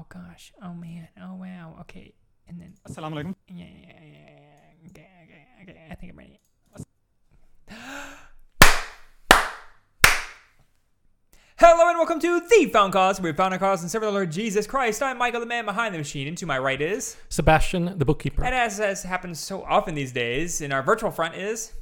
Oh 0.00 0.06
gosh. 0.08 0.50
Oh 0.64 0.72
man. 0.72 1.08
Oh 1.22 1.34
wow. 1.34 1.76
Okay. 1.82 2.14
And 2.48 2.58
then. 2.58 2.72
Assalamu 2.88 3.16
alaikum. 3.22 3.34
Yeah, 3.48 3.66
yeah, 3.66 3.92
yeah, 4.00 4.18
yeah. 4.82 4.88
Okay, 4.88 5.06
okay, 5.24 5.44
okay. 5.62 5.88
I 5.90 5.94
think 5.94 6.12
I'm 6.12 6.18
ready. 6.18 6.40
Hello 11.58 11.86
and 11.90 11.98
welcome 11.98 12.18
to 12.18 12.40
the 12.40 12.70
Found 12.72 12.94
Cause. 12.94 13.20
We've 13.20 13.36
found 13.36 13.52
a 13.52 13.58
cause 13.58 13.82
and 13.82 13.90
serve 13.90 14.00
the 14.00 14.10
Lord 14.10 14.32
Jesus 14.32 14.66
Christ. 14.66 15.02
I'm 15.02 15.18
Michael, 15.18 15.40
the 15.40 15.46
man 15.46 15.66
behind 15.66 15.94
the 15.94 15.98
machine, 15.98 16.26
and 16.28 16.38
to 16.38 16.46
my 16.46 16.58
right 16.58 16.80
is, 16.80 17.18
Sebastian, 17.28 17.98
the 17.98 18.06
bookkeeper. 18.06 18.42
and 18.42 18.54
as 18.54 18.80
as 18.80 19.02
happens 19.02 19.38
so 19.38 19.62
often 19.64 19.94
these 19.94 20.12
days, 20.12 20.62
in 20.62 20.72
our 20.72 20.82
virtual 20.82 21.10
front 21.10 21.34
is. 21.34 21.74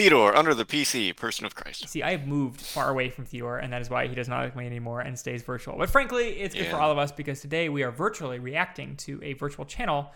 Theodore, 0.00 0.36
under 0.36 0.54
the 0.54 0.64
PC, 0.64 1.14
person 1.14 1.44
of 1.46 1.54
Christ. 1.54 1.88
See, 1.88 2.02
I 2.02 2.12
have 2.12 2.26
moved 2.26 2.60
far 2.60 2.90
away 2.90 3.10
from 3.10 3.24
Theodore, 3.24 3.58
and 3.58 3.72
that 3.72 3.82
is 3.82 3.90
why 3.90 4.06
he 4.06 4.14
does 4.14 4.28
not 4.28 4.42
like 4.42 4.56
me 4.56 4.66
anymore 4.66 5.00
and 5.00 5.18
stays 5.18 5.42
virtual. 5.42 5.76
But 5.76 5.90
frankly, 5.90 6.40
it's 6.40 6.54
good 6.54 6.66
for 6.66 6.76
all 6.76 6.90
of 6.90 6.98
us 6.98 7.12
because 7.12 7.40
today 7.40 7.68
we 7.68 7.82
are 7.82 7.90
virtually 7.90 8.38
reacting 8.38 8.96
to 8.96 9.20
a 9.22 9.34
virtual 9.34 9.64
channel. 9.64 10.10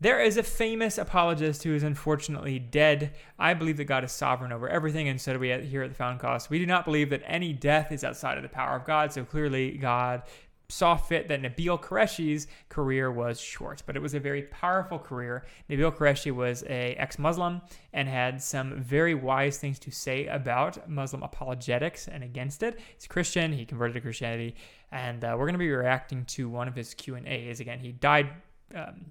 There 0.00 0.20
is 0.20 0.36
a 0.36 0.44
famous 0.44 0.96
apologist 0.96 1.64
who 1.64 1.74
is 1.74 1.82
unfortunately 1.82 2.60
dead. 2.60 3.14
I 3.36 3.54
believe 3.54 3.78
that 3.78 3.86
God 3.86 4.04
is 4.04 4.12
sovereign 4.12 4.52
over 4.52 4.68
everything, 4.68 5.08
and 5.08 5.20
so 5.20 5.32
do 5.32 5.40
we 5.40 5.48
here 5.62 5.82
at 5.82 5.90
the 5.90 5.96
Found 5.96 6.20
Cause. 6.20 6.48
We 6.48 6.60
do 6.60 6.66
not 6.66 6.84
believe 6.84 7.10
that 7.10 7.22
any 7.24 7.52
death 7.52 7.90
is 7.90 8.04
outside 8.04 8.36
of 8.36 8.44
the 8.44 8.48
power 8.48 8.76
of 8.76 8.84
God, 8.84 9.12
so 9.12 9.24
clearly 9.24 9.72
God 9.72 10.22
saw 10.70 10.96
fit 10.96 11.28
that 11.28 11.40
Nabeel 11.40 11.80
Qureshi's 11.80 12.46
career 12.68 13.10
was 13.10 13.40
short, 13.40 13.82
but 13.86 13.96
it 13.96 14.02
was 14.02 14.12
a 14.12 14.20
very 14.20 14.42
powerful 14.42 14.98
career. 14.98 15.46
Nabeel 15.70 15.96
Qureshi 15.96 16.30
was 16.30 16.62
a 16.64 16.94
ex-Muslim 16.96 17.62
and 17.94 18.06
had 18.06 18.42
some 18.42 18.78
very 18.82 19.14
wise 19.14 19.56
things 19.56 19.78
to 19.78 19.90
say 19.90 20.26
about 20.26 20.86
Muslim 20.86 21.22
apologetics 21.22 22.06
and 22.06 22.22
against 22.22 22.62
it. 22.62 22.78
He's 22.94 23.06
Christian. 23.06 23.50
He 23.50 23.64
converted 23.64 23.94
to 23.94 24.02
Christianity, 24.02 24.56
and 24.92 25.24
uh, 25.24 25.34
we're 25.38 25.46
going 25.46 25.54
to 25.54 25.58
be 25.58 25.70
reacting 25.70 26.26
to 26.26 26.50
one 26.50 26.68
of 26.68 26.76
his 26.76 26.92
Q 26.92 27.14
and 27.14 27.26
A's. 27.26 27.60
Again, 27.60 27.80
he 27.80 27.92
died. 27.92 28.28
Um, 28.74 29.06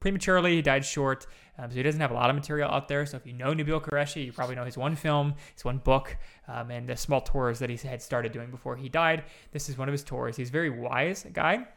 prematurely. 0.00 0.56
He 0.56 0.62
died 0.62 0.84
short, 0.84 1.26
um, 1.58 1.70
so 1.70 1.76
he 1.76 1.82
doesn't 1.82 2.00
have 2.00 2.10
a 2.10 2.14
lot 2.14 2.30
of 2.30 2.36
material 2.36 2.70
out 2.70 2.88
there. 2.88 3.06
So 3.06 3.16
if 3.16 3.26
you 3.26 3.32
know 3.32 3.54
Nabeel 3.54 3.82
Qureshi, 3.82 4.24
you 4.24 4.32
probably 4.32 4.56
know 4.56 4.64
his 4.64 4.76
one 4.76 4.96
film, 4.96 5.34
his 5.54 5.64
one 5.64 5.78
book, 5.78 6.16
um, 6.48 6.70
and 6.70 6.88
the 6.88 6.96
small 6.96 7.20
tours 7.20 7.58
that 7.58 7.70
he 7.70 7.76
had 7.76 8.02
started 8.02 8.32
doing 8.32 8.50
before 8.50 8.76
he 8.76 8.88
died. 8.88 9.24
This 9.52 9.68
is 9.68 9.78
one 9.78 9.88
of 9.88 9.92
his 9.92 10.02
tours. 10.02 10.36
He's 10.36 10.48
a 10.48 10.52
very 10.52 10.70
wise 10.70 11.26
guy, 11.32 11.68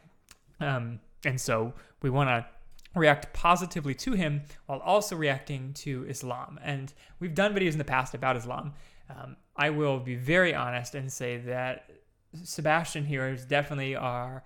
um, 0.59 0.99
and 1.25 1.39
so 1.39 1.73
we 2.01 2.09
want 2.09 2.29
to 2.29 2.45
react 2.95 3.33
positively 3.33 3.95
to 3.95 4.13
him 4.13 4.43
while 4.67 4.79
also 4.79 5.15
reacting 5.15 5.73
to 5.73 6.05
Islam. 6.07 6.59
And 6.63 6.93
we've 7.19 7.33
done 7.33 7.53
videos 7.53 7.71
in 7.73 7.79
the 7.79 7.83
past 7.83 8.13
about 8.13 8.37
Islam. 8.37 8.73
Um, 9.09 9.35
I 9.55 9.69
will 9.69 9.99
be 9.99 10.15
very 10.15 10.53
honest 10.53 10.95
and 10.95 11.11
say 11.11 11.37
that 11.37 11.89
Sebastian 12.43 13.05
here 13.05 13.27
is 13.27 13.45
definitely 13.45 13.95
our 13.95 14.43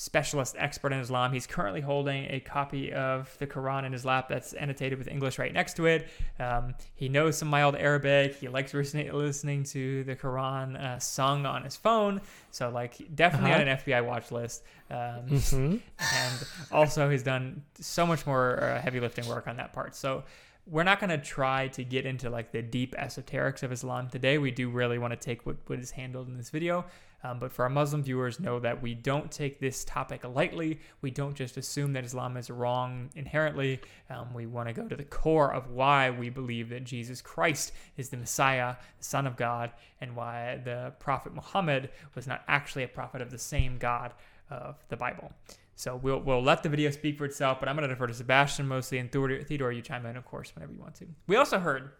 specialist 0.00 0.56
expert 0.58 0.94
in 0.94 0.98
Islam. 0.98 1.30
He's 1.30 1.46
currently 1.46 1.82
holding 1.82 2.24
a 2.30 2.40
copy 2.40 2.90
of 2.90 3.36
the 3.38 3.46
Quran 3.46 3.84
in 3.84 3.92
his 3.92 4.02
lap 4.06 4.30
that's 4.30 4.54
annotated 4.54 4.98
with 4.98 5.08
English 5.08 5.38
right 5.38 5.52
next 5.52 5.74
to 5.76 5.84
it. 5.84 6.08
Um, 6.38 6.74
he 6.94 7.10
knows 7.10 7.36
some 7.36 7.48
mild 7.48 7.76
Arabic. 7.76 8.36
He 8.36 8.48
likes 8.48 8.72
listening, 8.72 9.12
listening 9.12 9.64
to 9.64 10.02
the 10.04 10.16
Quran 10.16 10.74
uh, 10.82 10.98
sung 10.98 11.44
on 11.44 11.64
his 11.64 11.76
phone. 11.76 12.22
So, 12.50 12.70
like, 12.70 12.96
definitely 13.14 13.50
Uh-huh. 13.52 13.60
on 13.60 13.68
an 13.68 13.76
FBI 13.76 14.06
watch 14.06 14.32
list. 14.32 14.62
Um, 14.90 15.20
hmm 15.28 15.76
and 16.00 16.46
also 16.72 17.10
he's 17.10 17.22
done 17.22 17.62
so 17.78 18.06
much 18.06 18.26
more 18.26 18.62
uh, 18.62 18.80
heavy 18.80 19.00
lifting 19.00 19.28
work 19.28 19.46
on 19.48 19.58
that 19.58 19.74
part. 19.74 19.94
So 19.94 20.24
we're 20.70 20.84
not 20.84 21.00
going 21.00 21.10
to 21.10 21.18
try 21.18 21.66
to 21.68 21.82
get 21.82 22.06
into 22.06 22.30
like 22.30 22.52
the 22.52 22.62
deep 22.62 22.94
esoterics 22.94 23.62
of 23.62 23.72
Islam 23.72 24.08
today. 24.08 24.38
We 24.38 24.52
do 24.52 24.70
really 24.70 24.98
want 24.98 25.12
to 25.12 25.16
take 25.18 25.44
what, 25.44 25.56
what 25.66 25.80
is 25.80 25.90
handled 25.90 26.28
in 26.28 26.36
this 26.36 26.50
video. 26.50 26.84
Um, 27.22 27.38
but 27.38 27.52
for 27.52 27.64
our 27.64 27.68
Muslim 27.68 28.02
viewers, 28.02 28.40
know 28.40 28.60
that 28.60 28.80
we 28.80 28.94
don't 28.94 29.30
take 29.30 29.60
this 29.60 29.84
topic 29.84 30.24
lightly. 30.24 30.80
We 31.02 31.10
don't 31.10 31.34
just 31.34 31.56
assume 31.56 31.92
that 31.92 32.04
Islam 32.04 32.36
is 32.36 32.48
wrong 32.48 33.10
inherently. 33.14 33.80
Um, 34.08 34.32
we 34.32 34.46
want 34.46 34.68
to 34.68 34.72
go 34.72 34.88
to 34.88 34.96
the 34.96 35.04
core 35.04 35.52
of 35.52 35.70
why 35.70 36.10
we 36.10 36.30
believe 36.30 36.70
that 36.70 36.84
Jesus 36.84 37.20
Christ 37.20 37.72
is 37.96 38.08
the 38.08 38.16
Messiah, 38.16 38.76
the 38.98 39.04
Son 39.04 39.26
of 39.26 39.36
God, 39.36 39.72
and 40.00 40.16
why 40.16 40.60
the 40.64 40.94
Prophet 40.98 41.34
Muhammad 41.34 41.90
was 42.14 42.26
not 42.26 42.42
actually 42.48 42.84
a 42.84 42.88
prophet 42.88 43.20
of 43.20 43.30
the 43.30 43.38
same 43.38 43.76
God 43.76 44.14
of 44.48 44.76
the 44.88 44.96
Bible. 44.96 45.32
So 45.76 45.96
we'll, 45.96 46.20
we'll 46.20 46.42
let 46.42 46.62
the 46.62 46.68
video 46.68 46.90
speak 46.90 47.16
for 47.16 47.24
itself, 47.24 47.58
but 47.58 47.68
I'm 47.68 47.76
going 47.76 47.88
to 47.88 47.94
defer 47.94 48.06
to 48.06 48.14
Sebastian 48.14 48.68
mostly, 48.68 48.98
and 48.98 49.10
Theodore, 49.10 49.42
Theodore, 49.42 49.72
you 49.72 49.80
chime 49.80 50.04
in, 50.04 50.16
of 50.16 50.26
course, 50.26 50.54
whenever 50.54 50.72
you 50.72 50.80
want 50.80 50.94
to. 50.96 51.06
We 51.26 51.36
also 51.36 51.58
heard 51.58 51.92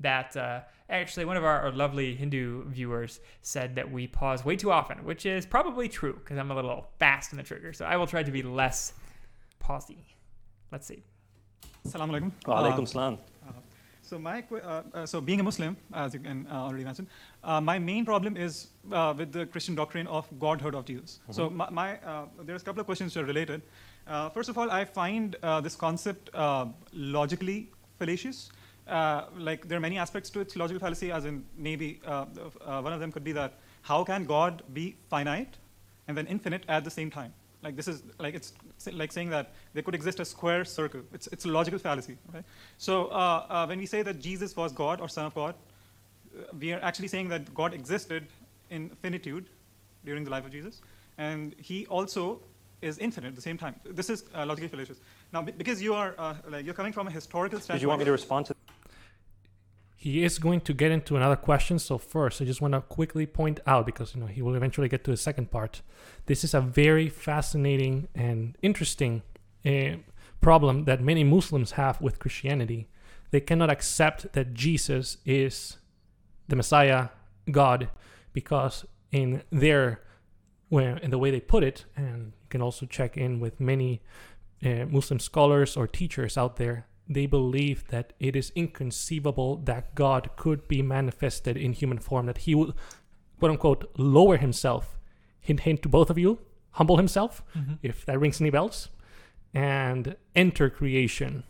that 0.00 0.36
uh, 0.36 0.60
actually 0.88 1.24
one 1.24 1.36
of 1.36 1.44
our, 1.44 1.62
our 1.62 1.72
lovely 1.72 2.14
Hindu 2.14 2.68
viewers 2.68 3.20
said 3.42 3.74
that 3.76 3.90
we 3.90 4.06
pause 4.06 4.44
way 4.44 4.56
too 4.56 4.70
often, 4.70 5.04
which 5.04 5.26
is 5.26 5.46
probably 5.46 5.88
true 5.88 6.14
because 6.14 6.38
I'm 6.38 6.50
a 6.50 6.54
little 6.54 6.86
fast 6.98 7.32
in 7.32 7.36
the 7.38 7.44
trigger. 7.44 7.72
So 7.72 7.84
I 7.84 7.96
will 7.96 8.06
try 8.06 8.22
to 8.22 8.30
be 8.30 8.42
less 8.42 8.92
pausey. 9.62 9.98
Let's 10.70 10.86
see. 10.86 11.02
Assalamu 11.86 12.10
alaikum. 12.20 12.32
Wa 12.46 12.54
Uh, 12.54 12.72
alaikum 12.72 12.88
salam. 12.88 13.18
So 14.14 14.18
my 14.20 14.44
uh, 14.52 14.82
uh, 14.94 15.06
so 15.06 15.20
being 15.20 15.40
a 15.40 15.42
Muslim, 15.42 15.76
as 15.92 16.14
you 16.14 16.20
can 16.20 16.46
uh, 16.48 16.66
already 16.66 16.84
mention, 16.84 17.08
uh, 17.42 17.60
my 17.60 17.80
main 17.80 18.04
problem 18.04 18.36
is 18.36 18.68
uh, 18.92 19.12
with 19.18 19.32
the 19.32 19.44
Christian 19.46 19.74
doctrine 19.74 20.06
of 20.06 20.28
Godhood 20.38 20.76
of 20.76 20.84
Jesus. 20.84 21.18
So 21.32 21.50
my, 21.50 21.68
my 21.70 21.96
uh, 21.98 22.26
there's 22.44 22.62
a 22.62 22.64
couple 22.64 22.78
of 22.78 22.86
questions 22.86 23.16
which 23.16 23.24
are 23.24 23.26
related. 23.26 23.62
Uh, 24.06 24.28
first 24.28 24.48
of 24.48 24.56
all, 24.56 24.70
I 24.70 24.84
find 24.84 25.34
uh, 25.42 25.60
this 25.60 25.74
concept 25.74 26.30
uh, 26.32 26.66
logically 26.92 27.72
fallacious. 27.98 28.52
Uh, 28.86 29.24
like 29.36 29.66
there 29.66 29.78
are 29.78 29.86
many 29.88 29.98
aspects 29.98 30.30
to 30.30 30.38
its 30.38 30.54
logical 30.54 30.78
fallacy, 30.78 31.10
as 31.10 31.24
in 31.24 31.44
maybe 31.58 32.00
uh, 32.06 32.26
uh, 32.64 32.80
one 32.82 32.92
of 32.92 33.00
them 33.00 33.10
could 33.10 33.24
be 33.24 33.32
that 33.32 33.58
how 33.82 34.04
can 34.04 34.26
God 34.26 34.62
be 34.72 34.94
finite 35.10 35.56
and 36.06 36.16
then 36.16 36.28
infinite 36.28 36.62
at 36.68 36.84
the 36.84 36.90
same 36.90 37.10
time? 37.10 37.34
Like 37.64 37.76
this 37.76 37.88
is 37.88 38.02
like 38.18 38.34
it's 38.34 38.52
like 38.92 39.10
saying 39.10 39.30
that 39.30 39.52
there 39.72 39.82
could 39.82 39.94
exist 39.94 40.20
a 40.20 40.24
square 40.24 40.64
circle. 40.64 41.00
It's 41.14 41.26
it's 41.28 41.46
a 41.46 41.48
logical 41.48 41.78
fallacy. 41.78 42.16
Right? 42.32 42.44
So 42.76 43.06
uh, 43.06 43.46
uh, 43.48 43.66
when 43.66 43.78
we 43.78 43.86
say 43.86 44.02
that 44.02 44.20
Jesus 44.20 44.54
was 44.54 44.72
God 44.72 45.00
or 45.00 45.08
Son 45.08 45.24
of 45.24 45.34
God, 45.34 45.54
uh, 45.54 46.42
we 46.60 46.72
are 46.74 46.80
actually 46.82 47.08
saying 47.08 47.28
that 47.28 47.54
God 47.54 47.72
existed 47.72 48.26
in 48.70 48.90
finitude 49.02 49.46
during 50.04 50.24
the 50.24 50.30
life 50.30 50.44
of 50.44 50.52
Jesus, 50.52 50.82
and 51.16 51.54
He 51.58 51.86
also 51.86 52.40
is 52.82 52.98
infinite 52.98 53.28
at 53.28 53.34
the 53.34 53.40
same 53.40 53.56
time. 53.56 53.74
This 53.84 54.10
is 54.10 54.24
uh, 54.34 54.44
logically 54.44 54.68
fallacious. 54.68 54.98
Now, 55.32 55.40
because 55.42 55.80
you 55.82 55.94
are 55.94 56.14
uh, 56.18 56.34
like 56.50 56.66
you're 56.66 56.74
coming 56.74 56.92
from 56.92 57.08
a 57.08 57.10
historical 57.10 57.58
standpoint. 57.60 57.80
Did 57.80 57.82
you 57.82 57.88
want 57.88 58.00
me 58.00 58.04
to 58.04 58.12
respond 58.12 58.46
to 58.46 58.53
He 60.04 60.22
is 60.22 60.38
going 60.38 60.60
to 60.60 60.74
get 60.74 60.90
into 60.90 61.16
another 61.16 61.34
question. 61.34 61.78
So 61.78 61.96
first, 61.96 62.42
I 62.42 62.44
just 62.44 62.60
want 62.60 62.74
to 62.74 62.82
quickly 62.82 63.24
point 63.24 63.60
out 63.66 63.86
because 63.86 64.14
you 64.14 64.20
know 64.20 64.26
he 64.26 64.42
will 64.42 64.54
eventually 64.54 64.86
get 64.86 65.02
to 65.04 65.10
the 65.10 65.16
second 65.16 65.50
part. 65.50 65.80
This 66.26 66.44
is 66.44 66.52
a 66.52 66.60
very 66.60 67.08
fascinating 67.08 68.08
and 68.14 68.54
interesting 68.60 69.22
uh, 69.64 69.96
problem 70.42 70.84
that 70.84 71.00
many 71.00 71.24
Muslims 71.24 71.70
have 71.80 72.02
with 72.02 72.18
Christianity. 72.18 72.86
They 73.30 73.40
cannot 73.40 73.70
accept 73.70 74.34
that 74.34 74.52
Jesus 74.52 75.16
is 75.24 75.78
the 76.48 76.56
Messiah, 76.56 77.08
God, 77.50 77.88
because 78.34 78.84
in 79.10 79.42
their 79.50 80.02
where 80.68 80.98
in 80.98 81.12
the 81.12 81.18
way 81.18 81.30
they 81.30 81.40
put 81.40 81.64
it, 81.64 81.86
and 81.96 82.34
you 82.42 82.48
can 82.50 82.60
also 82.60 82.84
check 82.84 83.16
in 83.16 83.40
with 83.40 83.58
many 83.58 84.02
uh, 84.62 84.84
Muslim 84.84 85.18
scholars 85.18 85.78
or 85.78 85.86
teachers 85.86 86.36
out 86.36 86.56
there, 86.56 86.88
they 87.08 87.26
believe 87.26 87.88
that 87.88 88.12
it 88.18 88.34
is 88.34 88.52
inconceivable 88.54 89.56
that 89.56 89.94
God 89.94 90.30
could 90.36 90.66
be 90.68 90.82
manifested 90.82 91.56
in 91.56 91.72
human 91.72 91.98
form, 91.98 92.26
that 92.26 92.38
he 92.38 92.54
would, 92.54 92.74
quote 93.38 93.50
unquote, 93.50 93.90
lower 93.96 94.36
himself. 94.36 94.98
Hint, 95.40 95.60
hint 95.60 95.82
to 95.82 95.88
both 95.88 96.08
of 96.08 96.18
you, 96.18 96.38
humble 96.72 96.96
himself, 96.96 97.42
mm-hmm. 97.54 97.74
if 97.82 98.06
that 98.06 98.18
rings 98.18 98.40
any 98.40 98.50
bells, 98.50 98.88
and 99.52 100.16
enter 100.34 100.70
creation. 100.70 101.44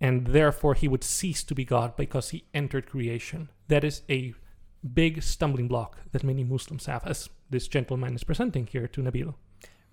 And 0.00 0.26
therefore, 0.26 0.74
he 0.74 0.88
would 0.88 1.04
cease 1.04 1.44
to 1.44 1.54
be 1.54 1.64
God 1.64 1.96
because 1.96 2.30
he 2.30 2.44
entered 2.52 2.86
creation. 2.86 3.50
That 3.68 3.84
is 3.84 4.02
a 4.10 4.34
big 4.92 5.22
stumbling 5.22 5.68
block 5.68 5.98
that 6.10 6.24
many 6.24 6.42
Muslims 6.42 6.86
have, 6.86 7.06
as 7.06 7.30
this 7.48 7.68
gentleman 7.68 8.16
is 8.16 8.24
presenting 8.24 8.66
here 8.66 8.88
to 8.88 9.00
Nabeel. 9.00 9.34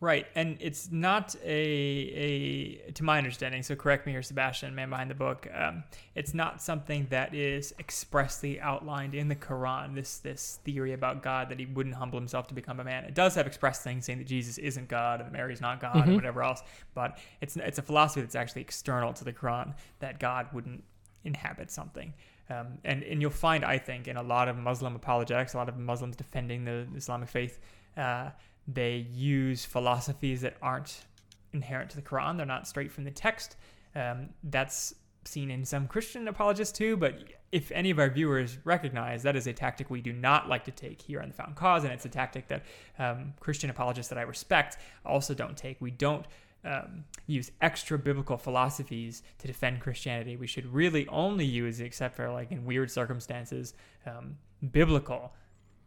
Right, 0.01 0.25
and 0.33 0.57
it's 0.59 0.91
not 0.91 1.35
a 1.45 1.51
a 1.51 2.91
to 2.93 3.03
my 3.03 3.19
understanding. 3.19 3.61
So 3.61 3.75
correct 3.75 4.07
me 4.07 4.13
here, 4.13 4.23
Sebastian, 4.23 4.73
man 4.73 4.89
behind 4.89 5.11
the 5.11 5.15
book. 5.15 5.47
Um, 5.53 5.83
it's 6.15 6.33
not 6.33 6.59
something 6.59 7.05
that 7.11 7.35
is 7.35 7.71
expressly 7.77 8.59
outlined 8.59 9.13
in 9.13 9.27
the 9.27 9.35
Quran. 9.35 9.93
This 9.93 10.17
this 10.17 10.59
theory 10.65 10.93
about 10.93 11.21
God 11.21 11.49
that 11.49 11.59
he 11.59 11.67
wouldn't 11.67 11.93
humble 11.93 12.17
himself 12.17 12.47
to 12.47 12.55
become 12.55 12.79
a 12.79 12.83
man. 12.83 13.03
It 13.03 13.13
does 13.13 13.35
have 13.35 13.45
expressed 13.45 13.83
things 13.83 14.05
saying 14.05 14.17
that 14.17 14.27
Jesus 14.27 14.57
isn't 14.57 14.87
God 14.87 15.19
and 15.19 15.27
that 15.27 15.33
Mary's 15.33 15.61
not 15.61 15.79
God 15.79 16.07
and 16.07 16.15
whatever 16.15 16.41
else. 16.41 16.63
But 16.95 17.19
it's 17.39 17.55
it's 17.55 17.77
a 17.77 17.83
philosophy 17.83 18.21
that's 18.21 18.33
actually 18.33 18.61
external 18.61 19.13
to 19.13 19.23
the 19.23 19.33
Quran 19.33 19.75
that 19.99 20.19
God 20.19 20.47
wouldn't 20.51 20.83
inhabit 21.25 21.69
something. 21.69 22.11
Um, 22.49 22.79
and 22.83 23.03
and 23.03 23.21
you'll 23.21 23.29
find, 23.29 23.63
I 23.63 23.77
think, 23.77 24.07
in 24.07 24.17
a 24.17 24.23
lot 24.23 24.47
of 24.47 24.57
Muslim 24.57 24.95
apologetics, 24.95 25.53
a 25.53 25.57
lot 25.57 25.69
of 25.69 25.77
Muslims 25.77 26.15
defending 26.15 26.65
the 26.65 26.87
Islamic 26.95 27.29
faith. 27.29 27.59
Uh, 27.95 28.31
they 28.73 29.07
use 29.11 29.65
philosophies 29.65 30.41
that 30.41 30.55
aren't 30.61 31.05
inherent 31.53 31.89
to 31.91 31.95
the 31.95 32.01
Quran. 32.01 32.37
They're 32.37 32.45
not 32.45 32.67
straight 32.67 32.91
from 32.91 33.03
the 33.03 33.11
text. 33.11 33.57
Um, 33.95 34.29
that's 34.43 34.95
seen 35.25 35.51
in 35.51 35.65
some 35.65 35.87
Christian 35.87 36.27
apologists 36.27 36.77
too. 36.77 36.97
But 36.97 37.23
if 37.51 37.71
any 37.71 37.89
of 37.89 37.99
our 37.99 38.09
viewers 38.09 38.57
recognize 38.63 39.23
that 39.23 39.35
is 39.35 39.47
a 39.47 39.53
tactic 39.53 39.89
we 39.89 40.01
do 40.01 40.13
not 40.13 40.47
like 40.47 40.63
to 40.65 40.71
take 40.71 41.01
here 41.01 41.21
on 41.21 41.27
the 41.27 41.33
Found 41.33 41.55
Cause, 41.55 41.83
and 41.83 41.93
it's 41.93 42.05
a 42.05 42.09
tactic 42.09 42.47
that 42.47 42.63
um, 42.97 43.33
Christian 43.39 43.69
apologists 43.69 44.09
that 44.09 44.17
I 44.17 44.23
respect 44.23 44.77
also 45.05 45.33
don't 45.33 45.57
take. 45.57 45.79
We 45.81 45.91
don't 45.91 46.25
um, 46.63 47.05
use 47.27 47.51
extra 47.61 47.97
biblical 47.97 48.37
philosophies 48.37 49.23
to 49.39 49.47
defend 49.47 49.79
Christianity. 49.79 50.37
We 50.37 50.47
should 50.47 50.65
really 50.65 51.07
only 51.07 51.45
use, 51.45 51.79
except 51.79 52.15
for 52.15 52.29
like 52.29 52.51
in 52.51 52.65
weird 52.65 52.91
circumstances, 52.91 53.73
um, 54.05 54.37
biblical 54.71 55.33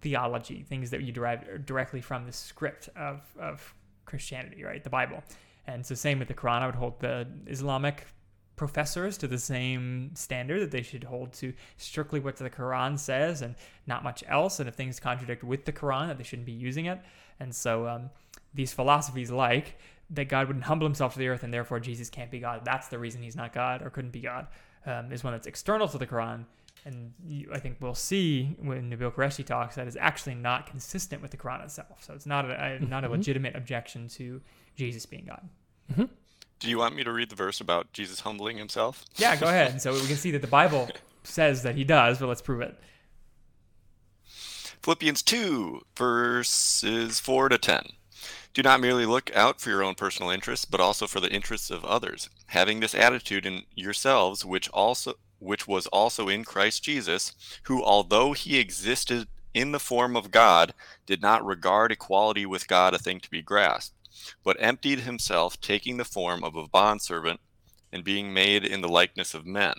theology, 0.04 0.62
things 0.62 0.90
that 0.90 1.02
you 1.02 1.10
derive 1.10 1.64
directly 1.64 2.02
from 2.02 2.26
the 2.26 2.32
script 2.32 2.90
of, 2.94 3.22
of 3.40 3.74
Christianity, 4.04 4.62
right? 4.62 4.84
The 4.84 4.90
Bible. 4.90 5.24
And 5.66 5.84
so, 5.84 5.94
same 5.94 6.18
with 6.18 6.28
the 6.28 6.34
Quran, 6.34 6.60
I 6.60 6.66
would 6.66 6.74
hold 6.74 7.00
the 7.00 7.26
Islamic 7.46 8.06
professors 8.54 9.16
to 9.18 9.26
the 9.26 9.38
same 9.38 10.10
standard 10.14 10.60
that 10.60 10.70
they 10.70 10.82
should 10.82 11.02
hold 11.02 11.32
to 11.32 11.54
strictly 11.78 12.20
what 12.20 12.36
the 12.36 12.50
Quran 12.50 12.98
says 12.98 13.40
and 13.42 13.56
not 13.86 14.04
much 14.04 14.22
else. 14.28 14.60
And 14.60 14.68
if 14.68 14.74
things 14.74 15.00
contradict 15.00 15.42
with 15.42 15.64
the 15.64 15.72
Quran, 15.72 16.08
that 16.08 16.18
they 16.18 16.24
shouldn't 16.24 16.46
be 16.46 16.52
using 16.52 16.84
it. 16.84 17.00
And 17.40 17.52
so, 17.54 17.88
um, 17.88 18.10
these 18.52 18.74
philosophies 18.74 19.30
like 19.30 19.78
that 20.10 20.28
God 20.28 20.48
wouldn't 20.48 20.66
humble 20.66 20.86
himself 20.86 21.14
to 21.14 21.18
the 21.18 21.28
earth 21.28 21.42
and 21.42 21.52
therefore 21.52 21.80
Jesus 21.80 22.10
can't 22.10 22.30
be 22.30 22.40
God. 22.40 22.60
That's 22.62 22.88
the 22.88 22.98
reason 22.98 23.22
he's 23.22 23.36
not 23.36 23.54
God 23.54 23.80
or 23.80 23.88
couldn't 23.88 24.12
be 24.12 24.20
God, 24.20 24.48
um, 24.84 25.10
is 25.10 25.24
one 25.24 25.32
that's 25.32 25.46
external 25.46 25.88
to 25.88 25.96
the 25.96 26.06
Quran. 26.06 26.44
And 26.86 27.14
you, 27.26 27.48
I 27.52 27.58
think 27.60 27.78
we'll 27.80 27.94
see 27.94 28.56
when 28.60 28.90
Nabeel 28.90 29.10
Qureshi 29.12 29.44
talks 29.44 29.74
that 29.76 29.86
is 29.88 29.96
actually 29.96 30.34
not 30.34 30.66
consistent 30.66 31.22
with 31.22 31.30
the 31.30 31.36
Quran 31.38 31.64
itself. 31.64 32.04
So 32.04 32.12
it's 32.12 32.26
not 32.26 32.44
a, 32.50 32.62
a 32.62 32.78
not 32.80 33.04
a 33.04 33.08
Mhm. 33.08 33.12
legitimate 33.12 33.56
objection 33.56 34.06
to 34.08 34.42
Jesus 34.76 35.06
being 35.06 35.24
God. 35.24 35.48
Do 36.60 36.68
you 36.70 36.78
want 36.78 36.94
me 36.94 37.02
to 37.04 37.12
read 37.12 37.30
the 37.30 37.36
verse 37.36 37.60
about 37.60 37.92
Jesus 37.92 38.20
humbling 38.20 38.58
himself? 38.58 39.04
Yeah, 39.16 39.34
go 39.36 39.46
ahead. 39.48 39.80
So 39.80 39.92
we 39.94 40.06
can 40.06 40.16
see 40.16 40.30
that 40.32 40.40
the 40.42 40.46
Bible 40.46 40.88
says 41.22 41.62
that 41.62 41.74
he 41.74 41.84
does, 41.84 42.18
but 42.18 42.26
let's 42.28 42.42
prove 42.42 42.60
it. 42.60 42.78
Philippians 44.82 45.22
2, 45.22 45.80
verses 45.96 47.20
4 47.20 47.48
to 47.48 47.58
10. 47.58 47.86
Do 48.52 48.62
not 48.62 48.80
merely 48.80 49.06
look 49.06 49.34
out 49.34 49.60
for 49.60 49.70
your 49.70 49.82
own 49.82 49.94
personal 49.94 50.30
interests, 50.30 50.64
but 50.64 50.80
also 50.80 51.06
for 51.06 51.20
the 51.20 51.32
interests 51.32 51.70
of 51.70 51.84
others, 51.84 52.28
having 52.48 52.80
this 52.80 52.94
attitude 52.94 53.46
in 53.46 53.62
yourselves, 53.74 54.44
which 54.44 54.68
also 54.68 55.14
which 55.38 55.66
was 55.66 55.86
also 55.88 56.28
in 56.28 56.44
Christ 56.44 56.82
Jesus, 56.84 57.32
who 57.64 57.82
although 57.82 58.32
he 58.32 58.58
existed 58.58 59.28
in 59.54 59.72
the 59.72 59.80
form 59.80 60.16
of 60.16 60.30
God, 60.30 60.74
did 61.06 61.22
not 61.22 61.44
regard 61.44 61.92
equality 61.92 62.44
with 62.44 62.68
God 62.68 62.92
a 62.92 62.98
thing 62.98 63.20
to 63.20 63.30
be 63.30 63.40
grasped, 63.40 63.94
but 64.42 64.56
emptied 64.58 65.00
himself, 65.00 65.60
taking 65.60 65.96
the 65.96 66.04
form 66.04 66.42
of 66.42 66.56
a 66.56 66.66
bondservant, 66.66 67.40
and 67.92 68.02
being 68.02 68.34
made 68.34 68.64
in 68.64 68.80
the 68.80 68.88
likeness 68.88 69.34
of 69.34 69.46
men. 69.46 69.74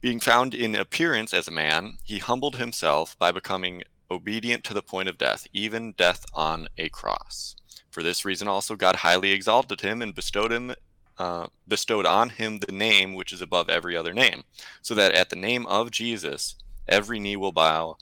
Being 0.00 0.20
found 0.20 0.54
in 0.54 0.74
appearance 0.74 1.34
as 1.34 1.48
a 1.48 1.52
man, 1.52 1.98
he 2.04 2.18
humbled 2.18 2.56
himself 2.56 3.18
by 3.18 3.30
becoming 3.32 3.82
obedient 4.10 4.64
to 4.64 4.74
the 4.74 4.82
point 4.82 5.08
of 5.08 5.18
death, 5.18 5.46
even 5.52 5.92
death 5.92 6.24
on 6.32 6.68
a 6.78 6.88
cross. 6.88 7.56
For 7.90 8.02
this 8.02 8.24
reason 8.24 8.48
also 8.48 8.76
God 8.76 8.96
highly 8.96 9.32
exalted 9.32 9.80
him 9.80 10.00
and 10.00 10.14
bestowed 10.14 10.52
him 10.52 10.74
uh, 11.18 11.48
bestowed 11.66 12.06
on 12.06 12.30
him 12.30 12.58
the 12.58 12.72
name 12.72 13.14
which 13.14 13.32
is 13.32 13.42
above 13.42 13.68
every 13.68 13.96
other 13.96 14.14
name, 14.14 14.44
so 14.82 14.94
that 14.94 15.12
at 15.12 15.30
the 15.30 15.36
name 15.36 15.66
of 15.66 15.90
Jesus 15.90 16.56
every 16.86 17.18
knee 17.18 17.36
will 17.36 17.52
bow 17.52 17.96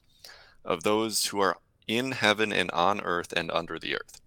of 0.64 0.82
those 0.82 1.26
who 1.26 1.40
are 1.40 1.56
in 1.86 2.12
heaven 2.12 2.52
and 2.52 2.70
on 2.72 3.00
earth 3.00 3.32
and 3.32 3.50
under 3.50 3.78
the 3.78 3.94
earth. 3.94 4.20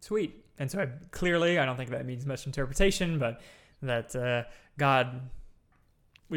Sweet. 0.00 0.44
And 0.58 0.70
so 0.70 0.80
I, 0.80 0.88
clearly, 1.10 1.58
I 1.58 1.66
don't 1.66 1.76
think 1.76 1.90
that 1.90 2.06
means 2.06 2.24
much 2.24 2.46
interpretation, 2.46 3.18
but 3.18 3.40
that 3.82 4.16
uh, 4.16 4.44
God, 4.78 5.20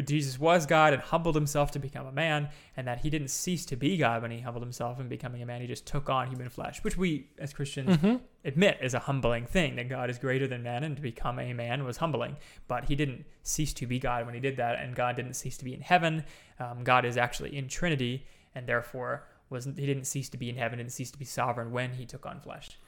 Jesus 0.04 0.38
was 0.38 0.66
God 0.66 0.92
and 0.92 1.02
humbled 1.02 1.34
himself 1.34 1.72
to 1.72 1.78
become 1.78 2.06
a 2.06 2.12
man, 2.12 2.48
and 2.76 2.86
that 2.86 3.00
he 3.00 3.10
didn't 3.10 3.28
cease 3.28 3.66
to 3.66 3.76
be 3.76 3.96
God 3.96 4.22
when 4.22 4.30
he 4.30 4.40
humbled 4.40 4.62
himself 4.62 5.00
and 5.00 5.08
becoming 5.08 5.42
a 5.42 5.46
man. 5.46 5.60
He 5.60 5.66
just 5.66 5.84
took 5.84 6.08
on 6.08 6.28
human 6.28 6.48
flesh, 6.48 6.82
which 6.84 6.96
we 6.96 7.28
as 7.38 7.52
Christians 7.52 7.96
Mm-hmm. 7.96 8.16
admit 8.44 8.78
is 8.80 8.94
a 8.94 9.00
humbling 9.00 9.46
thing 9.46 9.76
that 9.76 9.88
God 9.88 10.08
is 10.08 10.18
greater 10.18 10.46
than 10.46 10.62
man, 10.62 10.84
and 10.84 10.94
to 10.96 11.02
become 11.02 11.38
a 11.38 11.52
man 11.52 11.84
was 11.84 11.96
humbling. 11.96 12.36
But 12.68 12.84
he 12.84 12.94
didn't 12.94 13.24
cease 13.42 13.72
to 13.74 13.86
be 13.86 13.98
God 13.98 14.26
when 14.26 14.34
he 14.34 14.40
did 14.40 14.56
that, 14.58 14.78
and 14.80 14.94
God 14.94 15.16
didn't 15.16 15.34
cease 15.34 15.56
to 15.58 15.64
be 15.64 15.74
in 15.74 15.80
heaven. 15.80 16.24
Um, 16.58 16.84
God 16.84 17.04
is 17.04 17.16
actually 17.16 17.56
in 17.56 17.66
Trinity, 17.66 18.26
and 18.54 18.66
therefore 18.66 19.26
was 19.48 19.64
he 19.64 19.86
didn't 19.86 20.04
cease 20.04 20.28
to 20.28 20.36
be 20.36 20.48
in 20.48 20.56
heaven, 20.56 20.78
didn't 20.78 20.92
cease 20.92 21.10
to 21.10 21.18
be 21.18 21.24
sovereign 21.24 21.72
when 21.72 21.90
he 21.92 22.06
took 22.06 22.24
on 22.24 22.40
flesh. 22.40 22.78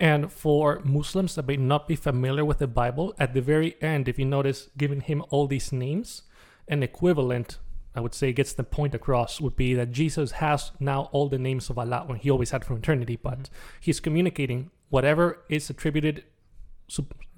And 0.00 0.30
for 0.30 0.80
Muslims 0.84 1.34
that 1.34 1.46
may 1.46 1.56
not 1.56 1.88
be 1.88 1.96
familiar 1.96 2.44
with 2.44 2.58
the 2.58 2.68
Bible, 2.68 3.14
at 3.18 3.34
the 3.34 3.40
very 3.40 3.74
end, 3.82 4.08
if 4.08 4.18
you 4.18 4.24
notice, 4.24 4.68
giving 4.76 5.00
him 5.00 5.24
all 5.30 5.46
these 5.46 5.72
names, 5.72 6.22
an 6.68 6.82
equivalent, 6.82 7.58
I 7.96 8.00
would 8.00 8.14
say, 8.14 8.32
gets 8.32 8.52
the 8.52 8.62
point 8.62 8.94
across, 8.94 9.40
would 9.40 9.56
be 9.56 9.74
that 9.74 9.90
Jesus 9.90 10.32
has 10.32 10.70
now 10.78 11.08
all 11.10 11.28
the 11.28 11.38
names 11.38 11.68
of 11.68 11.78
Allah, 11.78 12.04
when 12.06 12.18
he 12.18 12.30
always 12.30 12.50
had 12.50 12.64
from 12.64 12.76
eternity, 12.76 13.16
but 13.16 13.50
he's 13.80 13.98
communicating 13.98 14.70
whatever 14.88 15.40
is 15.48 15.68
attributed, 15.68 16.24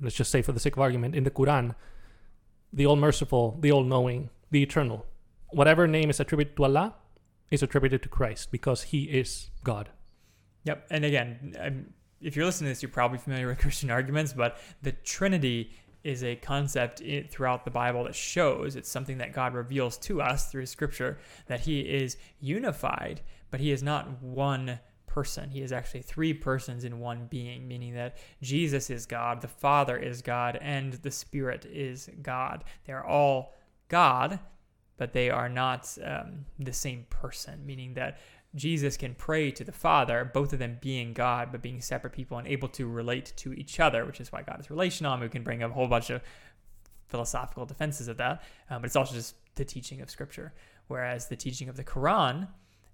let's 0.01 0.17
just 0.17 0.31
say 0.31 0.43
for 0.43 0.53
the 0.53 0.61
sake 0.61 0.77
of 0.77 0.83
argument, 0.83 1.15
in 1.15 1.25
the 1.25 1.31
Quran, 1.31 1.75
the 2.73 2.87
all 2.87 2.97
merciful, 2.97 3.57
the 3.61 3.73
all 3.73 3.85
knowing, 3.85 4.29
the 4.51 4.63
eternal. 4.63 5.07
Whatever 5.49 5.87
name 5.87 6.11
is 6.11 6.21
attributed 6.21 6.57
to 6.57 6.65
Allah 6.65 6.95
is 7.51 7.63
attributed 7.63 8.03
to 8.03 8.09
Christ 8.09 8.53
because 8.53 8.83
he 8.85 9.05
is 9.05 9.51
God. 9.65 9.89
Yep. 10.65 10.87
And 10.91 11.05
again, 11.05 11.57
um, 11.59 11.87
if 12.21 12.37
you're 12.37 12.45
listening 12.45 12.69
to 12.69 12.71
this, 12.73 12.83
you're 12.83 12.91
probably 12.91 13.19
familiar 13.19 13.49
with 13.49 13.59
Christian 13.61 13.91
arguments, 13.91 14.33
but 14.33 14.59
the 14.83 14.93
Trinity 14.93 15.73
is 16.03 16.25
a 16.25 16.37
concept 16.37 17.03
throughout 17.29 17.65
the 17.65 17.71
Bible 17.71 18.05
that 18.05 18.15
shows 18.15 18.75
it's 18.75 18.91
something 18.91 19.19
that 19.19 19.33
God 19.33 19.55
reveals 19.55 19.99
to 19.99 20.23
us 20.23 20.51
through 20.51 20.67
Scripture 20.67 21.19
that 21.47 21.61
He 21.61 21.81
is 21.81 22.17
unified, 22.41 23.21
but 23.51 23.61
He 23.61 23.71
is 23.71 23.83
not 23.83 24.23
one 24.23 24.81
person. 25.07 25.51
He 25.51 25.61
is 25.61 25.73
actually 25.73 26.03
three 26.03 26.33
persons 26.33 26.85
in 26.85 27.01
one 27.01 27.27
being, 27.29 27.69
meaning 27.69 27.95
that 27.95 28.17
Jesus 28.41 28.89
is 28.89 29.07
God, 29.07 29.41
the 29.41 29.49
Father 29.49 29.97
is 29.97 30.23
God, 30.23 30.59
and 30.63 30.95
the 30.95 31.11
Spirit 31.11 31.67
is 31.67 32.09
God. 32.23 32.65
They're 32.87 33.05
all 33.05 33.55
God, 33.89 34.39
but 34.97 35.13
they 35.13 35.29
are 35.29 35.49
not 35.49 35.99
um, 36.05 36.47
the 36.59 36.73
same 36.73 37.07
person, 37.11 37.67
meaning 37.67 37.95
that 37.95 38.19
Jesus 38.55 38.97
can 38.97 39.15
pray 39.15 39.51
to 39.53 39.63
the 39.63 39.73
Father, 39.73 40.29
both 40.33 40.53
of 40.53 40.59
them 40.59 40.79
being 40.81 41.13
God, 41.13 41.53
but 41.53 41.63
being 41.63 41.81
separate 41.81 42.13
people 42.13 42.39
and 42.39 42.49
able 42.49 42.69
to 42.71 42.89
relate 42.89 43.33
to 43.37 43.53
each 43.53 43.79
other, 43.79 44.05
which 44.05 44.21
is 44.21 44.33
why 44.33 44.43
God 44.43 44.59
is 44.59 44.71
relational. 44.71 45.13
And 45.13 45.23
we 45.23 45.29
can 45.29 45.45
bring 45.45 45.63
up 45.63 45.71
a 45.71 45.75
whole 45.75 45.87
bunch 45.87 46.11
of 46.11 46.21
philosophical 47.09 47.67
defenses 47.67 48.09
of 48.09 48.17
that, 48.19 48.43
um, 48.71 48.83
but 48.83 48.87
it's 48.87 48.97
also 48.97 49.15
just 49.15 49.35
the 49.57 49.65
teaching 49.65 50.01
of 50.01 50.11
Scripture. 50.11 50.53
Whereas 50.89 51.29
the 51.29 51.37
teaching 51.37 51.69
of 51.69 51.77
the 51.77 51.85
Quran, 51.85 52.49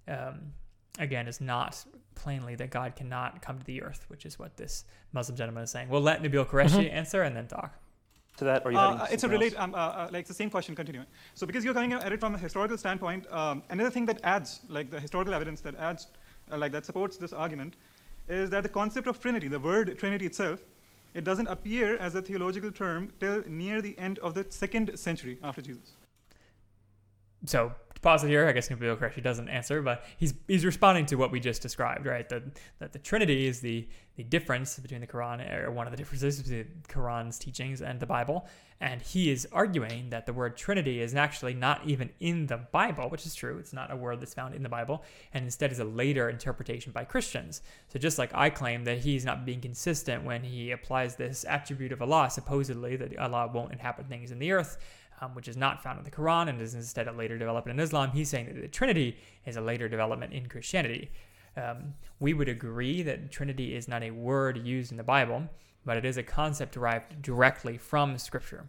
um, 0.07 0.53
again, 0.99 1.27
is 1.27 1.41
not 1.41 1.83
plainly 2.15 2.55
that 2.55 2.69
God 2.69 2.95
cannot 2.95 3.41
come 3.41 3.59
to 3.59 3.65
the 3.65 3.81
earth, 3.81 4.05
which 4.09 4.25
is 4.25 4.37
what 4.37 4.57
this 4.57 4.85
Muslim 5.13 5.37
gentleman 5.37 5.63
is 5.63 5.71
saying. 5.71 5.89
We'll 5.89 6.01
let 6.01 6.21
Nabeel 6.21 6.45
Qureshi 6.45 6.91
answer 6.91 7.23
and 7.23 7.35
then 7.35 7.47
talk. 7.47 7.79
To 8.37 8.45
that, 8.45 8.65
or 8.65 8.71
you 8.71 8.77
having 8.77 8.99
Uh, 8.99 9.03
it's 9.05 9.13
a 9.13 9.19
something 9.19 9.39
relate, 9.39 9.53
else? 9.53 9.63
um, 9.63 9.75
uh, 9.75 9.77
uh, 9.77 10.09
like 10.11 10.21
it's 10.21 10.29
the 10.29 10.33
same 10.33 10.49
question 10.49 10.75
continuing. 10.75 11.07
So 11.33 11.45
because 11.45 11.63
you're 11.65 11.73
coming 11.73 11.93
at 11.93 12.11
it 12.11 12.19
from 12.19 12.35
a 12.35 12.37
historical 12.37 12.77
standpoint, 12.77 13.31
um, 13.31 13.63
another 13.69 13.89
thing 13.89 14.05
that 14.05 14.19
adds, 14.23 14.61
like 14.69 14.89
the 14.89 14.99
historical 14.99 15.33
evidence 15.33 15.61
that 15.61 15.75
adds, 15.75 16.07
uh, 16.51 16.57
like 16.57 16.71
that 16.71 16.85
supports 16.85 17.17
this 17.17 17.33
argument, 17.33 17.75
is 18.29 18.49
that 18.49 18.63
the 18.63 18.69
concept 18.69 19.07
of 19.07 19.19
Trinity, 19.19 19.47
the 19.47 19.59
word 19.59 19.97
Trinity 19.97 20.25
itself, 20.25 20.59
it 21.13 21.23
doesn't 21.23 21.47
appear 21.47 21.97
as 21.97 22.15
a 22.15 22.21
theological 22.21 22.71
term 22.71 23.11
till 23.19 23.43
near 23.47 23.81
the 23.81 23.97
end 23.97 24.19
of 24.19 24.33
the 24.33 24.45
second 24.49 24.97
century 24.97 25.37
after 25.43 25.61
Jesus. 25.61 25.93
so 27.45 27.61
to 27.67 27.86
pause 28.07 28.23
it 28.23 28.29
here, 28.29 28.47
I 28.47 28.53
guess 28.53 28.69
Nabeel 28.69 28.95
Qureshi 28.95 29.21
doesn't 29.21 29.49
answer, 29.49 29.81
but 29.81 30.05
he's 30.15 30.33
he's 30.47 30.63
responding 30.63 31.05
to 31.07 31.15
what 31.15 31.29
we 31.29 31.41
just 31.41 31.61
described, 31.61 32.05
right? 32.05 32.27
That 32.29 32.43
that 32.79 32.93
the 32.93 32.99
Trinity 32.99 33.47
is 33.47 33.59
the 33.59 33.85
the 34.15 34.23
difference 34.23 34.79
between 34.79 35.01
the 35.01 35.07
Quran 35.07 35.37
or 35.61 35.71
one 35.71 35.87
of 35.87 35.91
the 35.91 35.97
differences 35.97 36.41
between 36.41 36.59
the 36.59 36.93
Quran's 36.93 37.37
teachings 37.37 37.81
and 37.81 37.99
the 37.99 38.05
Bible, 38.05 38.47
and 38.79 39.01
he 39.01 39.29
is 39.29 39.45
arguing 39.51 40.09
that 40.11 40.25
the 40.25 40.31
word 40.31 40.55
Trinity 40.55 41.01
is 41.01 41.15
actually 41.15 41.53
not 41.53 41.81
even 41.85 42.09
in 42.21 42.45
the 42.47 42.57
Bible, 42.57 43.09
which 43.09 43.25
is 43.25 43.35
true. 43.35 43.57
It's 43.57 43.73
not 43.73 43.91
a 43.91 43.95
word 43.97 44.21
that's 44.21 44.33
found 44.33 44.55
in 44.55 44.63
the 44.63 44.69
Bible, 44.69 45.03
and 45.33 45.43
instead 45.43 45.73
is 45.73 45.79
a 45.79 45.83
later 45.83 46.29
interpretation 46.29 46.93
by 46.93 47.03
Christians. 47.03 47.61
So 47.89 47.99
just 47.99 48.17
like 48.17 48.31
I 48.33 48.49
claim 48.49 48.85
that 48.85 48.99
he's 48.99 49.25
not 49.25 49.45
being 49.45 49.59
consistent 49.59 50.23
when 50.23 50.43
he 50.43 50.71
applies 50.71 51.17
this 51.17 51.43
attribute 51.43 51.91
of 51.91 52.01
Allah, 52.01 52.29
supposedly 52.29 52.95
that 52.95 53.19
Allah 53.19 53.51
won't 53.53 53.73
inhabit 53.73 54.07
things 54.07 54.31
in 54.31 54.39
the 54.39 54.53
earth 54.53 54.77
um, 55.21 55.33
which 55.33 55.47
is 55.47 55.57
not 55.57 55.81
found 55.81 55.97
in 55.97 56.05
the 56.05 56.11
Quran 56.11 56.49
and 56.49 56.61
is 56.61 56.75
instead 56.75 57.07
a 57.07 57.11
later 57.11 57.37
development 57.37 57.79
in 57.79 57.83
Islam. 57.83 58.11
He's 58.11 58.29
saying 58.29 58.47
that 58.47 58.61
the 58.61 58.67
Trinity 58.67 59.17
is 59.45 59.57
a 59.57 59.61
later 59.61 59.89
development 59.89 60.33
in 60.33 60.47
Christianity. 60.47 61.11
Um, 61.55 61.93
we 62.19 62.33
would 62.33 62.49
agree 62.49 63.01
that 63.03 63.31
Trinity 63.31 63.75
is 63.75 63.87
not 63.87 64.03
a 64.03 64.11
word 64.11 64.57
used 64.65 64.91
in 64.91 64.97
the 64.97 65.03
Bible, 65.03 65.43
but 65.85 65.97
it 65.97 66.05
is 66.05 66.17
a 66.17 66.23
concept 66.23 66.73
derived 66.73 67.21
directly 67.21 67.77
from 67.77 68.17
Scripture. 68.17 68.67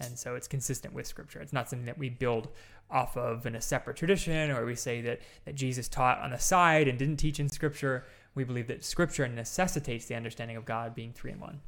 And 0.00 0.18
so 0.18 0.34
it's 0.34 0.48
consistent 0.48 0.92
with 0.92 1.06
Scripture. 1.06 1.40
It's 1.40 1.52
not 1.52 1.70
something 1.70 1.86
that 1.86 1.96
we 1.96 2.10
build 2.10 2.48
off 2.90 3.16
of 3.16 3.46
in 3.46 3.56
a 3.56 3.60
separate 3.60 3.96
tradition 3.96 4.50
or 4.50 4.64
we 4.64 4.74
say 4.74 5.00
that, 5.00 5.20
that 5.44 5.54
Jesus 5.54 5.88
taught 5.88 6.20
on 6.20 6.30
the 6.30 6.38
side 6.38 6.86
and 6.86 6.98
didn't 6.98 7.16
teach 7.16 7.40
in 7.40 7.48
Scripture. 7.48 8.04
We 8.34 8.44
believe 8.44 8.66
that 8.68 8.84
Scripture 8.84 9.26
necessitates 9.26 10.06
the 10.06 10.14
understanding 10.14 10.56
of 10.56 10.64
God 10.64 10.94
being 10.94 11.12
three 11.12 11.32
in 11.32 11.40
one. 11.40 11.62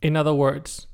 In 0.00 0.16
other 0.16 0.34
words, 0.34 0.86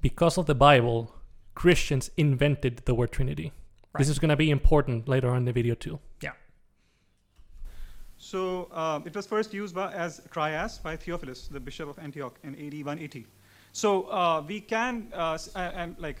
because 0.00 0.38
of 0.38 0.46
the 0.46 0.54
Bible, 0.54 1.14
Christians 1.56 2.10
invented 2.18 2.82
the 2.84 2.94
word 2.94 3.10
Trinity. 3.10 3.50
This 3.98 4.10
is 4.10 4.18
going 4.18 4.28
to 4.28 4.36
be 4.36 4.50
important 4.50 5.08
later 5.08 5.30
on 5.30 5.38
in 5.38 5.44
the 5.46 5.52
video 5.52 5.74
too. 5.74 5.98
Yeah. 6.20 6.32
So 8.18 8.68
uh, 8.72 9.00
it 9.06 9.16
was 9.16 9.26
first 9.26 9.54
used 9.54 9.74
by, 9.74 9.90
as 9.92 10.20
trias 10.30 10.78
by 10.78 10.96
Theophilus, 10.96 11.48
the 11.48 11.58
bishop 11.58 11.88
of 11.88 11.98
Antioch, 11.98 12.38
in 12.44 12.54
AD 12.54 12.74
180. 12.74 13.26
So 13.72 14.02
uh, 14.10 14.44
we 14.46 14.60
can, 14.60 15.08
uh, 15.14 15.38
uh, 15.54 15.58
and 15.58 15.96
like 15.98 16.18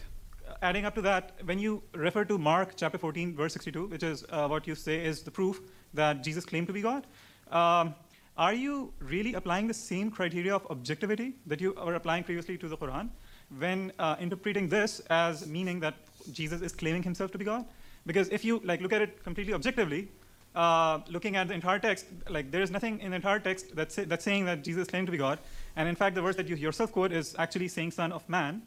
adding 0.62 0.86
up 0.86 0.94
to 0.94 1.02
that, 1.02 1.32
when 1.44 1.58
you 1.58 1.82
refer 1.92 2.24
to 2.24 2.38
Mark 2.38 2.72
chapter 2.74 2.96
14, 2.96 3.36
verse 3.36 3.52
62, 3.52 3.88
which 3.88 4.02
is 4.02 4.24
uh, 4.30 4.48
what 4.48 4.66
you 4.66 4.74
say 4.74 5.04
is 5.04 5.22
the 5.22 5.30
proof 5.30 5.60
that 5.92 6.24
Jesus 6.24 6.46
claimed 6.46 6.66
to 6.68 6.72
be 6.72 6.80
God, 6.80 7.06
um, 7.50 7.94
are 8.38 8.54
you 8.54 8.92
really 9.00 9.34
applying 9.34 9.66
the 9.66 9.74
same 9.74 10.10
criteria 10.10 10.54
of 10.54 10.66
objectivity 10.70 11.34
that 11.46 11.60
you 11.60 11.74
were 11.84 11.94
applying 11.94 12.24
previously 12.24 12.56
to 12.56 12.68
the 12.68 12.76
Quran 12.76 13.10
when 13.58 13.92
uh, 13.98 14.16
interpreting 14.20 14.68
this 14.68 15.00
as 15.10 15.46
meaning 15.46 15.80
that 15.80 15.94
Jesus 16.32 16.60
is 16.62 16.72
claiming 16.72 17.02
himself 17.02 17.30
to 17.32 17.38
be 17.38 17.44
God? 17.44 17.64
Because 18.06 18.28
if 18.28 18.44
you 18.44 18.60
like 18.64 18.80
look 18.80 18.92
at 18.92 19.02
it 19.02 19.22
completely 19.24 19.52
objectively, 19.54 20.08
uh, 20.54 21.00
looking 21.08 21.36
at 21.36 21.48
the 21.48 21.54
entire 21.54 21.78
text, 21.78 22.06
like 22.28 22.50
there 22.50 22.62
is 22.62 22.70
nothing 22.70 23.00
in 23.00 23.10
the 23.10 23.16
entire 23.16 23.38
text 23.38 23.74
that's, 23.76 23.94
say, 23.94 24.04
that's 24.04 24.24
saying 24.24 24.44
that 24.46 24.64
Jesus 24.64 24.88
claimed 24.88 25.06
to 25.06 25.12
be 25.12 25.18
God. 25.18 25.38
And 25.76 25.88
in 25.88 25.94
fact, 25.94 26.14
the 26.14 26.22
verse 26.22 26.36
that 26.36 26.48
you 26.48 26.56
yourself 26.56 26.92
quote 26.92 27.12
is 27.12 27.34
actually 27.38 27.68
saying 27.68 27.90
Son 27.90 28.12
of 28.12 28.26
Man. 28.28 28.62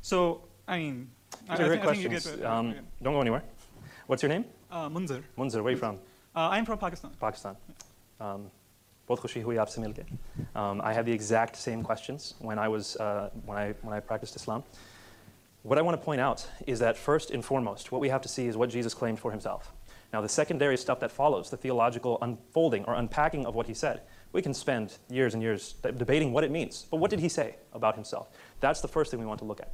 So, 0.00 0.42
I 0.66 0.78
mean, 0.78 1.10
I, 1.48 1.56
These 1.56 1.60
are 1.60 1.64
I 1.64 1.68
great 1.68 1.82
thi- 1.82 1.88
I 1.88 1.90
think 1.92 2.02
you 2.02 2.08
questions. 2.10 2.36
get. 2.36 2.46
Um, 2.46 2.74
don't 3.02 3.14
go 3.14 3.20
anywhere. 3.20 3.42
What's 4.06 4.22
your 4.22 4.30
name? 4.30 4.44
uh, 4.70 4.88
Munzir. 4.88 5.22
Munzir. 5.36 5.62
Where 5.62 5.66
are 5.66 5.70
you 5.70 5.76
from? 5.76 5.96
Uh, 6.34 6.48
I'm 6.50 6.64
from 6.64 6.78
Pakistan. 6.78 7.10
Pakistan. 7.20 7.56
Um, 8.20 8.50
both 9.08 9.22
Khoshi 9.22 9.42
Hui. 9.42 9.58
Um, 10.54 10.80
I 10.82 10.92
had 10.92 11.06
the 11.06 11.12
exact 11.12 11.56
same 11.56 11.82
questions 11.82 12.34
when 12.38 12.58
I 12.58 12.68
was 12.68 12.96
uh, 12.96 13.30
when 13.46 13.58
I 13.58 13.74
when 13.82 13.94
I 13.94 14.00
practiced 14.00 14.36
Islam. 14.36 14.62
What 15.62 15.78
I 15.78 15.82
want 15.82 15.98
to 15.98 16.04
point 16.04 16.20
out 16.20 16.46
is 16.66 16.78
that 16.78 16.96
first 16.96 17.30
and 17.30 17.44
foremost, 17.44 17.90
what 17.90 18.00
we 18.00 18.10
have 18.10 18.22
to 18.22 18.28
see 18.28 18.46
is 18.46 18.56
what 18.56 18.70
Jesus 18.70 18.94
claimed 18.94 19.18
for 19.18 19.32
himself. 19.32 19.72
Now, 20.12 20.20
the 20.22 20.28
secondary 20.28 20.76
stuff 20.76 21.00
that 21.00 21.10
follows, 21.10 21.50
the 21.50 21.56
theological 21.56 22.16
unfolding 22.22 22.84
or 22.84 22.94
unpacking 22.94 23.44
of 23.44 23.54
what 23.54 23.66
he 23.66 23.74
said, 23.74 24.02
we 24.32 24.40
can 24.40 24.54
spend 24.54 24.96
years 25.10 25.34
and 25.34 25.42
years 25.42 25.74
debating 25.82 26.32
what 26.32 26.44
it 26.44 26.50
means. 26.50 26.86
But 26.90 26.98
what 26.98 27.10
did 27.10 27.20
he 27.20 27.28
say 27.28 27.56
about 27.72 27.94
himself? 27.94 28.28
That's 28.60 28.80
the 28.80 28.88
first 28.88 29.10
thing 29.10 29.20
we 29.20 29.26
want 29.26 29.40
to 29.40 29.44
look 29.44 29.60
at. 29.60 29.72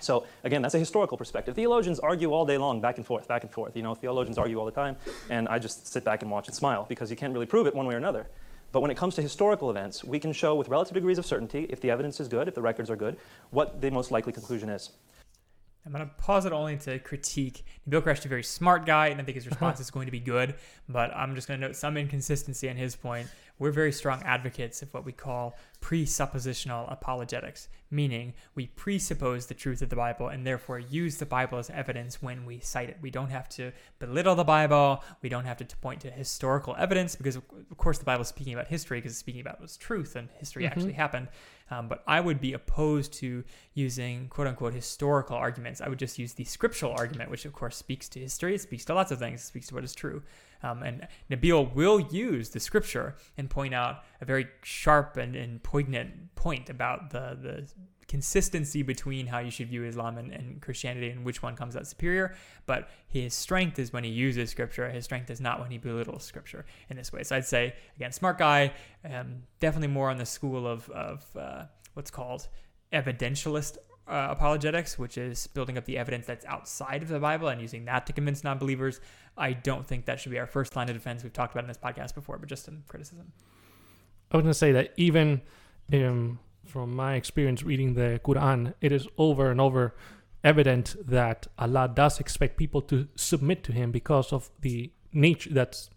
So 0.00 0.26
again, 0.44 0.62
that's 0.62 0.74
a 0.74 0.78
historical 0.78 1.16
perspective. 1.16 1.54
Theologians 1.54 2.00
argue 2.00 2.32
all 2.32 2.46
day 2.46 2.58
long, 2.58 2.80
back 2.80 2.96
and 2.96 3.06
forth, 3.06 3.28
back 3.28 3.42
and 3.42 3.52
forth. 3.52 3.76
You 3.76 3.82
know, 3.82 3.94
theologians 3.94 4.38
argue 4.38 4.58
all 4.58 4.66
the 4.66 4.72
time, 4.72 4.96
and 5.28 5.46
I 5.48 5.58
just 5.58 5.86
sit 5.86 6.04
back 6.04 6.22
and 6.22 6.30
watch 6.30 6.48
and 6.48 6.56
smile 6.56 6.86
because 6.88 7.10
you 7.10 7.16
can't 7.16 7.32
really 7.32 7.46
prove 7.46 7.66
it 7.66 7.74
one 7.74 7.86
way 7.86 7.94
or 7.94 7.98
another. 7.98 8.26
But 8.72 8.80
when 8.80 8.90
it 8.90 8.96
comes 8.96 9.16
to 9.16 9.22
historical 9.22 9.70
events, 9.70 10.04
we 10.04 10.20
can 10.20 10.32
show 10.32 10.54
with 10.54 10.68
relative 10.68 10.94
degrees 10.94 11.18
of 11.18 11.26
certainty, 11.26 11.66
if 11.70 11.80
the 11.80 11.90
evidence 11.90 12.20
is 12.20 12.28
good, 12.28 12.46
if 12.46 12.54
the 12.54 12.62
records 12.62 12.88
are 12.90 12.96
good, 12.96 13.16
what 13.50 13.80
the 13.80 13.90
most 13.90 14.10
likely 14.10 14.32
conclusion 14.32 14.68
is. 14.68 14.90
I'm 15.86 15.92
going 15.92 16.06
to 16.06 16.12
pause 16.16 16.44
it 16.44 16.52
only 16.52 16.76
to 16.78 16.98
critique. 16.98 17.64
Nabeel 17.88 18.02
Qureshi 18.02 18.18
is 18.18 18.24
a 18.26 18.28
very 18.28 18.42
smart 18.42 18.84
guy, 18.84 19.08
and 19.08 19.20
I 19.20 19.24
think 19.24 19.36
his 19.36 19.46
response 19.46 19.80
is 19.80 19.90
going 19.90 20.06
to 20.06 20.12
be 20.12 20.20
good. 20.20 20.54
But 20.88 21.10
I'm 21.16 21.34
just 21.34 21.48
going 21.48 21.58
to 21.60 21.66
note 21.66 21.74
some 21.76 21.96
inconsistency 21.96 22.68
on 22.68 22.76
his 22.76 22.94
point. 22.96 23.28
We're 23.58 23.70
very 23.72 23.92
strong 23.92 24.22
advocates 24.24 24.82
of 24.82 24.92
what 24.92 25.04
we 25.04 25.12
call 25.12 25.56
presuppositional 25.80 26.90
apologetics, 26.90 27.68
meaning 27.90 28.34
we 28.54 28.66
presuppose 28.68 29.46
the 29.46 29.54
truth 29.54 29.82
of 29.82 29.88
the 29.90 29.96
Bible 29.96 30.28
and 30.28 30.46
therefore 30.46 30.78
use 30.78 31.16
the 31.18 31.26
Bible 31.26 31.58
as 31.58 31.70
evidence 31.70 32.22
when 32.22 32.44
we 32.46 32.60
cite 32.60 32.88
it. 32.88 32.96
We 33.00 33.10
don't 33.10 33.30
have 33.30 33.48
to 33.50 33.72
belittle 33.98 34.34
the 34.34 34.44
Bible. 34.44 35.02
We 35.22 35.28
don't 35.28 35.44
have 35.44 35.58
to 35.58 35.76
point 35.78 36.00
to 36.02 36.10
historical 36.10 36.74
evidence 36.78 37.16
because, 37.16 37.36
of 37.36 37.44
course, 37.76 37.98
the 37.98 38.04
Bible 38.04 38.22
is 38.22 38.28
speaking 38.28 38.54
about 38.54 38.68
history 38.68 38.98
because 38.98 39.12
it's 39.12 39.20
speaking 39.20 39.40
about 39.42 39.60
what's 39.60 39.76
truth 39.76 40.16
and 40.16 40.28
history 40.38 40.64
Mhm. 40.64 40.70
actually 40.70 40.92
happened. 40.92 41.28
Um, 41.70 41.88
but 41.88 42.02
I 42.06 42.20
would 42.20 42.40
be 42.40 42.52
opposed 42.52 43.12
to 43.14 43.44
using 43.74 44.28
quote 44.28 44.46
unquote 44.46 44.74
historical 44.74 45.36
arguments. 45.36 45.80
I 45.80 45.88
would 45.88 45.98
just 45.98 46.18
use 46.18 46.32
the 46.32 46.44
scriptural 46.44 46.92
argument, 46.92 47.30
which 47.30 47.44
of 47.44 47.52
course 47.52 47.76
speaks 47.76 48.08
to 48.10 48.20
history, 48.20 48.54
it 48.54 48.60
speaks 48.60 48.84
to 48.86 48.94
lots 48.94 49.12
of 49.12 49.18
things, 49.18 49.40
it 49.40 49.46
speaks 49.46 49.68
to 49.68 49.74
what 49.74 49.84
is 49.84 49.94
true. 49.94 50.22
Um, 50.62 50.82
and 50.82 51.08
Nabeel 51.30 51.74
will 51.74 52.00
use 52.00 52.50
the 52.50 52.60
scripture 52.60 53.16
and 53.38 53.48
point 53.48 53.72
out 53.72 54.04
a 54.20 54.24
very 54.24 54.48
sharp 54.62 55.16
and, 55.16 55.34
and 55.34 55.62
poignant 55.62 56.34
point 56.34 56.68
about 56.68 57.10
the, 57.10 57.38
the 57.40 57.68
consistency 58.10 58.82
between 58.82 59.24
how 59.24 59.38
you 59.38 59.52
should 59.52 59.68
view 59.68 59.84
Islam 59.84 60.18
and, 60.18 60.32
and 60.32 60.60
Christianity 60.60 61.10
and 61.10 61.24
which 61.24 61.44
one 61.44 61.54
comes 61.54 61.76
out 61.76 61.86
superior. 61.86 62.34
But 62.66 62.90
his 63.06 63.34
strength 63.34 63.78
is 63.78 63.92
when 63.92 64.02
he 64.02 64.10
uses 64.10 64.50
scripture. 64.50 64.90
His 64.90 65.04
strength 65.04 65.30
is 65.30 65.40
not 65.40 65.60
when 65.60 65.70
he 65.70 65.78
belittles 65.78 66.24
scripture 66.24 66.66
in 66.88 66.96
this 66.96 67.12
way. 67.12 67.22
So 67.22 67.36
I'd 67.36 67.44
say, 67.44 67.72
again, 67.94 68.10
smart 68.10 68.36
guy, 68.36 68.72
um, 69.04 69.44
definitely 69.60 69.94
more 69.94 70.10
on 70.10 70.16
the 70.16 70.26
school 70.26 70.66
of, 70.66 70.90
of 70.90 71.24
uh, 71.38 71.62
what's 71.94 72.10
called 72.10 72.48
evidentialist 72.92 73.78
uh, 74.08 74.26
apologetics, 74.30 74.98
which 74.98 75.16
is 75.16 75.46
building 75.46 75.78
up 75.78 75.84
the 75.84 75.96
evidence 75.96 76.26
that's 76.26 76.44
outside 76.46 77.02
of 77.02 77.08
the 77.08 77.20
Bible 77.20 77.46
and 77.46 77.60
using 77.60 77.84
that 77.84 78.06
to 78.06 78.12
convince 78.12 78.42
non 78.42 78.58
believers. 78.58 79.00
I 79.38 79.52
don't 79.52 79.86
think 79.86 80.06
that 80.06 80.18
should 80.18 80.32
be 80.32 80.38
our 80.40 80.48
first 80.48 80.74
line 80.74 80.88
of 80.88 80.96
defense. 80.96 81.22
We've 81.22 81.32
talked 81.32 81.54
about 81.54 81.62
in 81.62 81.68
this 81.68 81.78
podcast 81.78 82.16
before, 82.16 82.38
but 82.38 82.48
just 82.48 82.64
some 82.64 82.82
criticism. 82.88 83.30
I 84.32 84.36
was 84.36 84.42
going 84.42 84.50
to 84.50 84.58
say 84.58 84.72
that 84.72 84.94
even 84.96 85.42
um, 85.92 86.40
from 86.70 86.94
my 86.94 87.14
experience 87.14 87.62
reading 87.62 87.94
the 87.94 88.20
Quran, 88.24 88.74
it 88.80 88.92
is 88.92 89.08
over 89.18 89.50
and 89.50 89.60
over 89.60 89.94
evident 90.44 90.96
that 91.04 91.48
Allah 91.58 91.90
does 91.92 92.20
expect 92.20 92.56
people 92.56 92.80
to 92.82 93.08
submit 93.16 93.64
to 93.64 93.72
Him 93.72 93.90
because 93.90 94.32
of 94.32 94.50
the 94.60 94.92
nature 95.12 95.50
that's 95.52 95.90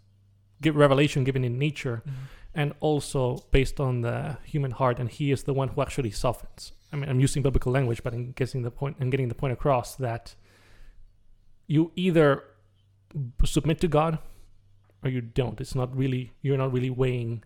give 0.60 0.76
revelation 0.76 1.24
given 1.24 1.44
in 1.44 1.58
nature, 1.58 2.02
mm-hmm. 2.06 2.24
and 2.54 2.72
also 2.80 3.44
based 3.50 3.78
on 3.80 4.00
the 4.00 4.38
human 4.44 4.72
heart, 4.72 4.98
and 4.98 5.08
He 5.08 5.30
is 5.30 5.44
the 5.44 5.54
one 5.54 5.68
who 5.68 5.80
actually 5.80 6.10
softens. 6.10 6.72
I 6.92 6.96
mean, 6.96 7.08
I'm 7.08 7.20
using 7.20 7.42
biblical 7.42 7.72
language, 7.72 8.02
but 8.02 8.12
I'm 8.12 8.32
getting 8.32 8.62
the 8.62 8.70
point. 8.70 8.96
I'm 9.00 9.10
getting 9.10 9.28
the 9.28 9.34
point 9.34 9.52
across 9.52 9.96
that 9.96 10.34
you 11.66 11.92
either 11.96 12.44
submit 13.44 13.80
to 13.80 13.88
God 13.88 14.18
or 15.02 15.10
you 15.10 15.20
don't. 15.20 15.60
It's 15.60 15.74
not 15.74 15.96
really 15.96 16.32
you're 16.42 16.58
not 16.58 16.72
really 16.72 16.90
weighing 16.90 17.44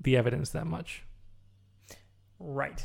the 0.00 0.16
evidence 0.16 0.50
that 0.50 0.66
much. 0.66 1.04
Right. 2.42 2.84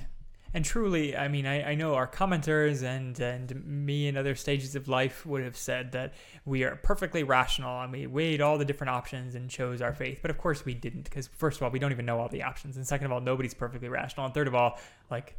And 0.53 0.63
truly, 0.63 1.15
I 1.15 1.27
mean, 1.27 1.45
I, 1.45 1.71
I 1.71 1.75
know 1.75 1.95
our 1.95 2.07
commenters 2.07 2.81
and, 2.81 3.19
and 3.19 3.65
me 3.65 4.07
in 4.07 4.15
other 4.15 4.33
stages 4.33 4.75
of 4.75 4.87
life 4.87 5.25
would 5.25 5.43
have 5.43 5.57
said 5.57 5.91
that 5.91 6.13
we 6.45 6.63
are 6.63 6.77
perfectly 6.77 7.23
rational 7.23 7.81
and 7.81 7.91
we 7.91 8.07
weighed 8.07 8.39
all 8.39 8.57
the 8.57 8.65
different 8.65 8.89
options 8.89 9.35
and 9.35 9.49
chose 9.49 9.81
our 9.81 9.93
faith. 9.93 10.19
But 10.21 10.31
of 10.31 10.37
course, 10.37 10.63
we 10.63 10.73
didn't, 10.73 11.03
because 11.03 11.27
first 11.27 11.57
of 11.57 11.63
all, 11.63 11.69
we 11.69 11.79
don't 11.79 11.91
even 11.91 12.05
know 12.05 12.19
all 12.19 12.29
the 12.29 12.43
options. 12.43 12.77
And 12.77 12.87
second 12.87 13.07
of 13.07 13.11
all, 13.11 13.19
nobody's 13.19 13.53
perfectly 13.53 13.89
rational. 13.89 14.25
And 14.25 14.33
third 14.33 14.47
of 14.47 14.55
all, 14.55 14.79
like, 15.11 15.37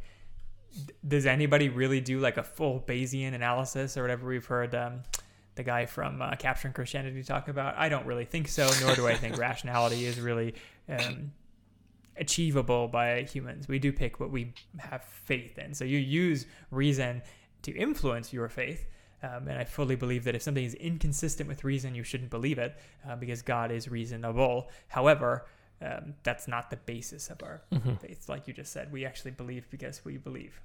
does 1.07 1.25
anybody 1.25 1.69
really 1.69 2.01
do 2.01 2.19
like 2.19 2.37
a 2.37 2.43
full 2.43 2.79
Bayesian 2.79 3.33
analysis 3.33 3.97
or 3.97 4.03
whatever 4.03 4.27
we've 4.27 4.45
heard 4.45 4.75
um, 4.75 5.01
the 5.55 5.63
guy 5.63 5.87
from 5.87 6.21
uh, 6.21 6.35
Capturing 6.35 6.73
Christianity 6.73 7.23
talk 7.23 7.47
about? 7.47 7.75
I 7.77 7.89
don't 7.89 8.05
really 8.05 8.25
think 8.25 8.47
so, 8.47 8.69
nor 8.81 8.95
do 8.95 9.07
I 9.07 9.15
think 9.15 9.37
rationality 9.39 10.05
is 10.05 10.19
really. 10.21 10.53
Um, 10.87 11.31
achievable 12.19 12.87
by 12.87 13.23
humans. 13.23 13.67
We 13.67 13.79
do 13.79 13.91
pick 13.91 14.19
what 14.19 14.31
we 14.31 14.53
have 14.77 15.03
faith 15.03 15.57
in. 15.57 15.73
So 15.73 15.85
you 15.85 15.97
use 15.97 16.45
reason 16.71 17.21
to 17.63 17.71
influence 17.71 18.33
your 18.33 18.49
faith. 18.49 18.87
Um, 19.21 19.47
and 19.47 19.57
I 19.57 19.65
fully 19.65 19.95
believe 19.95 20.23
that 20.25 20.35
if 20.35 20.41
something 20.41 20.63
is 20.63 20.75
inconsistent 20.75 21.49
with 21.49 21.63
reason, 21.63 21.93
you 21.93 22.03
shouldn't 22.03 22.29
believe 22.29 22.57
it 22.57 22.77
uh, 23.07 23.15
because 23.15 23.41
God 23.41 23.71
is 23.71 23.89
reasonable. 23.89 24.69
However, 24.87 25.45
um, 25.81 26.13
that's 26.23 26.47
not 26.47 26.69
the 26.69 26.77
basis 26.77 27.29
of 27.29 27.41
our 27.43 27.61
faith. 28.01 28.29
Like 28.29 28.47
you 28.47 28.53
just 28.53 28.71
said, 28.71 28.91
we 28.91 29.05
actually 29.05 29.31
believe 29.31 29.69
because 29.69 30.03
we 30.05 30.17
believe. 30.17 30.61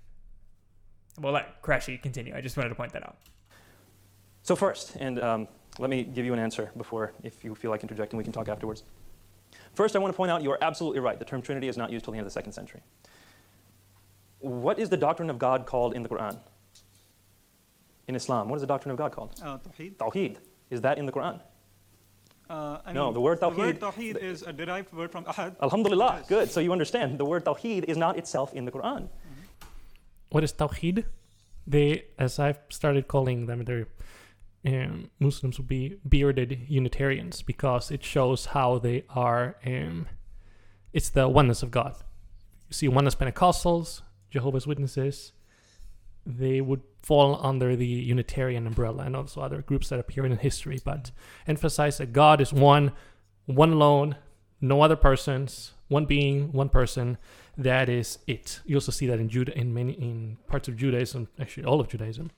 Well, 1.21 1.33
let 1.33 1.63
Qureshi 1.63 2.01
continue. 2.01 2.35
I 2.35 2.41
just 2.41 2.57
wanted 2.57 2.71
to 2.71 2.75
point 2.75 2.93
that 2.93 3.05
out. 3.05 3.17
So 4.43 4.57
first, 4.57 4.97
and 4.97 5.23
um, 5.23 5.49
let 5.79 5.91
me 5.91 6.05
give 6.05 6.25
you 6.25 6.33
an 6.33 6.39
answer 6.39 6.71
before, 6.77 7.13
if 7.23 7.45
you 7.45 7.55
feel 7.55 7.71
like 7.71 7.83
interjecting, 7.83 8.17
we 8.17 8.25
can 8.25 8.33
talk 8.33 8.49
afterwards. 8.49 8.83
First, 9.75 9.97
I 9.97 9.99
want 9.99 10.13
to 10.13 10.17
point 10.17 10.31
out 10.31 10.43
you 10.43 10.51
are 10.51 10.63
absolutely 10.63 11.01
right. 11.01 11.19
The 11.19 11.25
term 11.25 11.43
Trinity 11.43 11.69
is 11.69 11.77
not 11.77 11.91
used 11.91 12.05
till 12.05 12.13
the 12.13 12.19
end 12.19 12.27
of 12.27 12.33
the 12.33 12.39
second 12.39 12.53
century. 12.53 12.81
What 14.39 14.79
is 14.79 14.89
the 14.89 14.97
doctrine 14.97 15.31
of 15.31 15.39
God 15.39 15.67
called 15.67 15.95
in 15.95 16.03
the 16.03 16.09
Quran? 16.09 16.39
In 18.07 18.15
Islam, 18.15 18.49
what 18.49 18.57
is 18.57 18.61
the 18.61 18.67
doctrine 18.67 18.93
of 18.93 18.99
God 18.99 19.13
called? 19.13 19.41
Uh, 19.43 19.59
Tawheed. 19.59 19.97
Tawheed. 19.97 20.37
Is 20.71 20.83
that 20.83 20.99
in 20.99 21.07
the 21.07 21.13
Quran? 21.13 21.41
Uh, 22.49 22.79
I 22.85 22.93
No, 22.93 23.11
the 23.13 23.21
word 23.21 23.41
The 23.41 23.49
word 23.49 23.81
Tawheed 23.81 24.17
is 24.23 24.43
a 24.43 24.53
derived 24.53 24.93
word 24.93 25.11
from 25.11 25.25
Ahad. 25.25 25.57
Alhamdulillah. 25.63 26.17
Yes. 26.19 26.29
Good. 26.29 26.51
So 26.51 26.61
you 26.61 26.73
understand 26.73 27.19
the 27.19 27.25
word 27.25 27.45
Tawheed 27.45 27.85
is 27.85 27.97
not 27.97 28.19
itself 28.19 28.53
in 28.53 28.67
the 28.67 28.71
Quran. 28.71 29.09
What 30.31 30.45
is 30.45 30.53
Tawheed? 30.53 31.05
They, 31.67 32.05
as 32.19 32.39
I've 32.39 32.59
started 32.69 33.09
calling 33.09 33.47
them, 33.47 33.65
they're 33.65 33.87
um, 34.67 35.11
Muslims 35.19 35.59
would 35.59 35.69
be 35.69 35.97
bearded 36.09 36.67
Unitarians 36.69 37.43
because 37.43 37.91
it 37.91 38.03
shows 38.03 38.47
how 38.47 38.79
they 38.79 39.05
are. 39.11 39.57
Um, 39.65 40.07
it's 40.93 41.11
the 41.11 41.29
oneness 41.29 41.63
of 41.63 41.71
God. 41.71 41.97
You 42.69 42.75
see, 42.75 42.89
oneness 42.89 43.15
Pentecostals, 43.15 44.03
Jehovah's 44.31 44.67
Witnesses, 44.67 45.33
they 46.27 46.61
would 46.61 46.81
fall 47.03 47.39
under 47.45 47.77
the 47.77 47.87
Unitarian 47.87 48.67
umbrella, 48.67 49.03
and 49.05 49.15
also 49.15 49.43
other 49.43 49.61
groups 49.61 49.91
that 49.91 50.01
appear 50.01 50.25
in 50.25 50.37
history, 50.39 50.81
but 50.83 51.11
emphasize 51.47 51.99
that 51.99 52.13
God 52.13 52.41
is 52.41 52.53
one, 52.53 52.93
one 53.45 53.73
alone, 53.73 54.17
no 54.61 54.81
other 54.81 54.97
persons, 54.97 55.73
one 55.89 56.07
being, 56.07 56.51
one 56.53 56.71
person, 56.71 57.19
that 57.59 57.91
is 57.91 58.19
it. 58.27 58.61
You 58.65 58.77
also 58.77 58.93
see 58.93 59.07
that 59.07 59.21
in 59.21 59.29
Judah, 59.29 59.57
in 59.57 59.75
many 59.75 59.93
in 59.93 60.39
parts 60.47 60.67
of 60.69 60.77
Judaism, 60.77 61.29
actually 61.39 61.65
all 61.65 61.81
of 61.81 61.89
Judaism. 61.89 62.31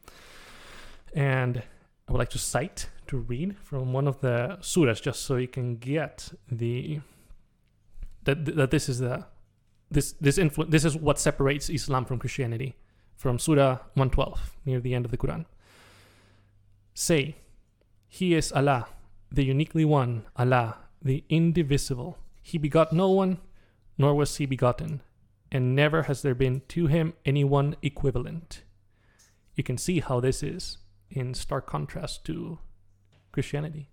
And 1.14 1.62
I 2.09 2.13
would 2.13 2.19
like 2.19 2.31
to 2.31 2.39
cite 2.39 2.89
to 3.09 3.19
read 3.19 3.57
from 3.59 3.93
one 3.93 4.07
of 4.07 4.21
the 4.21 4.59
surahs, 4.61 5.03
just 5.03 5.23
so 5.23 5.37
you 5.37 5.49
can 5.49 5.77
get 5.77 6.33
the 6.51 7.01
that 8.25 8.45
that 8.45 8.71
this 8.71 8.89
is 8.89 9.01
the 9.01 9.25
this 9.91 10.13
this 10.21 10.39
influ- 10.39 10.71
this 10.71 10.85
is 10.85 10.97
what 10.97 11.19
separates 11.19 11.69
Islam 11.69 12.05
from 12.05 12.19
Christianity, 12.19 12.77
from 13.17 13.39
Surah 13.39 13.79
112 13.95 14.57
near 14.65 14.81
the 14.81 14.95
end 14.95 15.05
of 15.05 15.11
the 15.11 15.17
Quran. 15.17 15.47
Say, 16.95 17.37
He 18.09 18.35
is 18.35 18.53
Allah, 18.53 18.87
the 19.31 19.45
uniquely 19.45 19.85
one, 19.85 20.27
Allah, 20.37 20.79
the 21.03 21.25
indivisible. 21.29 22.19
He 22.41 22.59
begot 22.59 22.93
no 22.93 23.11
one, 23.11 23.39
nor 23.99 24.15
was 24.15 24.37
he 24.37 24.47
begotten, 24.47 25.03
and 25.51 25.75
never 25.75 26.05
has 26.05 26.23
there 26.23 26.35
been 26.35 26.63
to 26.69 26.87
him 26.87 27.15
any 27.25 27.45
one 27.45 27.77
equivalent. 27.83 28.63
You 29.57 29.65
can 29.65 29.77
see 29.77 30.01
how 30.01 30.21
this 30.21 30.43
is 30.43 30.79
in 31.11 31.35
stark 31.35 31.67
contrast 31.67 32.25
to 32.27 32.59
Christianity. 33.33 33.89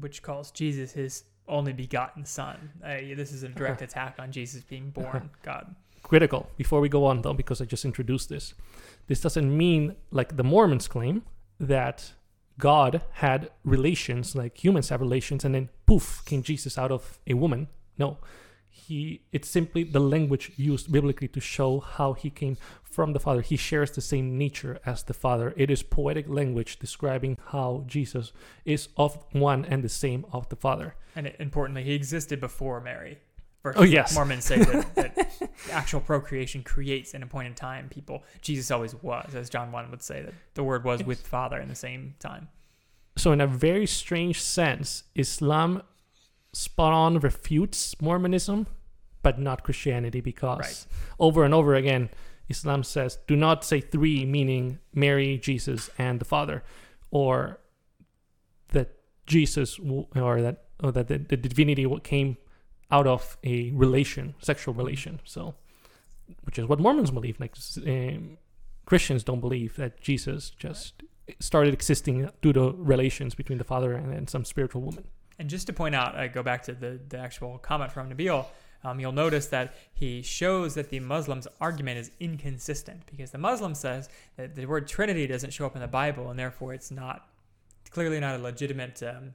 which 0.00 0.22
calls 0.22 0.50
Jesus 0.50 0.92
his 0.92 1.24
only 1.46 1.72
begotten 1.72 2.24
son. 2.24 2.70
Uh, 2.84 2.96
this 3.16 3.32
is 3.32 3.42
a 3.42 3.48
direct 3.60 3.82
attack 3.82 4.16
on 4.18 4.32
Jesus 4.32 4.62
being 4.62 4.90
born 4.90 5.30
God. 5.42 5.74
Critical. 6.02 6.48
Before 6.56 6.80
we 6.80 6.88
go 6.88 7.04
on, 7.06 7.22
though, 7.22 7.32
because 7.32 7.60
I 7.60 7.64
just 7.64 7.84
introduced 7.84 8.28
this, 8.28 8.54
this 9.06 9.20
doesn't 9.20 9.56
mean, 9.56 9.96
like 10.10 10.36
the 10.36 10.44
Mormons 10.44 10.88
claim, 10.88 11.22
that 11.58 12.12
God 12.58 13.02
had 13.12 13.50
relations, 13.64 14.34
like 14.34 14.62
humans 14.62 14.88
have 14.90 15.00
relations, 15.00 15.44
and 15.44 15.54
then 15.54 15.70
poof, 15.86 16.22
came 16.24 16.42
Jesus 16.42 16.76
out 16.78 16.90
of 16.92 17.18
a 17.26 17.34
woman. 17.34 17.68
No, 17.98 18.18
he. 18.74 19.22
It's 19.32 19.48
simply 19.48 19.84
the 19.84 20.00
language 20.00 20.52
used 20.56 20.90
biblically 20.90 21.28
to 21.28 21.40
show 21.40 21.80
how 21.80 22.12
he 22.12 22.30
came 22.30 22.56
from 22.82 23.12
the 23.12 23.20
Father. 23.20 23.40
He 23.40 23.56
shares 23.56 23.90
the 23.92 24.00
same 24.00 24.36
nature 24.36 24.80
as 24.84 25.02
the 25.04 25.14
Father. 25.14 25.54
It 25.56 25.70
is 25.70 25.82
poetic 25.82 26.28
language 26.28 26.78
describing 26.78 27.38
how 27.46 27.84
Jesus 27.86 28.32
is 28.64 28.88
of 28.96 29.24
one 29.32 29.64
and 29.64 29.82
the 29.82 29.88
same 29.88 30.26
of 30.32 30.48
the 30.48 30.56
Father. 30.56 30.94
And 31.14 31.32
importantly, 31.38 31.84
he 31.84 31.94
existed 31.94 32.40
before 32.40 32.80
Mary. 32.80 33.18
Versus 33.62 33.80
Oh, 33.80 33.84
yes. 33.84 34.14
Mormons 34.14 34.44
say 34.44 34.58
that, 34.58 34.94
that 34.94 35.50
actual 35.70 36.00
procreation 36.00 36.62
creates 36.62 37.14
in 37.14 37.22
a 37.22 37.26
point 37.26 37.46
in 37.48 37.54
time 37.54 37.88
people. 37.88 38.22
Jesus 38.42 38.70
always 38.70 38.94
was, 39.02 39.34
as 39.34 39.48
John 39.48 39.72
1 39.72 39.90
would 39.90 40.02
say, 40.02 40.20
that 40.20 40.34
the 40.52 40.62
Word 40.62 40.84
was 40.84 41.02
with 41.02 41.26
Father 41.26 41.58
in 41.58 41.68
the 41.68 41.74
same 41.74 42.14
time. 42.18 42.48
So, 43.16 43.32
in 43.32 43.40
a 43.40 43.46
very 43.46 43.86
strange 43.86 44.42
sense, 44.42 45.04
Islam 45.14 45.82
spot 46.54 46.92
on 46.92 47.18
refutes 47.18 48.00
Mormonism, 48.00 48.66
but 49.22 49.38
not 49.38 49.64
Christianity 49.64 50.20
because 50.20 50.58
Right. 50.60 50.86
over 51.18 51.44
and 51.44 51.52
over 51.52 51.74
again, 51.74 52.10
Islam 52.48 52.82
says, 52.84 53.18
do 53.26 53.36
not 53.36 53.64
say 53.64 53.80
three, 53.80 54.24
meaning 54.24 54.78
Mary, 54.92 55.38
Jesus, 55.38 55.90
and 55.98 56.20
the 56.20 56.24
Father, 56.24 56.62
or 57.10 57.58
that 58.68 58.90
Jesus, 59.26 59.78
or 59.78 60.40
that, 60.42 60.64
or 60.82 60.92
that 60.92 61.08
the, 61.08 61.18
the 61.18 61.36
divinity 61.36 61.86
came 62.02 62.36
out 62.90 63.06
of 63.06 63.36
a 63.44 63.70
relation, 63.72 64.34
sexual 64.40 64.74
relation. 64.74 65.20
So, 65.24 65.54
which 66.44 66.58
is 66.58 66.66
what 66.66 66.78
Mormons 66.78 67.10
believe. 67.10 67.40
Like 67.40 67.54
um, 67.86 68.38
Christians 68.86 69.24
don't 69.24 69.40
believe 69.40 69.76
that 69.76 70.00
Jesus 70.00 70.50
just 70.50 71.02
started 71.40 71.72
existing 71.72 72.30
due 72.42 72.52
to 72.52 72.74
relations 72.78 73.34
between 73.34 73.58
the 73.58 73.64
father 73.64 73.94
and, 73.94 74.12
and 74.12 74.28
some 74.28 74.44
spiritual 74.44 74.82
woman. 74.82 75.04
And 75.38 75.50
just 75.50 75.66
to 75.66 75.72
point 75.72 75.94
out, 75.94 76.14
I 76.14 76.28
go 76.28 76.42
back 76.42 76.62
to 76.64 76.72
the, 76.72 77.00
the 77.08 77.18
actual 77.18 77.58
comment 77.58 77.92
from 77.92 78.10
Nabeel. 78.10 78.46
Um, 78.84 79.00
you'll 79.00 79.12
notice 79.12 79.46
that 79.46 79.74
he 79.94 80.22
shows 80.22 80.74
that 80.74 80.90
the 80.90 81.00
Muslims' 81.00 81.48
argument 81.60 81.98
is 81.98 82.10
inconsistent 82.20 83.06
because 83.06 83.30
the 83.30 83.38
Muslim 83.38 83.74
says 83.74 84.08
that 84.36 84.54
the 84.54 84.66
word 84.66 84.86
Trinity 84.86 85.26
doesn't 85.26 85.52
show 85.52 85.64
up 85.64 85.74
in 85.74 85.80
the 85.80 85.88
Bible, 85.88 86.30
and 86.30 86.38
therefore 86.38 86.74
it's 86.74 86.90
not 86.90 87.28
clearly 87.90 88.20
not 88.20 88.38
a 88.38 88.42
legitimate 88.42 89.02
um, 89.02 89.34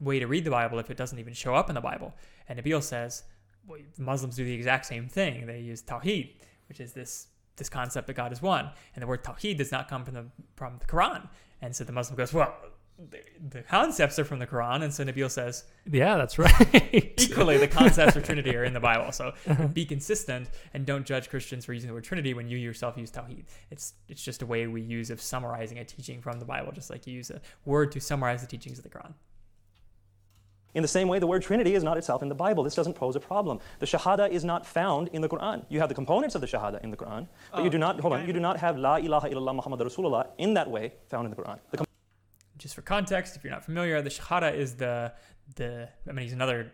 way 0.00 0.18
to 0.18 0.26
read 0.26 0.44
the 0.44 0.50
Bible 0.50 0.78
if 0.78 0.90
it 0.90 0.96
doesn't 0.96 1.18
even 1.18 1.34
show 1.34 1.54
up 1.54 1.68
in 1.68 1.74
the 1.74 1.80
Bible. 1.80 2.14
And 2.48 2.58
Nabeel 2.58 2.82
says 2.82 3.24
well, 3.66 3.80
Muslims 3.98 4.36
do 4.36 4.44
the 4.44 4.54
exact 4.54 4.86
same 4.86 5.08
thing. 5.08 5.46
They 5.46 5.60
use 5.60 5.82
Tawheed, 5.82 6.30
which 6.68 6.80
is 6.80 6.92
this 6.92 7.28
this 7.56 7.68
concept 7.70 8.06
that 8.06 8.14
God 8.14 8.32
is 8.32 8.42
one, 8.42 8.68
and 8.94 9.02
the 9.02 9.06
word 9.06 9.24
Tawheed 9.24 9.56
does 9.56 9.72
not 9.72 9.88
come 9.88 10.04
from 10.04 10.14
the 10.14 10.24
from 10.56 10.78
the 10.78 10.86
Quran. 10.86 11.28
And 11.62 11.74
so 11.74 11.84
the 11.84 11.92
Muslim 11.92 12.16
goes, 12.16 12.32
well, 12.32 12.54
the, 12.98 13.20
the 13.50 13.62
concepts 13.62 14.18
are 14.18 14.24
from 14.24 14.38
the 14.38 14.46
Quran, 14.46 14.82
and 14.82 14.92
so 14.92 15.04
Nabeel 15.04 15.30
says 15.30 15.64
Yeah, 15.90 16.16
that's 16.16 16.38
right. 16.38 17.14
equally 17.18 17.58
the 17.58 17.68
concepts 17.68 18.16
of 18.16 18.24
Trinity 18.26 18.56
are 18.56 18.64
in 18.64 18.72
the 18.72 18.80
Bible. 18.80 19.12
So 19.12 19.32
uh-huh. 19.46 19.68
be 19.68 19.84
consistent 19.84 20.48
and 20.72 20.86
don't 20.86 21.04
judge 21.04 21.28
Christians 21.28 21.64
for 21.64 21.72
using 21.72 21.88
the 21.88 21.94
word 21.94 22.04
Trinity 22.04 22.32
when 22.32 22.48
you 22.48 22.56
yourself 22.56 22.96
use 22.96 23.10
Tawheed. 23.10 23.44
It's 23.70 23.94
it's 24.08 24.22
just 24.22 24.42
a 24.42 24.46
way 24.46 24.66
we 24.66 24.80
use 24.80 25.10
of 25.10 25.20
summarizing 25.20 25.78
a 25.78 25.84
teaching 25.84 26.22
from 26.22 26.38
the 26.38 26.46
Bible, 26.46 26.72
just 26.72 26.90
like 26.90 27.06
you 27.06 27.12
use 27.12 27.30
a 27.30 27.40
word 27.64 27.92
to 27.92 28.00
summarize 28.00 28.40
the 28.40 28.46
teachings 28.46 28.78
of 28.78 28.84
the 28.84 28.90
Quran. 28.90 29.12
In 30.74 30.82
the 30.82 30.88
same 30.88 31.08
way, 31.08 31.18
the 31.18 31.26
word 31.26 31.40
Trinity 31.40 31.74
is 31.74 31.82
not 31.82 31.96
itself 31.96 32.22
in 32.22 32.28
the 32.28 32.34
Bible. 32.34 32.62
This 32.62 32.74
doesn't 32.74 32.92
pose 32.94 33.16
a 33.16 33.20
problem. 33.20 33.60
The 33.78 33.86
Shahada 33.86 34.28
is 34.28 34.44
not 34.44 34.66
found 34.66 35.08
in 35.08 35.22
the 35.22 35.28
Quran. 35.28 35.64
You 35.70 35.80
have 35.80 35.88
the 35.88 35.94
components 35.94 36.34
of 36.34 36.42
the 36.42 36.46
Shahada 36.46 36.82
in 36.84 36.90
the 36.90 36.98
Quran, 36.98 37.28
but 37.50 37.60
you 37.60 37.68
Oh, 37.68 37.70
do 37.70 37.78
not, 37.78 37.98
hold 37.98 38.12
on, 38.12 38.26
you 38.26 38.32
do 38.34 38.40
not 38.40 38.58
have 38.58 38.76
La 38.76 38.96
ilaha 38.96 39.30
illallah 39.30 39.54
Muhammad 39.54 39.80
Rasulullah 39.80 40.26
in 40.36 40.52
that 40.52 40.70
way 40.70 40.92
found 41.08 41.24
in 41.24 41.30
the 41.30 41.36
Quran. 41.42 41.58
The 41.70 41.78
com- 41.78 41.85
Just 42.58 42.74
for 42.74 42.82
context, 42.82 43.36
if 43.36 43.44
you're 43.44 43.52
not 43.52 43.64
familiar, 43.64 44.00
the 44.02 44.10
Shahada 44.10 44.54
is 44.54 44.74
the 44.74 45.12
the 45.56 45.88
I'm 46.06 46.14
gonna 46.14 46.22
use 46.22 46.32
another 46.32 46.72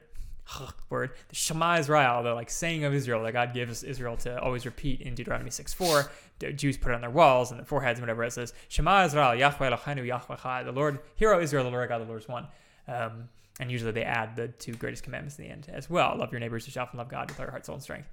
word, 0.91 1.11
the 1.29 1.35
Shema 1.35 1.79
Israel, 1.79 2.23
the 2.23 2.35
like 2.35 2.51
saying 2.51 2.85
of 2.85 2.95
Israel 2.95 3.23
that 3.23 3.33
God 3.33 3.55
gives 3.55 3.83
Israel 3.83 4.17
to 4.19 4.41
always 4.41 4.65
repeat 4.65 5.01
in 5.01 5.15
Deuteronomy 5.15 5.51
6:4. 5.51 6.09
The 6.39 6.53
Jews 6.53 6.77
put 6.77 6.93
it 6.93 6.95
on 6.95 7.01
their 7.01 7.11
walls 7.11 7.51
and 7.51 7.59
their 7.59 7.67
foreheads 7.67 7.99
and 7.99 8.03
whatever. 8.03 8.25
It 8.25 8.33
says 8.33 8.53
Shema 8.69 9.05
Israel, 9.05 9.35
Yahweh 9.35 9.71
Eloheinu, 9.71 10.07
Yahweh 10.07 10.37
Chai. 10.37 10.63
The 10.63 10.73
Lord, 10.73 11.01
Hero 11.17 11.41
Israel, 11.41 11.65
the 11.65 11.71
Lord 11.71 11.89
God, 11.89 12.01
the 12.01 12.07
Lord 12.07 12.23
is 12.23 12.29
one. 12.29 12.49
Um, 12.89 13.29
and 13.61 13.71
usually 13.71 13.93
they 13.93 14.03
add 14.03 14.35
the 14.35 14.49
two 14.49 14.73
greatest 14.75 15.03
commandments 15.03 15.39
in 15.39 15.45
the 15.45 15.51
end 15.51 15.69
as 15.73 15.89
well: 15.91 16.17
love 16.17 16.33
your 16.33 16.41
neighbors 16.41 16.67
yourself 16.67 16.91
and 16.91 16.99
love 16.99 17.09
God 17.09 17.31
with 17.31 17.39
all 17.39 17.45
your 17.45 17.51
heart, 17.51 17.67
soul, 17.67 17.75
and 17.75 17.83
strength. 17.83 18.09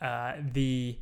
Uh, 0.00 0.34
the 0.52 0.98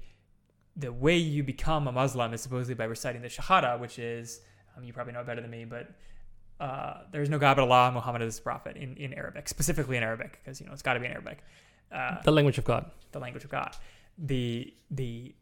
the 0.77 0.93
way 0.93 1.17
you 1.17 1.43
become 1.43 1.87
a 1.87 1.93
Muslim 1.93 2.33
is 2.33 2.41
supposedly 2.41 2.75
by 2.75 2.85
reciting 2.85 3.21
the 3.21 3.29
Shahada, 3.29 3.79
which 3.79 3.99
is 3.99 4.41
um, 4.77 4.85
you 4.85 4.93
probably 4.93 5.13
know 5.13 5.21
it 5.21 5.27
better 5.27 5.41
than 5.41 5.51
me, 5.51 5.65
but 5.65 5.91
uh, 6.63 6.99
there's 7.11 7.29
no 7.29 7.41
God 7.41 7.57
but 7.57 7.65
Allah, 7.65 7.91
Muhammad 7.91 8.23
is 8.23 8.37
the 8.37 8.43
prophet 8.43 8.77
in, 8.77 8.97
in 8.97 9.13
Arabic, 9.15 9.49
specifically 9.49 9.97
in 9.97 10.05
Arabic, 10.05 10.39
because 10.39 10.61
you 10.61 10.67
know 10.67 10.73
it's 10.73 10.83
got 10.83 10.95
to 10.95 11.01
be 11.01 11.07
in 11.07 11.13
Arabic, 11.13 11.39
uh, 11.91 12.23
the 12.23 12.31
language 12.31 12.57
of 12.57 12.65
God. 12.65 12.89
the 13.11 13.19
language 13.19 13.43
of 13.43 13.51
God. 13.51 13.75
The 14.17 14.73
the 14.89 15.35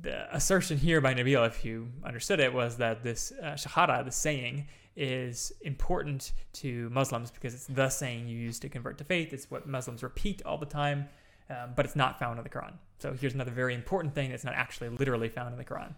the 0.00 0.34
assertion 0.34 0.78
here 0.78 1.00
by 1.00 1.14
Nabeel, 1.14 1.46
if 1.46 1.64
you 1.64 1.88
understood 2.04 2.40
it, 2.40 2.52
was 2.52 2.76
that 2.78 3.04
this 3.04 3.32
uh, 3.40 3.52
shahada, 3.52 4.04
the 4.04 4.10
saying, 4.10 4.66
is 4.96 5.52
important 5.60 6.32
to 6.54 6.90
Muslims 6.90 7.30
because 7.30 7.54
it's 7.54 7.66
the 7.66 7.88
saying 7.88 8.26
you 8.26 8.36
use 8.36 8.58
to 8.58 8.68
convert 8.68 8.98
to 8.98 9.04
faith. 9.04 9.32
It's 9.32 9.48
what 9.48 9.68
Muslims 9.68 10.02
repeat 10.02 10.42
all 10.44 10.58
the 10.58 10.66
time, 10.66 11.08
um, 11.50 11.70
but 11.76 11.86
it's 11.86 11.94
not 11.94 12.18
found 12.18 12.38
in 12.38 12.42
the 12.42 12.50
Quran. 12.50 12.72
So 12.98 13.12
here's 13.12 13.34
another 13.34 13.52
very 13.52 13.74
important 13.74 14.12
thing 14.12 14.30
that's 14.30 14.44
not 14.44 14.54
actually 14.54 14.88
literally 14.88 15.28
found 15.28 15.52
in 15.52 15.58
the 15.58 15.64
Quran. 15.64 15.94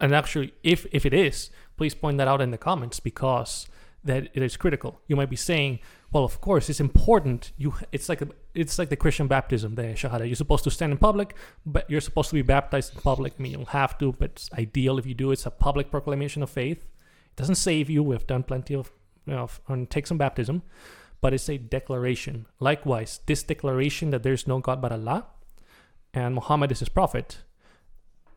And 0.00 0.14
actually, 0.14 0.52
if 0.62 0.86
if 0.92 1.04
it 1.04 1.14
is, 1.14 1.50
please 1.76 1.94
point 1.94 2.18
that 2.18 2.28
out 2.28 2.40
in 2.40 2.50
the 2.50 2.58
comments 2.58 3.00
because 3.00 3.66
that 4.04 4.28
it 4.32 4.42
is 4.42 4.56
critical. 4.56 5.00
You 5.08 5.16
might 5.16 5.30
be 5.30 5.36
saying, 5.36 5.80
"Well, 6.12 6.24
of 6.24 6.40
course, 6.40 6.70
it's 6.70 6.80
important. 6.80 7.52
You, 7.56 7.74
it's 7.90 8.08
like 8.08 8.22
a, 8.22 8.28
it's 8.54 8.78
like 8.78 8.90
the 8.90 8.96
Christian 8.96 9.26
baptism, 9.26 9.74
the 9.74 9.82
Shahada. 9.82 10.26
You're 10.26 10.36
supposed 10.36 10.64
to 10.64 10.70
stand 10.70 10.92
in 10.92 10.98
public, 10.98 11.34
but 11.66 11.90
you're 11.90 12.00
supposed 12.00 12.30
to 12.30 12.34
be 12.34 12.42
baptized 12.42 12.94
in 12.94 13.00
public. 13.00 13.34
I 13.38 13.42
mean, 13.42 13.52
you 13.52 13.58
don't 13.58 13.68
have 13.68 13.98
to, 13.98 14.12
but 14.12 14.30
it's 14.30 14.50
ideal 14.52 14.98
if 14.98 15.06
you 15.06 15.14
do. 15.14 15.32
It's 15.32 15.46
a 15.46 15.50
public 15.50 15.90
proclamation 15.90 16.42
of 16.42 16.50
faith. 16.50 16.78
It 16.78 17.36
doesn't 17.36 17.56
save 17.56 17.90
you. 17.90 18.02
We've 18.02 18.26
done 18.26 18.44
plenty 18.44 18.74
of, 18.74 18.92
you 19.26 19.34
know, 19.34 19.48
and 19.66 19.90
take 19.90 20.06
some 20.06 20.18
baptism, 20.18 20.62
but 21.20 21.34
it's 21.34 21.48
a 21.48 21.58
declaration. 21.58 22.46
Likewise, 22.60 23.20
this 23.26 23.42
declaration 23.42 24.10
that 24.10 24.22
there's 24.22 24.46
no 24.46 24.60
God 24.60 24.80
but 24.80 24.92
Allah, 24.92 25.26
and 26.14 26.36
Muhammad 26.36 26.70
is 26.70 26.78
his 26.78 26.88
prophet, 26.88 27.38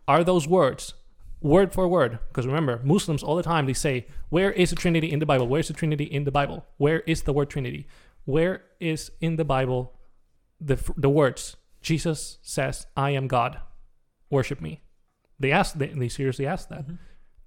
are 0.07 0.23
those 0.23 0.47
words 0.47 0.95
word 1.41 1.73
for 1.73 1.87
word 1.87 2.19
because 2.27 2.45
remember 2.45 2.79
muslims 2.83 3.23
all 3.23 3.35
the 3.35 3.43
time 3.43 3.65
they 3.65 3.73
say 3.73 4.05
where 4.29 4.51
is 4.51 4.69
the 4.69 4.75
trinity 4.75 5.11
in 5.11 5.19
the 5.19 5.25
bible? 5.25 5.47
Where's 5.47 5.67
the 5.67 5.73
trinity 5.73 6.05
in 6.05 6.23
the 6.23 6.31
bible? 6.31 6.65
Where 6.77 7.01
is 7.01 7.23
the 7.23 7.33
word 7.33 7.49
trinity? 7.49 7.87
Where 8.25 8.63
is 8.79 9.11
in 9.19 9.35
the 9.35 9.45
bible 9.45 9.93
the 10.59 10.77
the 10.95 11.09
words 11.09 11.57
jesus 11.81 12.37
says 12.41 12.85
i 12.95 13.09
am 13.09 13.27
god 13.27 13.59
worship 14.29 14.61
me? 14.61 14.81
They 15.39 15.51
ask 15.51 15.75
they, 15.75 15.87
they 15.87 16.09
seriously 16.09 16.45
ask 16.45 16.69
that. 16.69 16.85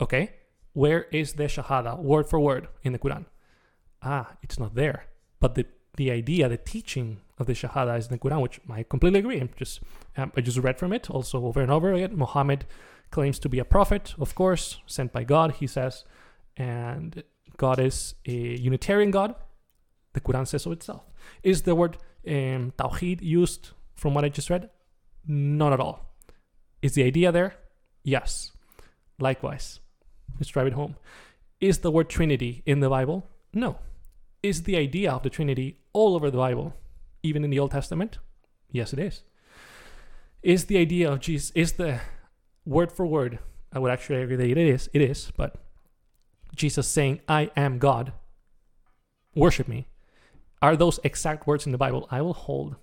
Okay 0.00 0.34
where 0.72 1.02
is 1.12 1.34
the 1.34 1.44
shahada? 1.44 1.96
Word 1.98 2.28
for 2.28 2.40
word 2.40 2.68
in 2.82 2.92
the 2.92 2.98
quran. 2.98 3.26
Ah 4.02 4.36
it's 4.42 4.58
not 4.58 4.74
there. 4.74 5.06
But 5.40 5.54
the 5.54 5.66
the 5.96 6.10
idea 6.10 6.48
the 6.48 6.56
teaching 6.56 7.20
of 7.38 7.46
the 7.46 7.52
shahada 7.52 7.96
is 7.96 8.06
in 8.08 8.12
the 8.12 8.18
quran 8.18 8.42
which 8.42 8.60
i 8.68 8.82
completely 8.82 9.20
agree. 9.20 9.40
I'm 9.40 9.50
just 9.56 9.80
um, 10.16 10.32
i 10.36 10.40
just 10.40 10.58
read 10.58 10.78
from 10.78 10.92
it 10.92 11.08
also 11.08 11.46
over 11.46 11.62
and 11.62 11.70
over 11.70 11.92
again. 11.92 12.16
Muhammad 12.16 12.66
claims 13.14 13.38
to 13.38 13.48
be 13.48 13.60
a 13.60 13.64
prophet, 13.76 14.14
of 14.18 14.34
course, 14.34 14.64
sent 14.86 15.12
by 15.12 15.22
God, 15.22 15.48
he 15.60 15.68
says, 15.68 16.04
and 16.56 17.22
God 17.56 17.78
is 17.78 17.96
a 18.26 18.38
Unitarian 18.70 19.12
God. 19.12 19.36
The 20.14 20.20
Quran 20.20 20.46
says 20.46 20.62
so 20.62 20.72
itself. 20.72 21.02
Is 21.42 21.62
the 21.62 21.76
word 21.76 21.96
um, 22.26 22.72
Tawheed 22.76 23.20
used 23.22 23.70
from 23.94 24.14
what 24.14 24.24
I 24.24 24.30
just 24.30 24.50
read? 24.50 24.68
Not 25.26 25.72
at 25.72 25.80
all. 25.80 25.96
Is 26.82 26.94
the 26.94 27.04
idea 27.04 27.30
there? 27.30 27.54
Yes. 28.02 28.50
Likewise. 29.20 29.80
Let's 30.36 30.48
drive 30.48 30.66
it 30.66 30.72
home. 30.72 30.96
Is 31.60 31.78
the 31.78 31.92
word 31.92 32.08
Trinity 32.08 32.62
in 32.66 32.80
the 32.80 32.90
Bible? 32.90 33.18
No. 33.52 33.78
Is 34.42 34.64
the 34.64 34.76
idea 34.76 35.12
of 35.12 35.22
the 35.22 35.30
Trinity 35.30 35.78
all 35.92 36.16
over 36.16 36.30
the 36.30 36.42
Bible, 36.46 36.74
even 37.22 37.44
in 37.44 37.50
the 37.50 37.60
Old 37.60 37.70
Testament? 37.70 38.18
Yes, 38.72 38.92
it 38.92 38.98
is. 38.98 39.22
Is 40.42 40.64
the 40.64 40.78
idea 40.78 41.10
of 41.12 41.20
Jesus, 41.20 41.52
is 41.54 41.72
the 41.74 42.00
word 42.66 42.92
for 42.92 43.06
word, 43.06 43.38
I 43.72 43.78
would 43.78 43.90
actually 43.90 44.22
agree 44.22 44.36
that 44.36 44.48
it 44.48 44.56
is, 44.58 44.88
it 44.92 45.02
is, 45.02 45.32
but 45.36 45.56
Jesus 46.54 46.86
saying, 46.86 47.20
I 47.28 47.50
am 47.56 47.78
God, 47.78 48.12
worship 49.34 49.68
me. 49.68 49.88
Are 50.62 50.76
those 50.76 50.98
exact 51.04 51.46
words 51.46 51.66
in 51.66 51.72
the 51.72 51.78
Bible? 51.78 52.06
I 52.10 52.22
will 52.22 52.32
hold. 52.34 52.76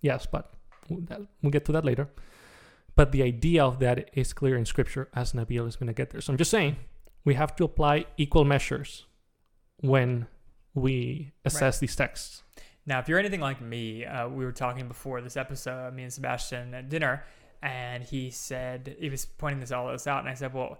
Yes, 0.00 0.26
but 0.26 0.52
we'll 0.88 1.50
get 1.50 1.64
to 1.66 1.72
that 1.72 1.84
later. 1.84 2.08
But 2.96 3.12
the 3.12 3.22
idea 3.22 3.64
of 3.64 3.78
that 3.80 4.10
is 4.14 4.32
clear 4.32 4.56
in 4.56 4.64
Scripture, 4.64 5.08
as 5.14 5.32
Nabeel 5.32 5.68
is 5.68 5.76
going 5.76 5.88
to 5.88 5.92
get 5.92 6.10
there. 6.10 6.20
So 6.20 6.32
I'm 6.32 6.38
just 6.38 6.50
saying, 6.50 6.76
we 7.24 7.34
have 7.34 7.54
to 7.56 7.64
apply 7.64 8.06
equal 8.16 8.44
measures 8.44 9.06
when 9.80 10.26
we 10.74 11.32
assess 11.44 11.76
Right. 11.76 11.80
these 11.80 11.96
texts. 11.96 12.42
Now, 12.86 13.00
if 13.00 13.08
you're 13.08 13.18
anything 13.18 13.40
like 13.40 13.60
me, 13.60 14.04
uh, 14.06 14.28
we 14.28 14.44
were 14.44 14.52
talking 14.52 14.88
before 14.88 15.20
this 15.20 15.36
episode, 15.36 15.92
me 15.94 16.04
and 16.04 16.12
Sebastian 16.12 16.72
at 16.72 16.88
dinner, 16.88 17.24
and 17.62 18.02
he 18.02 18.30
said 18.30 18.96
he 18.98 19.10
was 19.10 19.26
pointing 19.26 19.60
this 19.60 19.72
all 19.72 19.90
this 19.90 20.06
out, 20.06 20.20
and 20.20 20.28
I 20.28 20.34
said, 20.34 20.54
"Well, 20.54 20.78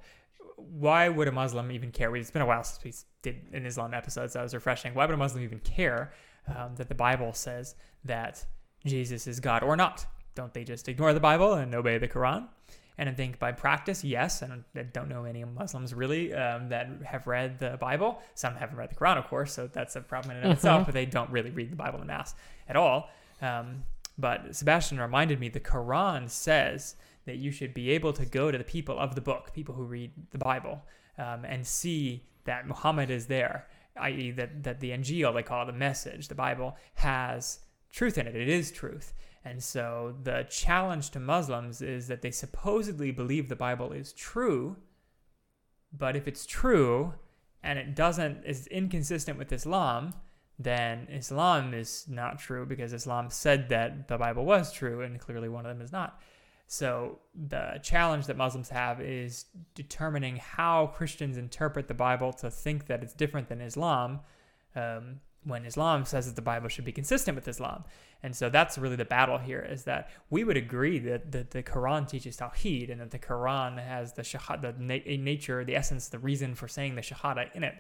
why 0.57 1.09
would 1.09 1.29
a 1.29 1.33
Muslim 1.33 1.71
even 1.73 1.91
care?" 1.91 2.15
It's 2.17 2.31
been 2.31 2.43
a 2.43 2.47
while 2.47 2.65
since 2.65 2.85
we 2.85 2.93
did 3.23 3.43
an 3.53 3.67
Islam 3.67 3.95
episode, 3.95 4.31
so 4.31 4.41
I 4.41 4.43
was 4.43 4.55
refreshing. 4.55 4.95
Why 4.95 5.07
would 5.07 5.15
a 5.15 5.19
Muslim 5.19 5.43
even 5.43 5.61
care 5.61 6.13
um, 6.47 6.75
that 6.77 6.89
the 6.89 6.95
Bible 6.95 7.33
says 7.33 7.75
that 8.05 8.45
Jesus 8.85 9.27
is 9.27 9.41
God 9.41 9.63
or 9.63 9.77
not? 9.77 10.07
Don't 10.35 10.55
they 10.55 10.65
just 10.65 10.89
ignore 10.89 11.13
the 11.13 11.21
Bible 11.21 11.55
and 11.55 11.75
obey 11.75 11.99
the 11.99 12.09
Quran? 12.09 12.49
And 12.97 13.09
I 13.09 13.13
think 13.13 13.39
by 13.39 13.53
practice, 13.53 14.03
yes. 14.03 14.43
And 14.43 14.65
I 14.77 14.83
don't 14.83 15.09
know 15.09 15.25
any 15.25 15.45
Muslims 15.45 15.95
really 15.95 16.35
um, 16.35 16.69
that 16.71 16.89
have 17.05 17.29
read 17.29 17.61
the 17.61 17.77
Bible. 17.77 18.21
Some 18.35 18.57
haven't 18.57 18.77
read 18.77 18.91
the 18.91 18.97
Quran, 18.97 19.19
of 19.19 19.29
course, 19.29 19.53
so 19.53 19.69
that's 19.69 19.95
a 19.95 20.01
problem 20.01 20.33
in 20.33 20.37
and 20.39 20.47
of 20.47 20.59
itself. 20.59 20.87
But 20.87 20.95
they 20.95 21.07
don't 21.07 21.31
really 21.31 21.51
read 21.51 21.71
the 21.71 21.77
Bible 21.77 22.01
in 22.01 22.09
mass 22.09 22.35
at 22.69 22.75
all. 22.75 23.09
Um, 23.41 23.85
but 24.19 24.55
Sebastian 24.55 25.01
reminded 25.01 25.39
me 25.39 25.49
the 25.49 25.61
Quran 25.61 26.29
says 26.29 26.97
that 27.25 27.37
you 27.37 27.51
should 27.51 27.73
be 27.73 27.91
able 27.91 28.13
to 28.15 28.27
go 28.27 28.51
to 28.51 28.59
the 28.59 28.65
people 28.65 28.99
of 28.99 29.15
the 29.15 29.21
book, 29.21 29.53
people 29.55 29.75
who 29.75 29.85
read 29.85 30.11
the 30.31 30.39
Bible, 30.39 30.83
um, 31.19 31.45
and 31.45 31.67
see 31.67 32.25
that 32.45 32.67
Muhammad 32.67 33.11
is 33.11 33.27
there, 33.27 33.69
i.e., 33.97 34.31
that, 34.33 34.63
that 34.65 34.81
the 34.81 34.91
Injil, 34.91 35.35
they 35.35 35.43
call 35.43 35.63
it 35.63 35.67
the 35.67 35.73
message, 35.73 36.29
the 36.29 36.35
Bible, 36.35 36.77
has 36.95 37.61
truth 37.93 38.19
in 38.19 38.27
it. 38.27 38.35
It 38.35 38.49
is 38.49 38.73
truth. 38.73 39.13
And 39.45 39.63
so 39.63 40.17
the 40.25 40.47
challenge 40.51 41.11
to 41.11 41.21
Muslims 41.21 41.81
is 41.81 42.09
that 42.09 42.23
they 42.23 42.31
supposedly 42.31 43.11
believe 43.13 43.49
the 43.49 43.57
Bible 43.57 43.93
is 43.93 44.13
true, 44.13 44.77
but 45.97 46.17
if 46.17 46.27
it's 46.27 46.45
true 46.45 47.15
and 47.63 47.79
it 47.79 47.95
doesn't 47.95 48.45
is 48.45 48.67
inconsistent 48.67 49.39
with 49.39 49.53
Islam, 49.53 50.15
then 50.59 51.07
Islam 51.11 51.73
is 51.73 52.07
not 52.09 52.39
true 52.39 52.67
because 52.67 52.93
Islam 52.93 53.31
said 53.31 53.69
that 53.69 54.09
the 54.09 54.19
Bible 54.19 54.45
was 54.45 54.73
true 54.73 55.03
and 55.03 55.21
clearly 55.21 55.49
one 55.49 55.65
of 55.65 55.77
them 55.77 55.85
is 55.85 55.93
not. 55.93 56.21
So 56.67 57.21
the 57.35 57.81
challenge 57.83 58.27
that 58.27 58.37
Muslims 58.37 58.69
have 58.69 59.01
is 59.01 59.47
determining 59.75 60.37
how 60.37 60.89
Christians 60.89 61.39
interpret 61.39 61.89
the 61.89 61.95
Bible 61.95 62.33
to 62.35 62.51
think 62.51 62.87
that 62.89 63.03
it's 63.03 63.15
different 63.15 63.49
than 63.49 63.61
Islam, 63.61 64.21
um, 64.77 65.21
when 65.45 65.65
Islam 65.65 66.05
says 66.05 66.27
that 66.27 66.37
the 66.37 66.43
Bible 66.43 66.69
should 66.69 66.85
be 66.85 66.93
consistent 66.93 67.37
with 67.37 67.49
Islam. 67.49 67.85
And 68.23 68.37
so 68.37 68.51
that's 68.51 68.77
really 68.77 68.97
the 68.97 69.05
battle 69.05 69.39
here 69.39 69.61
is 69.61 69.85
that 69.85 70.11
we 70.29 70.45
would 70.45 70.57
agree 70.57 70.99
that, 70.99 71.33
that 71.33 71.53
the 71.53 71.63
Quran 71.63 72.07
teaches 72.07 72.37
Tawheed 72.37 72.91
and 72.91 73.01
that 73.01 73.13
the 73.13 73.19
Quran 73.19 73.83
has 73.83 74.13
the 74.13 74.23
Shahada, 74.23 74.77
the 74.77 74.83
na- 74.83 75.23
nature, 75.25 75.65
the 75.65 75.77
essence, 75.77 76.09
the 76.09 76.19
reason 76.19 76.55
for 76.55 76.69
saying 76.69 76.97
the 76.97 77.01
Shahada 77.01 77.55
in 77.55 77.63
it. 77.65 77.77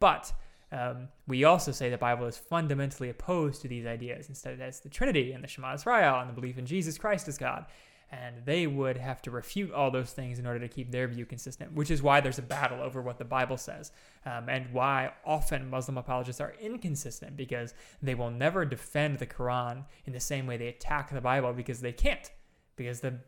But 0.00 0.32
um, 0.72 1.08
we 1.28 1.44
also 1.44 1.70
say 1.70 1.90
the 1.90 1.98
Bible 1.98 2.26
is 2.26 2.38
fundamentally 2.38 3.10
opposed 3.10 3.60
to 3.62 3.68
these 3.68 3.84
ideas. 3.84 4.28
Instead, 4.28 4.54
it 4.54 4.60
has 4.60 4.80
the 4.80 4.88
Trinity 4.88 5.32
and 5.32 5.44
the 5.44 5.48
Shema 5.48 5.74
Israel 5.74 6.20
and 6.20 6.30
the 6.30 6.34
belief 6.34 6.56
in 6.56 6.64
Jesus 6.64 6.96
Christ 6.96 7.28
as 7.28 7.36
God. 7.36 7.66
And 8.10 8.36
they 8.44 8.66
would 8.66 8.96
have 8.96 9.22
to 9.22 9.30
refute 9.30 9.72
all 9.72 9.90
those 9.90 10.12
things 10.12 10.38
in 10.38 10.46
order 10.46 10.60
to 10.60 10.68
keep 10.68 10.90
their 10.90 11.08
view 11.08 11.24
consistent, 11.24 11.72
which 11.72 11.90
is 11.90 12.02
why 12.02 12.20
there's 12.20 12.38
a 12.38 12.42
battle 12.42 12.80
over 12.82 13.00
what 13.00 13.18
the 13.18 13.24
Bible 13.24 13.56
says, 13.56 13.90
um, 14.26 14.50
and 14.50 14.70
why 14.72 15.12
often 15.24 15.70
Muslim 15.70 15.96
apologists 15.96 16.40
are 16.40 16.54
inconsistent 16.60 17.36
because 17.36 17.72
they 18.02 18.14
will 18.14 18.30
never 18.30 18.66
defend 18.66 19.18
the 19.18 19.26
Quran 19.26 19.84
in 20.04 20.12
the 20.12 20.20
same 20.20 20.46
way 20.46 20.58
they 20.58 20.68
attack 20.68 21.10
the 21.10 21.22
Bible 21.22 21.54
because 21.54 21.80
they 21.80 21.92
can't. 21.92 22.30
Because 22.76 23.00
the 23.00 23.18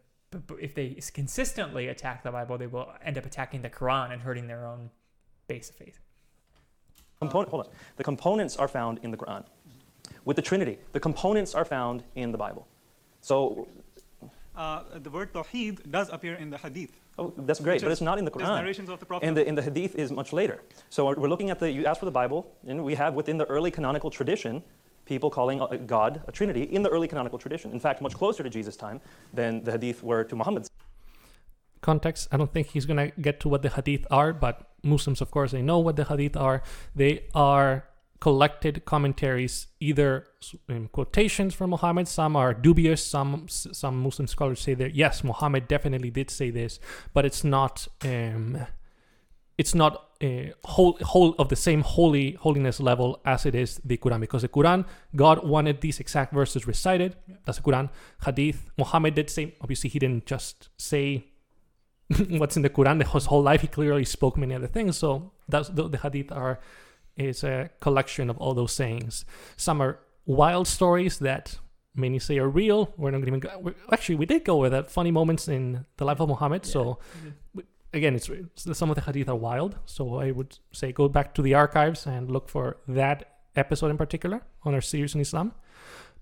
if 0.59 0.75
they 0.75 0.99
consistently 1.13 1.89
attack 1.89 2.23
the 2.23 2.33
Bible, 2.33 2.59
they 2.59 2.67
will 2.67 2.93
end 3.03 3.17
up 3.17 3.25
attacking 3.25 3.63
the 3.63 3.71
Quran 3.71 4.13
and 4.13 4.21
hurting 4.21 4.49
their 4.49 4.67
own 4.67 4.91
base 5.47 5.71
of 5.71 5.77
faith. 5.77 6.01
Component, 7.21 7.51
hold 7.51 7.67
on. 7.67 7.73
The 7.97 8.05
components 8.05 8.57
are 8.57 8.69
found 8.69 8.99
in 9.03 9.11
the 9.11 9.17
Quran. 9.17 9.45
With 10.25 10.37
the 10.37 10.43
Trinity, 10.43 10.79
the 10.93 11.01
components 11.01 11.55
are 11.55 11.65
found 11.65 12.03
in 12.15 12.33
the 12.33 12.39
Bible. 12.39 12.67
So, 13.21 13.69
Uh, 14.57 14.83
the 15.03 15.11
word 15.11 15.33
tawheed 15.33 15.77
does 15.91 16.09
appear 16.13 16.35
in 16.35 16.49
the 16.51 16.59
hadith. 16.59 16.93
oh, 17.19 17.33
that's 17.39 17.59
great, 17.61 17.83
but 17.83 17.91
it's 17.91 18.01
not 18.11 18.19
in 18.19 18.25
the 18.25 18.31
Quran. 18.31 18.55
narrations 18.63 18.89
of 18.89 18.99
the 19.01 19.07
Prophet. 19.07 19.27
And 19.27 19.37
the, 19.37 19.43
and 19.49 19.59
the 19.59 19.63
Hadith 19.63 19.95
is 19.97 20.13
much 20.13 20.33
later. 20.33 20.57
So 20.91 21.07
we're 21.07 21.17
we're 21.23 21.29
looking 21.35 21.51
at 21.51 21.59
the, 21.59 21.69
you 21.77 21.83
asked 21.87 22.01
for 22.05 22.11
the 22.13 22.19
Bible, 22.23 22.41
and 22.69 22.85
we 22.85 22.95
have 22.95 23.13
within 23.15 23.37
the 23.43 23.47
early 23.47 23.71
canonical 23.71 24.11
tradition 24.11 24.63
people 25.07 25.29
calling 25.39 25.61
uh, 25.61 25.67
God 25.97 26.23
a 26.29 26.33
Trinity 26.33 26.63
in 26.77 26.83
the 26.83 26.89
early 26.89 27.09
canonical 27.09 27.39
tradition. 27.39 27.73
In 27.73 27.81
fact, 27.81 28.01
much 28.01 28.15
closer 28.15 28.43
to 28.43 28.51
Jesus' 28.51 28.77
time 28.77 29.01
than 29.39 29.63
the 29.65 29.73
Hadith 29.73 30.03
were 30.03 30.23
to 30.31 30.35
Muhammad's. 30.37 30.71
Context. 31.91 32.29
I 32.33 32.37
don't 32.39 32.53
think 32.55 32.67
he's 32.75 32.87
going 32.91 33.03
to 33.05 33.09
get 33.21 33.37
to 33.41 33.49
what 33.53 33.63
the 33.63 33.73
hadith 33.79 34.05
are, 34.11 34.33
but 34.33 34.55
Muslims, 34.83 35.21
of 35.21 35.31
course, 35.31 35.51
they 35.53 35.63
know 35.71 35.79
what 35.87 35.97
the 35.97 36.05
hadith 36.05 36.37
are. 36.37 36.63
They 36.97 37.15
are 37.35 37.85
collected 38.21 38.75
commentaries, 38.93 39.67
either 39.81 40.09
in 40.69 40.89
quotations 40.89 41.53
from 41.59 41.69
Muhammad. 41.77 42.07
Some 42.09 42.35
are 42.43 42.53
dubious. 42.67 43.03
Some 43.15 43.33
some 43.83 43.97
Muslim 44.07 44.27
scholars 44.27 44.61
say 44.67 44.75
that 44.83 44.95
yes, 44.95 45.15
Muhammad 45.31 45.69
definitely 45.75 46.11
did 46.19 46.31
say 46.31 46.49
this, 46.61 46.81
but 47.15 47.23
it's 47.29 47.45
not. 47.57 47.75
Um, 48.13 48.67
it's 49.57 49.75
not 49.83 49.93
uh, 50.27 50.51
whole, 50.75 50.95
whole 51.13 51.31
of 51.43 51.49
the 51.49 51.61
same 51.69 51.83
holy 51.83 52.27
holiness 52.45 52.81
level 52.81 53.09
as 53.25 53.47
it 53.47 53.55
is 53.55 53.71
the 53.85 53.97
Quran, 54.05 54.21
because 54.21 54.43
the 54.43 54.49
Quran, 54.49 54.85
God 55.15 55.47
wanted 55.55 55.77
these 55.81 56.01
exact 56.01 56.31
verses 56.41 56.67
recited. 56.67 57.11
That's 57.45 57.59
the 57.59 57.67
Quran. 57.69 57.87
Hadith, 58.25 58.61
Muhammad 58.77 59.15
did 59.15 59.29
say. 59.31 59.55
Obviously, 59.61 59.91
he 59.91 59.99
didn't 60.05 60.27
just 60.27 60.71
say 60.77 61.07
what's 62.29 62.57
in 62.57 62.63
the 62.63 62.71
Quran 62.71 62.99
the 62.99 63.09
his 63.09 63.27
whole 63.27 63.43
life. 63.43 63.61
He 63.63 63.67
clearly 63.67 64.05
spoke 64.05 64.37
many 64.37 64.55
other 64.55 64.67
things. 64.67 64.97
So 64.99 65.33
that's 65.49 65.69
the, 65.69 65.89
the 65.89 65.99
Hadith 65.99 66.33
are 66.33 66.61
is 67.17 67.45
a 67.45 67.71
collection 67.81 68.29
of 68.29 68.37
all 68.39 68.55
those 68.55 68.73
sayings. 68.73 69.25
Some 69.57 69.81
are 69.81 70.01
wild 70.27 70.67
stories 70.67 71.19
that 71.21 71.59
many 71.95 72.19
say 72.19 72.39
are 72.39 72.49
real. 72.49 72.93
We're 72.97 73.11
not 73.11 73.23
going 73.23 73.41
to 73.41 73.49
even 73.49 73.63
go. 73.63 73.75
Actually, 73.93 74.17
we 74.17 74.27
did 74.27 74.45
go 74.45 74.57
with 74.57 74.73
that 74.73 74.91
funny 74.91 75.11
moments 75.11 75.49
in 75.49 75.87
the 75.97 76.05
life 76.05 76.21
of 76.21 76.29
Muhammad. 76.29 76.67
So 76.67 76.99
again, 77.93 78.17
it's, 78.17 78.29
it's 78.29 78.77
some 78.77 78.91
of 78.91 78.97
the 78.97 79.03
hadith 79.03 79.29
are 79.29 79.37
wild. 79.37 79.77
So 79.87 80.17
I 80.17 80.33
would 80.33 80.59
say 80.73 80.93
go 80.93 81.09
back 81.09 81.35
to 81.35 81.43
the 81.43 81.55
archives 81.55 82.07
and 82.07 82.31
look 82.31 82.49
for 82.49 82.79
that 82.89 83.39
episode 83.57 83.91
in 83.91 83.97
particular 83.97 84.43
on 84.65 84.75
our 84.75 84.81
series 84.81 85.15
in 85.15 85.21
Islam. 85.21 85.53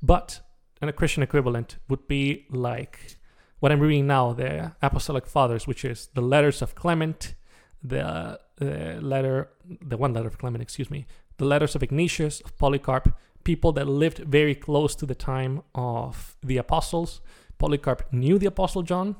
But 0.02 0.40
and 0.80 0.90
a 0.90 0.92
Christian 0.92 1.22
equivalent 1.22 1.76
would 1.88 2.06
be 2.08 2.46
like 2.50 3.16
what 3.62 3.70
I'm 3.70 3.78
reading 3.78 4.08
now, 4.08 4.32
the 4.32 4.72
Apostolic 4.82 5.24
Fathers, 5.24 5.68
which 5.68 5.84
is 5.84 6.08
the 6.14 6.20
letters 6.20 6.62
of 6.62 6.74
Clement, 6.74 7.34
the 7.80 8.04
uh, 8.04 8.64
letter, 9.00 9.50
the 9.80 9.96
one 9.96 10.12
letter 10.12 10.26
of 10.26 10.36
Clement, 10.36 10.60
excuse 10.60 10.90
me, 10.90 11.06
the 11.36 11.44
letters 11.44 11.76
of 11.76 11.82
Ignatius, 11.84 12.40
of 12.40 12.58
Polycarp, 12.58 13.16
people 13.44 13.70
that 13.70 13.86
lived 13.86 14.18
very 14.18 14.56
close 14.56 14.96
to 14.96 15.06
the 15.06 15.14
time 15.14 15.62
of 15.76 16.36
the 16.42 16.56
apostles. 16.56 17.20
Polycarp 17.58 18.12
knew 18.12 18.36
the 18.36 18.46
apostle 18.46 18.82
John, 18.82 19.14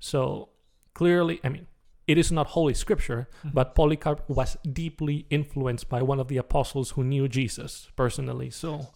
so 0.00 0.48
clearly, 0.94 1.38
I 1.44 1.50
mean, 1.50 1.66
it 2.06 2.16
is 2.16 2.32
not 2.32 2.46
holy 2.48 2.72
scripture, 2.72 3.28
but 3.52 3.74
Polycarp 3.74 4.26
was 4.30 4.56
deeply 4.72 5.26
influenced 5.28 5.90
by 5.90 6.00
one 6.00 6.20
of 6.20 6.28
the 6.28 6.38
apostles 6.38 6.92
who 6.92 7.04
knew 7.04 7.28
Jesus 7.28 7.90
personally. 7.96 8.48
So, 8.48 8.88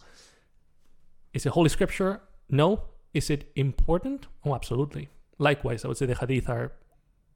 is 1.31 1.45
it 1.45 1.51
holy 1.51 1.69
scripture? 1.69 2.21
No. 2.49 2.85
Is 3.13 3.29
it 3.29 3.51
important? 3.55 4.27
Oh, 4.45 4.55
absolutely. 4.55 5.09
Likewise, 5.37 5.83
I 5.83 5.87
would 5.87 5.97
say 5.97 6.05
the 6.05 6.15
hadith 6.15 6.49
are 6.49 6.71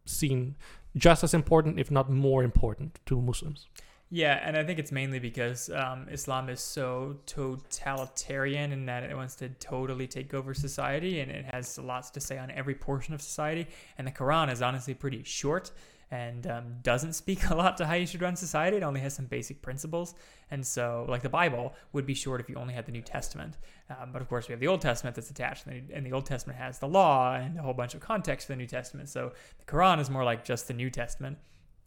seen 0.05 0.55
just 0.95 1.23
as 1.23 1.33
important, 1.33 1.79
if 1.79 1.89
not 1.89 2.09
more 2.09 2.43
important, 2.43 2.99
to 3.05 3.19
Muslims. 3.19 3.67
Yeah, 4.15 4.39
and 4.43 4.55
I 4.55 4.63
think 4.63 4.77
it's 4.77 4.91
mainly 4.91 5.17
because 5.17 5.71
um, 5.71 6.07
Islam 6.11 6.47
is 6.47 6.59
so 6.59 7.17
totalitarian 7.25 8.71
in 8.71 8.85
that 8.85 9.01
it 9.01 9.15
wants 9.15 9.33
to 9.37 9.49
totally 9.49 10.05
take 10.05 10.35
over 10.35 10.53
society 10.53 11.19
and 11.21 11.31
it 11.31 11.45
has 11.45 11.79
lots 11.79 12.11
to 12.11 12.19
say 12.19 12.37
on 12.37 12.51
every 12.51 12.75
portion 12.75 13.15
of 13.15 13.23
society. 13.23 13.65
And 13.97 14.05
the 14.05 14.11
Quran 14.11 14.51
is 14.51 14.61
honestly 14.61 14.93
pretty 14.93 15.23
short. 15.23 15.71
And 16.11 16.45
um, 16.47 16.75
doesn't 16.81 17.13
speak 17.13 17.49
a 17.49 17.55
lot 17.55 17.77
to 17.77 17.85
how 17.85 17.93
you 17.93 18.05
should 18.05 18.21
run 18.21 18.35
society. 18.35 18.77
It 18.77 18.83
only 18.83 19.01
has 19.01 19.13
some 19.13 19.25
basic 19.25 19.61
principles. 19.61 20.15
And 20.51 20.65
so, 20.65 21.05
like 21.09 21.21
the 21.21 21.29
Bible 21.29 21.73
would 21.91 22.05
be 22.05 22.13
short 22.13 22.39
if 22.39 22.49
you 22.49 22.55
only 22.55 22.73
had 22.73 22.85
the 22.85 22.91
New 22.91 23.01
Testament. 23.01 23.57
Um, 23.89 24.11
but 24.11 24.21
of 24.21 24.29
course, 24.29 24.47
we 24.47 24.53
have 24.53 24.59
the 24.59 24.67
Old 24.67 24.81
Testament 24.81 25.15
that's 25.15 25.29
attached, 25.29 25.65
and 25.67 26.05
the 26.05 26.11
Old 26.11 26.25
Testament 26.25 26.59
has 26.59 26.79
the 26.79 26.87
law 26.87 27.35
and 27.35 27.57
a 27.57 27.61
whole 27.61 27.73
bunch 27.73 27.93
of 27.95 28.01
context 28.01 28.47
for 28.47 28.53
the 28.53 28.57
New 28.57 28.67
Testament. 28.67 29.09
So 29.09 29.33
the 29.57 29.65
Quran 29.65 29.99
is 29.99 30.09
more 30.09 30.23
like 30.23 30.45
just 30.45 30.67
the 30.67 30.73
New 30.73 30.89
Testament 30.89 31.37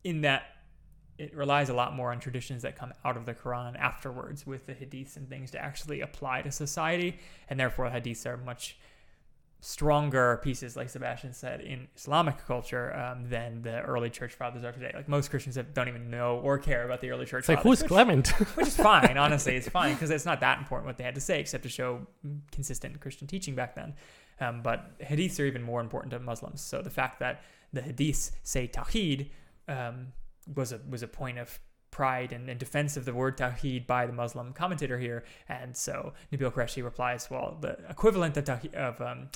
in 0.04 0.22
that 0.22 0.44
it 1.18 1.34
relies 1.34 1.68
a 1.68 1.74
lot 1.74 1.94
more 1.94 2.12
on 2.12 2.20
traditions 2.20 2.62
that 2.62 2.76
come 2.76 2.92
out 3.04 3.16
of 3.16 3.24
the 3.24 3.34
Quran 3.34 3.78
afterwards 3.78 4.46
with 4.46 4.66
the 4.66 4.74
hadiths 4.74 5.16
and 5.16 5.28
things 5.28 5.50
to 5.52 5.58
actually 5.58 6.00
apply 6.00 6.42
to 6.42 6.52
society. 6.52 7.18
And 7.48 7.58
therefore, 7.58 7.88
hadiths 7.88 8.26
are 8.26 8.36
much 8.36 8.76
stronger 9.66 10.38
pieces, 10.44 10.76
like 10.76 10.88
Sebastian 10.88 11.32
said, 11.32 11.60
in 11.60 11.88
Islamic 11.96 12.38
culture 12.46 12.94
um, 12.96 13.28
than 13.28 13.62
the 13.62 13.80
early 13.80 14.10
church 14.10 14.32
fathers 14.32 14.62
are 14.62 14.70
today. 14.70 14.92
Like 14.94 15.08
most 15.08 15.28
Christians 15.28 15.56
have, 15.56 15.74
don't 15.74 15.88
even 15.88 16.08
know 16.08 16.38
or 16.38 16.56
care 16.56 16.84
about 16.84 17.00
the 17.00 17.10
early 17.10 17.26
church 17.26 17.40
it's 17.40 17.46
fathers. 17.48 17.56
like, 17.56 17.62
who's 17.64 17.82
which, 17.82 17.88
Clement? 17.88 18.28
which 18.54 18.68
is 18.68 18.76
fine, 18.76 19.18
honestly. 19.18 19.56
It's 19.56 19.68
fine 19.68 19.94
because 19.94 20.10
it's 20.10 20.24
not 20.24 20.38
that 20.38 20.58
important 20.58 20.86
what 20.86 20.98
they 20.98 21.02
had 21.02 21.16
to 21.16 21.20
say 21.20 21.40
except 21.40 21.64
to 21.64 21.68
show 21.68 22.06
consistent 22.52 23.00
Christian 23.00 23.26
teaching 23.26 23.56
back 23.56 23.74
then. 23.74 23.94
Um, 24.40 24.62
but 24.62 25.00
hadiths 25.00 25.40
are 25.40 25.46
even 25.46 25.64
more 25.64 25.80
important 25.80 26.12
to 26.12 26.20
Muslims. 26.20 26.60
So 26.60 26.80
the 26.80 26.90
fact 26.90 27.18
that 27.18 27.42
the 27.72 27.80
hadiths 27.80 28.30
say 28.44 28.68
tawheed 28.68 29.30
um, 29.66 30.12
was 30.54 30.70
a 30.70 30.80
was 30.88 31.02
a 31.02 31.08
point 31.08 31.38
of 31.38 31.58
pride 31.90 32.32
and, 32.32 32.48
and, 32.50 32.60
defense 32.60 32.98
of 32.98 33.06
the 33.06 33.14
word 33.14 33.38
tawheed 33.38 33.86
by 33.86 34.06
the 34.06 34.12
Muslim 34.12 34.52
commentator 34.52 34.98
here. 34.98 35.24
And 35.48 35.74
so 35.74 36.12
Nabeel 36.30 36.52
Qureshi 36.52 36.84
replies, 36.84 37.30
well, 37.30 37.56
the 37.58 37.78
equivalent 37.88 38.36
of, 38.36 38.44
tawheed, 38.44 38.74
of, 38.74 39.00
um, 39.00 39.30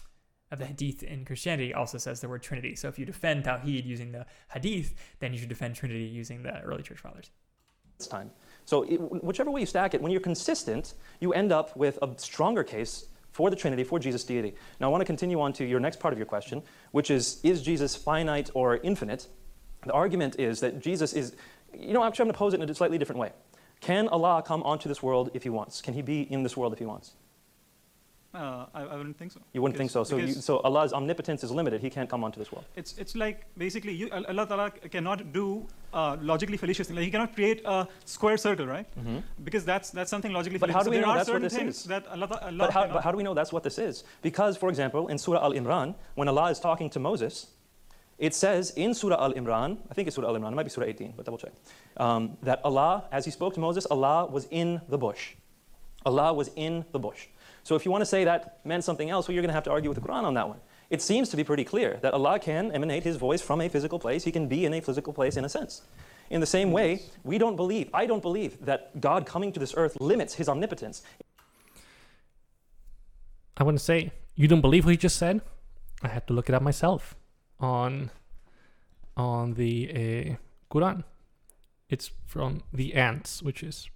of 0.51 0.59
the 0.59 0.67
hadith 0.67 1.03
in 1.03 1.25
Christianity 1.25 1.73
also 1.73 1.99
says 1.99 2.21
the 2.21 2.29
word 2.29 2.43
Trinity. 2.43 2.75
So 2.75 2.89
if 2.89 2.99
you 2.99 3.07
defend 3.07 3.45
tawheed 3.45 3.85
using 3.85 4.13
the 4.13 4.27
hadith, 4.53 4.95
then 5.21 5.33
you 5.33 5.39
should 5.39 5.49
defend 5.49 5.75
Trinity 5.75 6.05
using 6.05 6.43
the 6.43 6.61
early 6.63 6.83
church 6.83 6.99
fathers. 6.99 7.31
It's 7.97 8.07
time. 8.07 8.31
So 8.65 8.83
it, 8.83 8.97
whichever 9.23 9.51
way 9.51 9.61
you 9.61 9.67
stack 9.67 9.95
it, 9.95 10.01
when 10.01 10.11
you're 10.11 10.21
consistent, 10.21 10.95
you 11.21 11.33
end 11.33 11.53
up 11.53 11.77
with 11.77 11.99
a 12.03 12.09
stronger 12.17 12.65
case 12.65 13.07
for 13.31 13.51
the 13.51 13.57
Trinity, 13.57 13.85
for 13.85 13.99
Jesus' 13.99 14.25
deity. 14.25 14.55
Now 14.81 14.89
I 14.89 14.91
want 14.91 15.03
to 15.03 15.07
continue 15.07 15.41
on 15.41 15.53
to 15.55 15.65
your 15.65 15.81
next 15.81 16.01
part 16.01 16.13
of 16.13 16.19
your 16.19 16.27
question, 16.27 16.63
which 16.91 17.11
is, 17.11 17.41
is 17.45 17.63
Jesus 17.63 17.95
finite 17.95 18.51
or 18.55 18.79
infinite? 18.79 19.29
The 19.85 19.93
argument 19.93 20.39
is 20.39 20.61
that 20.61 20.81
Jesus 20.81 21.13
is, 21.13 21.37
you 21.73 21.93
know, 21.93 22.03
actually, 22.03 22.25
I'm 22.25 22.27
going 22.27 22.35
to 22.35 22.39
pose 22.39 22.55
it 22.55 22.61
in 22.61 22.69
a 22.69 22.75
slightly 22.75 22.99
different 22.99 23.21
way. 23.21 23.33
Can 23.81 24.09
Allah 24.09 24.43
come 24.45 24.63
onto 24.65 24.89
this 24.89 25.03
world 25.03 25.31
if 25.33 25.43
he 25.43 25.49
wants? 25.49 25.81
Can 25.81 25.95
he 25.95 26.03
be 26.03 26.23
in 26.23 26.43
this 26.43 26.57
world 26.57 26.73
if 26.73 26.79
he 26.79 26.85
wants? 26.85 27.13
Uh, 28.33 28.67
I, 28.73 28.83
I, 28.83 28.97
wouldn't 28.97 29.19
think 29.19 29.33
so. 29.33 29.41
You 29.53 29.61
wouldn't 29.61 29.77
think 29.77 29.91
so. 29.91 30.05
So, 30.05 30.17
you, 30.17 30.33
so 30.33 30.59
Allah's 30.59 30.93
omnipotence 30.93 31.43
is 31.43 31.51
limited. 31.51 31.81
He 31.81 31.91
can't 31.91 32.09
come 32.09 32.23
onto 32.23 32.39
this 32.39 32.53
world. 32.53 32.65
It's 32.77 32.97
it's 32.97 33.17
like 33.17 33.45
basically 33.59 33.93
you, 33.93 34.09
Allah 34.13 34.47
Ta'ala 34.47 34.71
cannot 34.71 35.33
do 35.33 35.67
uh, 35.93 36.17
logically 36.23 36.57
fallacious 36.57 36.87
things. 36.87 36.97
Like 36.97 37.07
he 37.07 37.11
cannot 37.11 37.35
create 37.35 37.61
a 37.65 37.89
square 38.05 38.37
circle, 38.37 38.69
right? 38.69 38.87
Mm-hmm. 38.97 39.19
Because 39.43 39.65
that's 39.65 39.91
that's 39.91 40.11
something 40.11 40.33
logically 40.33 40.59
but 40.59 40.71
fallacious. 40.71 40.87
But 40.87 40.93
how 40.93 40.93
do 40.93 40.97
we 40.97 41.03
so 41.03 41.09
know 41.09 41.17
that's 41.17 41.29
what 41.29 41.43
this 41.43 41.57
is? 41.57 41.85
That 41.85 42.07
Allah, 42.07 42.29
Allah 42.41 42.59
but, 42.59 42.73
how, 42.73 42.87
but 42.87 43.03
how 43.03 43.11
do 43.11 43.17
we 43.17 43.25
know 43.25 43.35
that's 43.35 43.53
what 43.53 43.65
this 43.65 43.79
is? 43.79 44.05
Because, 44.23 44.57
for 44.57 44.69
example, 44.69 45.09
in 45.09 45.19
Surah 45.19 45.43
Al 45.43 45.53
Imran, 45.53 45.97
when 46.15 46.29
Allah 46.29 46.51
is 46.53 46.61
talking 46.61 46.89
to 46.91 47.01
Moses, 47.01 47.49
it 48.21 48.35
says 48.35 48.71
in 48.77 48.95
Surah 48.95 49.21
Al 49.21 49.33
Imran, 49.33 49.79
I 49.91 49.95
think 49.95 50.07
it's 50.07 50.15
Surah 50.15 50.29
Al 50.29 50.35
Imran, 50.39 50.53
it 50.53 50.55
might 50.55 50.63
be 50.63 50.71
Surah 50.71 50.87
18, 50.87 51.15
but 51.17 51.25
double 51.25 51.39
check, 51.39 51.53
um, 51.97 52.37
that 52.43 52.61
Allah, 52.65 53.07
as 53.11 53.25
He 53.25 53.33
spoke 53.33 53.55
to 53.55 53.61
Moses, 53.61 53.87
Allah 53.87 54.27
was 54.27 54.47
in 54.53 54.81
the 54.89 54.99
bush. 54.99 55.35
Allah 56.05 56.33
was 56.33 56.51
in 56.55 56.85
the 56.93 56.99
bush. 56.99 57.27
So 57.63 57.75
if 57.75 57.85
you 57.85 57.91
want 57.91 58.03
to 58.03 58.07
say 58.07 58.25
that 58.25 58.61
meant 58.65 58.85
something 58.85 59.11
else, 59.11 59.29
well, 59.29 59.35
you're 59.35 59.43
going 59.43 59.51
to 59.51 59.55
have 59.55 59.65
to 59.65 59.71
argue 59.71 59.91
with 59.91 60.01
the 60.01 60.07
Quran 60.07 60.25
on 60.25 60.35
that 60.35 60.49
one. 60.49 60.59
It 60.89 61.03
seems 61.03 61.29
to 61.29 61.37
be 61.37 61.45
pretty 61.45 61.65
clear 61.65 61.99
that 62.03 62.15
Allah 62.15 62.39
can 62.39 62.73
emanate 62.73 63.05
His 63.05 63.17
voice 63.17 63.41
from 63.41 63.61
a 63.61 63.69
physical 63.69 63.99
place. 63.99 64.25
He 64.25 64.33
can 64.33 64.49
be 64.49 64.65
in 64.65 64.75
a 64.75 64.81
physical 64.81 65.13
place 65.13 65.37
in 65.37 65.45
a 65.45 65.49
sense. 65.49 65.83
In 66.31 66.41
the 66.41 66.47
same 66.47 66.73
way, 66.73 67.03
we 67.25 67.39
don't 67.39 67.57
believe, 67.57 67.91
I 67.93 68.07
don't 68.07 68.23
believe 68.23 68.65
that 68.65 69.01
God 69.01 69.27
coming 69.27 69.53
to 69.53 69.61
this 69.61 69.75
earth 69.77 69.97
limits 70.01 70.35
His 70.35 70.49
omnipotence. 70.49 71.03
I 73.57 73.65
want 73.65 73.79
to 73.79 73.85
say, 73.85 74.13
you 74.35 74.49
don't 74.49 74.61
believe 74.61 74.85
what 74.85 74.93
He 74.93 74.97
just 74.97 75.17
said? 75.17 75.41
I 76.03 76.09
had 76.09 76.27
to 76.29 76.33
look 76.33 76.49
it 76.49 76.55
up 76.55 76.63
myself 76.63 77.15
on 77.59 78.11
on 79.17 79.55
the 79.55 79.91
uh, 79.91 80.75
Quran. 80.75 81.05
It's 81.89 82.11
from 82.27 82.63
the 82.73 82.95
ants, 82.95 83.43
which 83.43 83.63
is 83.63 83.91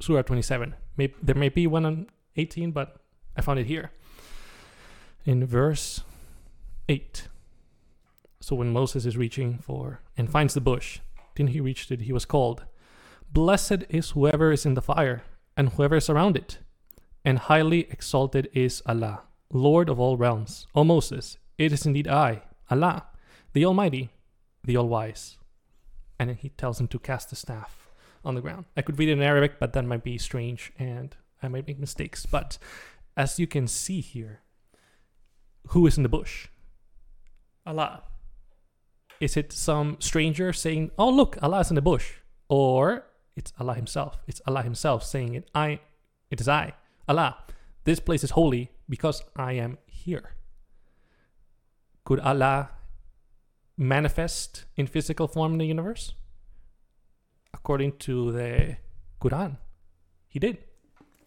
Surah 0.00 0.22
27. 0.22 0.74
May, 0.96 1.12
there 1.22 1.34
may 1.34 1.50
be 1.50 1.66
one 1.66 1.84
on 1.84 2.06
18, 2.36 2.72
but 2.72 2.96
I 3.36 3.40
found 3.42 3.58
it 3.58 3.66
here 3.66 3.90
in 5.24 5.44
verse 5.44 6.02
8. 6.88 7.28
So 8.40 8.56
when 8.56 8.72
Moses 8.72 9.04
is 9.04 9.16
reaching 9.16 9.58
for 9.58 10.00
and 10.16 10.30
finds 10.30 10.54
the 10.54 10.60
bush, 10.60 11.00
then 11.34 11.48
he 11.48 11.60
reached 11.60 11.90
it, 11.90 12.02
he 12.02 12.12
was 12.12 12.24
called. 12.24 12.64
Blessed 13.32 13.84
is 13.88 14.10
whoever 14.10 14.52
is 14.52 14.64
in 14.64 14.74
the 14.74 14.82
fire, 14.82 15.22
and 15.56 15.70
whoever 15.70 15.96
is 15.96 16.08
around 16.08 16.36
it, 16.36 16.58
and 17.24 17.38
highly 17.38 17.80
exalted 17.90 18.48
is 18.52 18.82
Allah, 18.86 19.22
Lord 19.52 19.88
of 19.88 19.98
all 19.98 20.16
realms. 20.16 20.66
O 20.74 20.84
Moses, 20.84 21.38
it 21.58 21.72
is 21.72 21.84
indeed 21.84 22.06
I, 22.06 22.42
Allah, 22.70 23.06
the 23.52 23.64
Almighty, 23.64 24.10
the 24.64 24.76
All 24.76 24.88
Wise. 24.88 25.38
And 26.18 26.30
then 26.30 26.36
he 26.36 26.50
tells 26.50 26.80
him 26.80 26.88
to 26.88 26.98
cast 26.98 27.30
the 27.30 27.36
staff 27.36 27.88
on 28.24 28.34
the 28.34 28.40
ground. 28.40 28.66
I 28.76 28.82
could 28.82 28.98
read 28.98 29.08
it 29.08 29.12
in 29.12 29.22
Arabic, 29.22 29.58
but 29.58 29.72
that 29.72 29.84
might 29.84 30.04
be 30.04 30.18
strange 30.18 30.72
and 30.78 31.16
I 31.46 31.48
might 31.48 31.66
make 31.66 31.78
mistakes. 31.78 32.26
But 32.26 32.58
as 33.16 33.38
you 33.38 33.46
can 33.46 33.66
see 33.66 34.00
here, 34.00 34.42
who 35.68 35.86
is 35.86 35.96
in 35.96 36.02
the 36.02 36.08
bush? 36.08 36.48
Allah. 37.64 38.02
Is 39.20 39.36
it 39.36 39.52
some 39.52 39.96
stranger 40.00 40.52
saying, 40.52 40.90
Oh, 40.98 41.08
look, 41.08 41.38
Allah 41.42 41.60
is 41.60 41.70
in 41.70 41.76
the 41.76 41.82
bush? 41.82 42.14
Or 42.48 43.06
it's 43.34 43.52
Allah 43.58 43.74
Himself. 43.74 44.18
It's 44.26 44.40
Allah 44.46 44.62
Himself 44.62 45.04
saying 45.04 45.34
it, 45.34 45.48
I, 45.54 45.80
it 46.30 46.40
is 46.40 46.48
I, 46.48 46.74
Allah. 47.08 47.38
This 47.84 48.00
place 48.00 48.24
is 48.24 48.30
holy 48.30 48.70
because 48.88 49.22
I 49.36 49.52
am 49.52 49.78
here. 49.86 50.32
Could 52.04 52.20
Allah 52.20 52.70
manifest 53.76 54.64
in 54.76 54.86
physical 54.86 55.28
form 55.28 55.52
in 55.52 55.58
the 55.58 55.66
universe? 55.66 56.14
According 57.54 57.98
to 57.98 58.32
the 58.32 58.76
Quran, 59.20 59.56
he 60.28 60.38
did. 60.38 60.58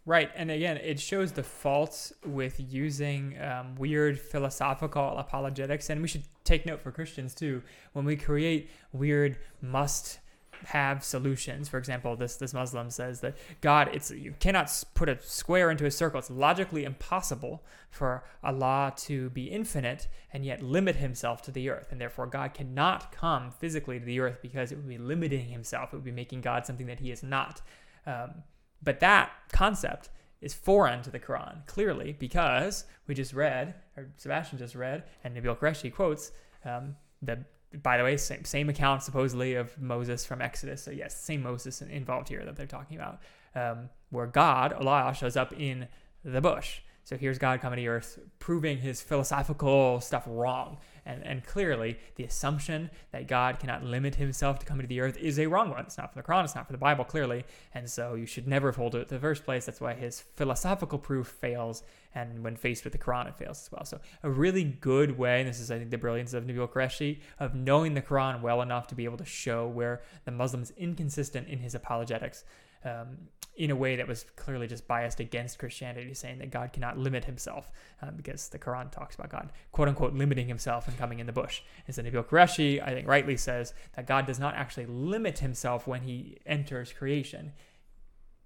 Right, 0.09 0.31
and 0.35 0.49
again, 0.49 0.77
it 0.77 0.99
shows 0.99 1.33
the 1.33 1.43
faults 1.43 2.11
with 2.25 2.59
using 2.73 3.39
um, 3.39 3.75
weird 3.75 4.19
philosophical 4.19 5.15
apologetics, 5.19 5.91
and 5.91 6.01
we 6.01 6.07
should 6.07 6.23
take 6.43 6.65
note 6.65 6.81
for 6.81 6.91
Christians 6.91 7.35
too. 7.35 7.61
When 7.93 8.05
we 8.05 8.15
create 8.15 8.71
weird 8.91 9.37
must 9.61 10.17
have 10.65 11.03
solutions. 11.03 11.69
For 11.69 11.77
example, 11.77 12.15
this 12.15 12.37
this 12.37 12.55
Muslim 12.55 12.89
says 12.89 13.21
that 13.21 13.37
God, 13.61 13.91
it's 13.93 14.09
you 14.09 14.33
cannot 14.39 14.83
put 14.95 15.09
a 15.09 15.21
square 15.21 15.69
into 15.69 15.85
a 15.85 15.91
circle. 15.91 16.17
It's 16.17 16.31
logically 16.31 16.85
impossible 16.85 17.63
for 17.91 18.23
Allah 18.43 18.93
to 19.05 19.29
be 19.29 19.43
infinite 19.43 20.07
and 20.33 20.43
yet 20.43 20.63
limit 20.63 20.95
Himself 20.95 21.43
to 21.43 21.51
the 21.51 21.69
earth, 21.69 21.89
and 21.91 22.01
therefore 22.01 22.25
God 22.25 22.55
cannot 22.55 23.11
come 23.11 23.51
physically 23.51 23.99
to 23.99 24.05
the 24.05 24.19
earth 24.21 24.39
because 24.41 24.71
it 24.71 24.77
would 24.77 24.89
be 24.89 24.97
limiting 24.97 25.49
Himself. 25.49 25.93
It 25.93 25.97
would 25.97 26.03
be 26.03 26.11
making 26.11 26.41
God 26.41 26.65
something 26.65 26.87
that 26.87 26.99
He 26.99 27.11
is 27.11 27.21
not. 27.21 27.61
Um, 28.07 28.41
but 28.81 28.99
that 28.99 29.31
concept 29.51 30.09
is 30.41 30.53
foreign 30.53 31.01
to 31.01 31.09
the 31.09 31.19
Quran, 31.19 31.65
clearly, 31.65 32.15
because 32.17 32.85
we 33.07 33.15
just 33.15 33.33
read, 33.33 33.75
or 33.97 34.07
Sebastian 34.17 34.57
just 34.57 34.75
read, 34.75 35.03
and 35.23 35.35
Nabeel 35.35 35.57
Qureshi 35.57 35.93
quotes 35.93 36.31
um, 36.63 36.95
the 37.21 37.43
by 37.83 37.97
the 37.97 38.03
way, 38.03 38.17
same, 38.17 38.43
same 38.45 38.69
account 38.69 39.03
supposedly 39.03 39.53
of 39.55 39.79
Moses 39.79 40.25
from 40.25 40.41
Exodus. 40.41 40.83
So 40.83 40.91
yes, 40.91 41.15
same 41.15 41.43
Moses 41.43 41.81
involved 41.81 42.27
here 42.27 42.43
that 42.45 42.55
they're 42.55 42.65
talking 42.65 42.97
about, 42.97 43.19
um, 43.55 43.89
where 44.09 44.25
God, 44.25 44.73
Allah, 44.73 45.13
shows 45.13 45.37
up 45.37 45.53
in 45.53 45.87
the 46.23 46.41
bush. 46.41 46.79
So 47.03 47.17
here's 47.17 47.37
God 47.37 47.61
coming 47.61 47.77
to 47.77 47.87
earth, 47.87 48.19
proving 48.39 48.79
his 48.79 49.01
philosophical 49.01 50.01
stuff 50.01 50.23
wrong. 50.27 50.77
And, 51.05 51.23
and 51.23 51.45
clearly, 51.45 51.97
the 52.15 52.23
assumption 52.23 52.89
that 53.11 53.27
God 53.27 53.59
cannot 53.59 53.83
limit 53.83 54.15
himself 54.15 54.59
to 54.59 54.65
coming 54.65 54.83
to 54.83 54.87
the 54.87 55.01
earth 55.01 55.17
is 55.17 55.39
a 55.39 55.47
wrong 55.47 55.69
one. 55.69 55.81
It's 55.81 55.97
not 55.97 56.13
for 56.13 56.21
the 56.21 56.27
Quran, 56.27 56.43
it's 56.43 56.55
not 56.55 56.67
for 56.67 56.73
the 56.73 56.79
Bible, 56.79 57.05
clearly. 57.05 57.45
And 57.73 57.89
so 57.89 58.15
you 58.15 58.25
should 58.25 58.47
never 58.47 58.71
hold 58.71 58.95
it 58.95 59.01
in 59.01 59.07
the 59.07 59.19
first 59.19 59.45
place. 59.45 59.65
That's 59.65 59.81
why 59.81 59.93
his 59.93 60.21
philosophical 60.35 60.99
proof 60.99 61.27
fails. 61.27 61.83
And 62.15 62.43
when 62.43 62.55
faced 62.55 62.83
with 62.83 62.93
the 62.93 62.99
Quran, 62.99 63.27
it 63.27 63.37
fails 63.37 63.61
as 63.63 63.71
well. 63.71 63.85
So, 63.85 63.99
a 64.23 64.29
really 64.29 64.63
good 64.63 65.17
way, 65.17 65.41
and 65.41 65.49
this 65.49 65.59
is, 65.59 65.69
I 65.69 65.77
think, 65.77 65.91
the 65.91 65.97
brilliance 65.97 66.33
of 66.33 66.43
Nabeel 66.43 66.67
Qureshi, 66.67 67.19
of 67.39 67.53
knowing 67.53 67.93
the 67.93 68.01
Quran 68.01 68.41
well 68.41 68.63
enough 68.63 68.87
to 68.87 68.95
be 68.95 69.05
able 69.05 69.17
to 69.17 69.25
show 69.25 69.67
where 69.67 70.01
the 70.25 70.31
Muslim 70.31 70.63
is 70.63 70.73
inconsistent 70.75 71.47
in 71.47 71.59
his 71.59 71.75
apologetics 71.75 72.43
um, 72.85 73.17
in 73.55 73.71
a 73.71 73.75
way 73.75 73.95
that 73.97 74.07
was 74.07 74.25
clearly 74.35 74.67
just 74.67 74.87
biased 74.87 75.19
against 75.19 75.59
Christianity, 75.59 76.13
saying 76.13 76.39
that 76.39 76.49
God 76.49 76.71
cannot 76.71 76.97
limit 76.97 77.25
himself 77.25 77.71
uh, 78.01 78.11
because 78.11 78.47
the 78.49 78.59
Quran 78.59 78.89
talks 78.91 79.15
about 79.15 79.29
God, 79.29 79.51
quote 79.71 79.87
unquote, 79.87 80.13
limiting 80.13 80.47
himself 80.47 80.87
and 80.87 80.97
coming 80.97 81.19
in 81.19 81.27
the 81.27 81.33
bush. 81.33 81.61
And 81.85 81.95
so 81.95 82.01
Nabeel 82.01 82.25
Qureshi, 82.25 82.81
I 82.81 82.91
think, 82.91 83.07
rightly 83.07 83.35
says 83.37 83.73
that 83.95 84.07
God 84.07 84.25
does 84.25 84.39
not 84.39 84.55
actually 84.55 84.85
limit 84.85 85.39
himself 85.39 85.87
when 85.87 86.01
he 86.01 86.37
enters 86.45 86.93
creation. 86.93 87.51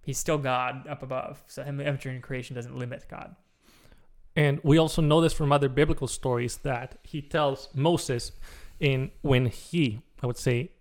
He's 0.01 0.17
still 0.17 0.39
God 0.39 0.87
up 0.87 1.03
above. 1.03 1.43
So 1.47 1.63
him 1.63 1.79
entering 1.79 2.21
creation 2.21 2.55
doesn't 2.55 2.77
limit 2.77 3.05
God. 3.09 3.35
And 4.35 4.59
we 4.63 4.79
also 4.79 5.01
know 5.01 5.21
this 5.21 5.33
from 5.33 5.51
other 5.51 5.69
biblical 5.69 6.07
stories 6.07 6.57
that 6.57 6.97
he 7.03 7.21
tells 7.21 7.69
Moses 7.75 8.31
in 8.79 9.11
when 9.21 9.45
he 9.45 10.01
I 10.23 10.27
would 10.27 10.37
say, 10.37 10.71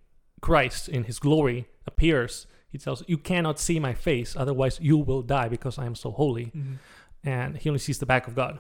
Christ 0.41 0.89
in 0.89 1.05
his 1.05 1.19
glory 1.19 1.67
appears, 1.87 2.47
he 2.73 2.79
tells, 2.79 3.05
You 3.07 3.19
cannot 3.19 3.61
see 3.61 3.79
my 3.79 3.93
face, 3.95 4.35
otherwise 4.35 4.81
you 4.81 4.97
will 4.97 5.23
die 5.23 5.49
because 5.49 5.79
I 5.79 5.85
am 5.85 5.95
so 5.95 6.11
holy. 6.11 6.47
Mhm. 6.47 6.79
And 7.23 7.59
he 7.59 7.69
only 7.69 7.79
sees 7.79 7.99
the 7.99 8.07
back 8.07 8.27
of 8.27 8.35
God. 8.35 8.59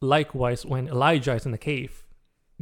Likewise, 0.00 0.64
when 0.64 0.88
Elijah 0.88 1.34
is 1.34 1.44
in 1.44 1.52
the 1.52 1.58
cave, 1.58 2.04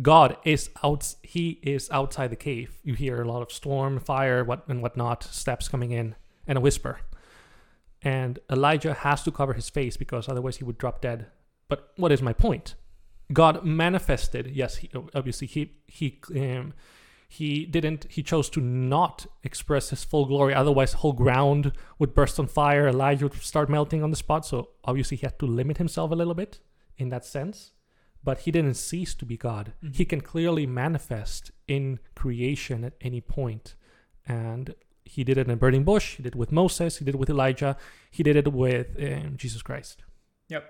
God 0.03 0.37
is 0.45 0.69
out. 0.83 1.15
He 1.23 1.61
is 1.63 1.89
outside 1.91 2.31
the 2.31 2.37
cave. 2.37 2.81
You 2.83 2.95
hear 2.95 3.23
a 3.23 3.29
lot 3.29 3.43
of 3.43 3.51
storm, 3.53 3.99
fire, 4.01 4.45
what 4.45 4.67
and 4.69 4.83
whatnot, 4.83 5.23
steps 5.23 5.69
coming 5.69 5.93
in, 5.93 6.17
and 6.47 6.59
a 6.59 6.61
whisper. 6.61 7.01
And 8.03 8.39
Elijah 8.51 8.93
has 8.93 9.23
to 9.23 9.31
cover 9.31 9.55
his 9.55 9.71
face 9.71 9.97
because 9.97 10.29
otherwise 10.29 10.57
he 10.59 10.65
would 10.65 10.79
drop 10.79 11.01
dead. 11.01 11.27
But 11.69 11.93
what 11.97 12.13
is 12.13 12.21
my 12.21 12.33
point? 12.33 12.75
God 13.33 13.65
manifested. 13.65 14.49
Yes, 14.55 14.77
he, 14.77 14.91
obviously 15.15 15.47
he 15.47 15.73
he 15.87 16.21
um, 16.35 16.75
he 17.29 17.67
didn't. 17.67 18.07
He 18.09 18.23
chose 18.23 18.49
to 18.51 18.61
not 18.61 19.27
express 19.43 19.91
his 19.91 20.05
full 20.05 20.27
glory. 20.27 20.55
Otherwise, 20.55 20.93
the 20.93 20.99
whole 20.99 21.13
ground 21.13 21.73
would 21.99 22.15
burst 22.15 22.39
on 22.39 22.47
fire. 22.47 22.89
Elijah 22.89 23.27
would 23.27 23.43
start 23.43 23.69
melting 23.69 24.03
on 24.03 24.11
the 24.11 24.17
spot. 24.17 24.47
So 24.47 24.71
obviously, 24.85 25.17
he 25.17 25.27
had 25.27 25.39
to 25.41 25.47
limit 25.47 25.79
himself 25.79 26.11
a 26.11 26.15
little 26.15 26.35
bit 26.35 26.61
in 26.97 27.09
that 27.11 27.25
sense. 27.25 27.73
But 28.23 28.41
he 28.41 28.51
didn't 28.51 28.75
cease 28.75 29.15
to 29.15 29.25
be 29.25 29.37
God. 29.37 29.73
He 29.93 30.05
can 30.05 30.21
clearly 30.21 30.67
manifest 30.67 31.53
in 31.69 32.01
creation 32.15 32.85
at 32.85 32.95
any 33.01 33.21
point, 33.21 33.77
and 34.27 34.75
he 35.05 35.23
did 35.23 35.39
it 35.39 35.47
in 35.47 35.53
a 35.53 35.57
burning 35.57 35.85
bush. 35.85 36.17
He 36.17 36.25
did 36.25 36.35
it 36.35 36.39
with 36.39 36.51
Moses. 36.51 36.99
He 36.99 37.05
did 37.05 37.15
it 37.15 37.19
with 37.19 37.31
Elijah. 37.31 37.77
He 38.11 38.25
did 38.25 38.37
it 38.37 38.53
with 38.53 38.97
um, 39.01 39.37
Jesus 39.37 39.63
Christ. 39.63 40.05
Yep. 40.49 40.65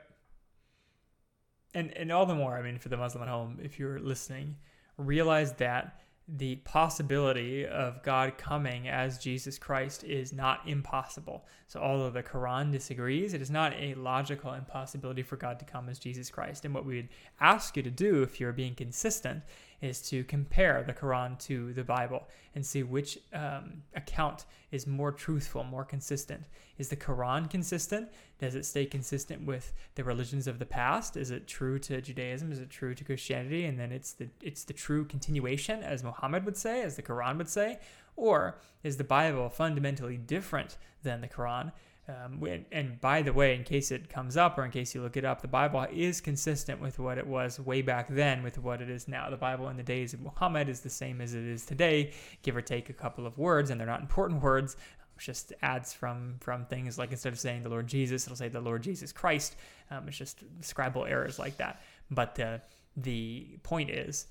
And 1.73 1.97
and 1.97 2.12
all 2.12 2.27
the 2.27 2.35
more, 2.35 2.57
I 2.57 2.62
mean, 2.62 2.79
for 2.79 2.90
the 2.90 2.97
Muslim 2.97 3.23
at 3.23 3.29
home, 3.29 3.59
if 3.62 3.79
you're 3.79 4.01
listening, 4.01 4.57
realize 4.99 5.55
that 5.55 6.01
the 6.28 6.56
possibility 6.56 7.64
of 7.66 8.02
God 8.02 8.36
coming 8.36 8.88
as 8.88 9.18
Jesus 9.18 9.58
Christ 9.58 10.02
is 10.02 10.32
not 10.32 10.60
impossible. 10.66 11.46
So 11.68 11.80
although 11.80 12.10
the 12.10 12.22
Quran 12.22 12.72
disagrees, 12.72 13.32
it 13.32 13.40
is 13.40 13.50
not 13.50 13.72
a 13.74 13.94
logical 13.94 14.52
impossibility 14.52 15.22
for 15.22 15.36
God 15.36 15.60
to 15.60 15.64
come 15.64 15.88
as 15.88 16.00
Jesus 16.00 16.28
Christ. 16.28 16.64
And 16.64 16.74
what 16.74 16.84
we 16.84 16.96
would 16.96 17.08
ask 17.40 17.76
you 17.76 17.82
to 17.84 17.90
do 17.90 18.22
if 18.22 18.40
you're 18.40 18.52
being 18.52 18.74
consistent 18.74 19.44
is 19.80 20.00
to 20.02 20.24
compare 20.24 20.82
the 20.82 20.92
Quran 20.92 21.38
to 21.40 21.72
the 21.72 21.84
Bible 21.84 22.28
and 22.54 22.64
see 22.64 22.82
which 22.82 23.18
um, 23.32 23.82
account 23.94 24.46
is 24.70 24.86
more 24.86 25.12
truthful, 25.12 25.64
more 25.64 25.84
consistent. 25.84 26.44
Is 26.78 26.88
the 26.88 26.96
Quran 26.96 27.48
consistent? 27.48 28.08
Does 28.38 28.54
it 28.54 28.64
stay 28.64 28.86
consistent 28.86 29.44
with 29.46 29.72
the 29.94 30.04
religions 30.04 30.46
of 30.46 30.58
the 30.58 30.66
past? 30.66 31.16
Is 31.16 31.30
it 31.30 31.46
true 31.46 31.78
to 31.80 32.00
Judaism? 32.00 32.52
Is 32.52 32.58
it 32.58 32.70
true 32.70 32.94
to 32.94 33.04
Christianity? 33.04 33.64
And 33.64 33.78
then 33.78 33.92
it's 33.92 34.12
the 34.12 34.28
it's 34.42 34.64
the 34.64 34.72
true 34.72 35.04
continuation, 35.04 35.82
as 35.82 36.02
Muhammad 36.02 36.44
would 36.44 36.56
say, 36.56 36.82
as 36.82 36.96
the 36.96 37.02
Quran 37.02 37.38
would 37.38 37.48
say, 37.48 37.78
or 38.16 38.58
is 38.82 38.96
the 38.96 39.04
Bible 39.04 39.48
fundamentally 39.48 40.16
different 40.16 40.76
than 41.02 41.20
the 41.20 41.28
Quran? 41.28 41.72
Um, 42.09 42.40
and 42.71 43.01
by 43.01 43.23
the 43.23 43.33
way, 43.33 43.57
in 43.57 43.64
case 43.64 43.90
it 43.90 44.09
comes 44.09 44.37
up 44.37 44.57
or 44.59 44.64
in 44.64 44.71
case 44.71 44.95
you 44.95 45.03
look 45.03 45.16
it 45.16 45.25
up, 45.25 45.42
the 45.42 45.49
Bible 45.49 45.87
is 45.92 46.21
consistent 46.21 46.81
with 46.81 47.01
what 47.01 47.19
it 47.19 47.27
was 47.27 47.59
way 47.59 47.83
back 47.83 48.07
then 48.09 48.45
with 48.45 48.59
what 48.59 48.81
it 48.81 48.88
is 48.88 49.09
now. 49.09 49.29
The 49.29 49.37
Bible 49.37 49.69
in 49.71 49.77
the 49.77 49.83
days 49.83 50.14
of 50.14 50.21
Muhammad 50.21 50.69
is 50.69 50.81
the 50.81 50.90
same 50.90 51.21
as 51.21 51.35
it 51.35 51.42
is 51.42 51.66
today, 51.66 52.12
give 52.42 52.57
or 52.57 52.62
take 52.62 52.90
a 52.90 52.92
couple 52.92 53.27
of 53.27 53.37
words, 53.38 53.71
and 53.71 53.81
they're 53.81 53.88
not 53.88 54.01
important 54.01 54.40
words. 54.40 54.77
It's 55.16 55.25
just 55.25 55.53
adds 55.62 55.92
from 55.92 56.37
from 56.40 56.66
things 56.66 56.97
like 56.97 57.11
instead 57.11 57.33
of 57.33 57.40
saying 57.40 57.64
the 57.64 57.71
Lord 57.71 57.88
Jesus, 57.88 58.25
it'll 58.25 58.37
say 58.37 58.49
the 58.49 58.61
Lord 58.61 58.83
Jesus 58.83 59.12
Christ. 59.12 59.57
Um, 59.90 60.07
it's 60.07 60.16
just 60.16 60.45
scribal 60.61 61.11
errors 61.11 61.40
like 61.40 61.57
that. 61.57 61.83
But 62.11 62.37
the 62.37 62.61
the 62.97 63.59
point 63.64 63.90
is, 63.90 64.29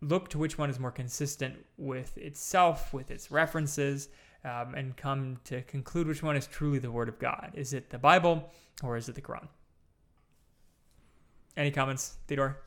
look 0.00 0.28
to 0.30 0.38
which 0.38 0.58
one 0.58 0.70
is 0.70 0.80
more 0.80 0.90
consistent 0.90 1.54
with 1.76 2.18
itself, 2.18 2.92
with 2.92 3.10
its 3.12 3.30
references, 3.30 4.08
um, 4.44 4.74
and 4.74 4.96
come 4.96 5.38
to 5.44 5.62
conclude 5.62 6.06
which 6.06 6.22
one 6.22 6.36
is 6.36 6.46
truly 6.46 6.78
the 6.78 6.90
Word 6.90 7.08
of 7.08 7.18
God. 7.18 7.52
Is 7.54 7.72
it 7.72 7.90
the 7.90 7.98
Bible 7.98 8.50
or 8.82 8.96
is 8.96 9.08
it 9.08 9.14
the 9.14 9.20
Quran? 9.20 9.48
Any 11.56 11.70
comments, 11.70 12.16
Theodore? 12.26 12.58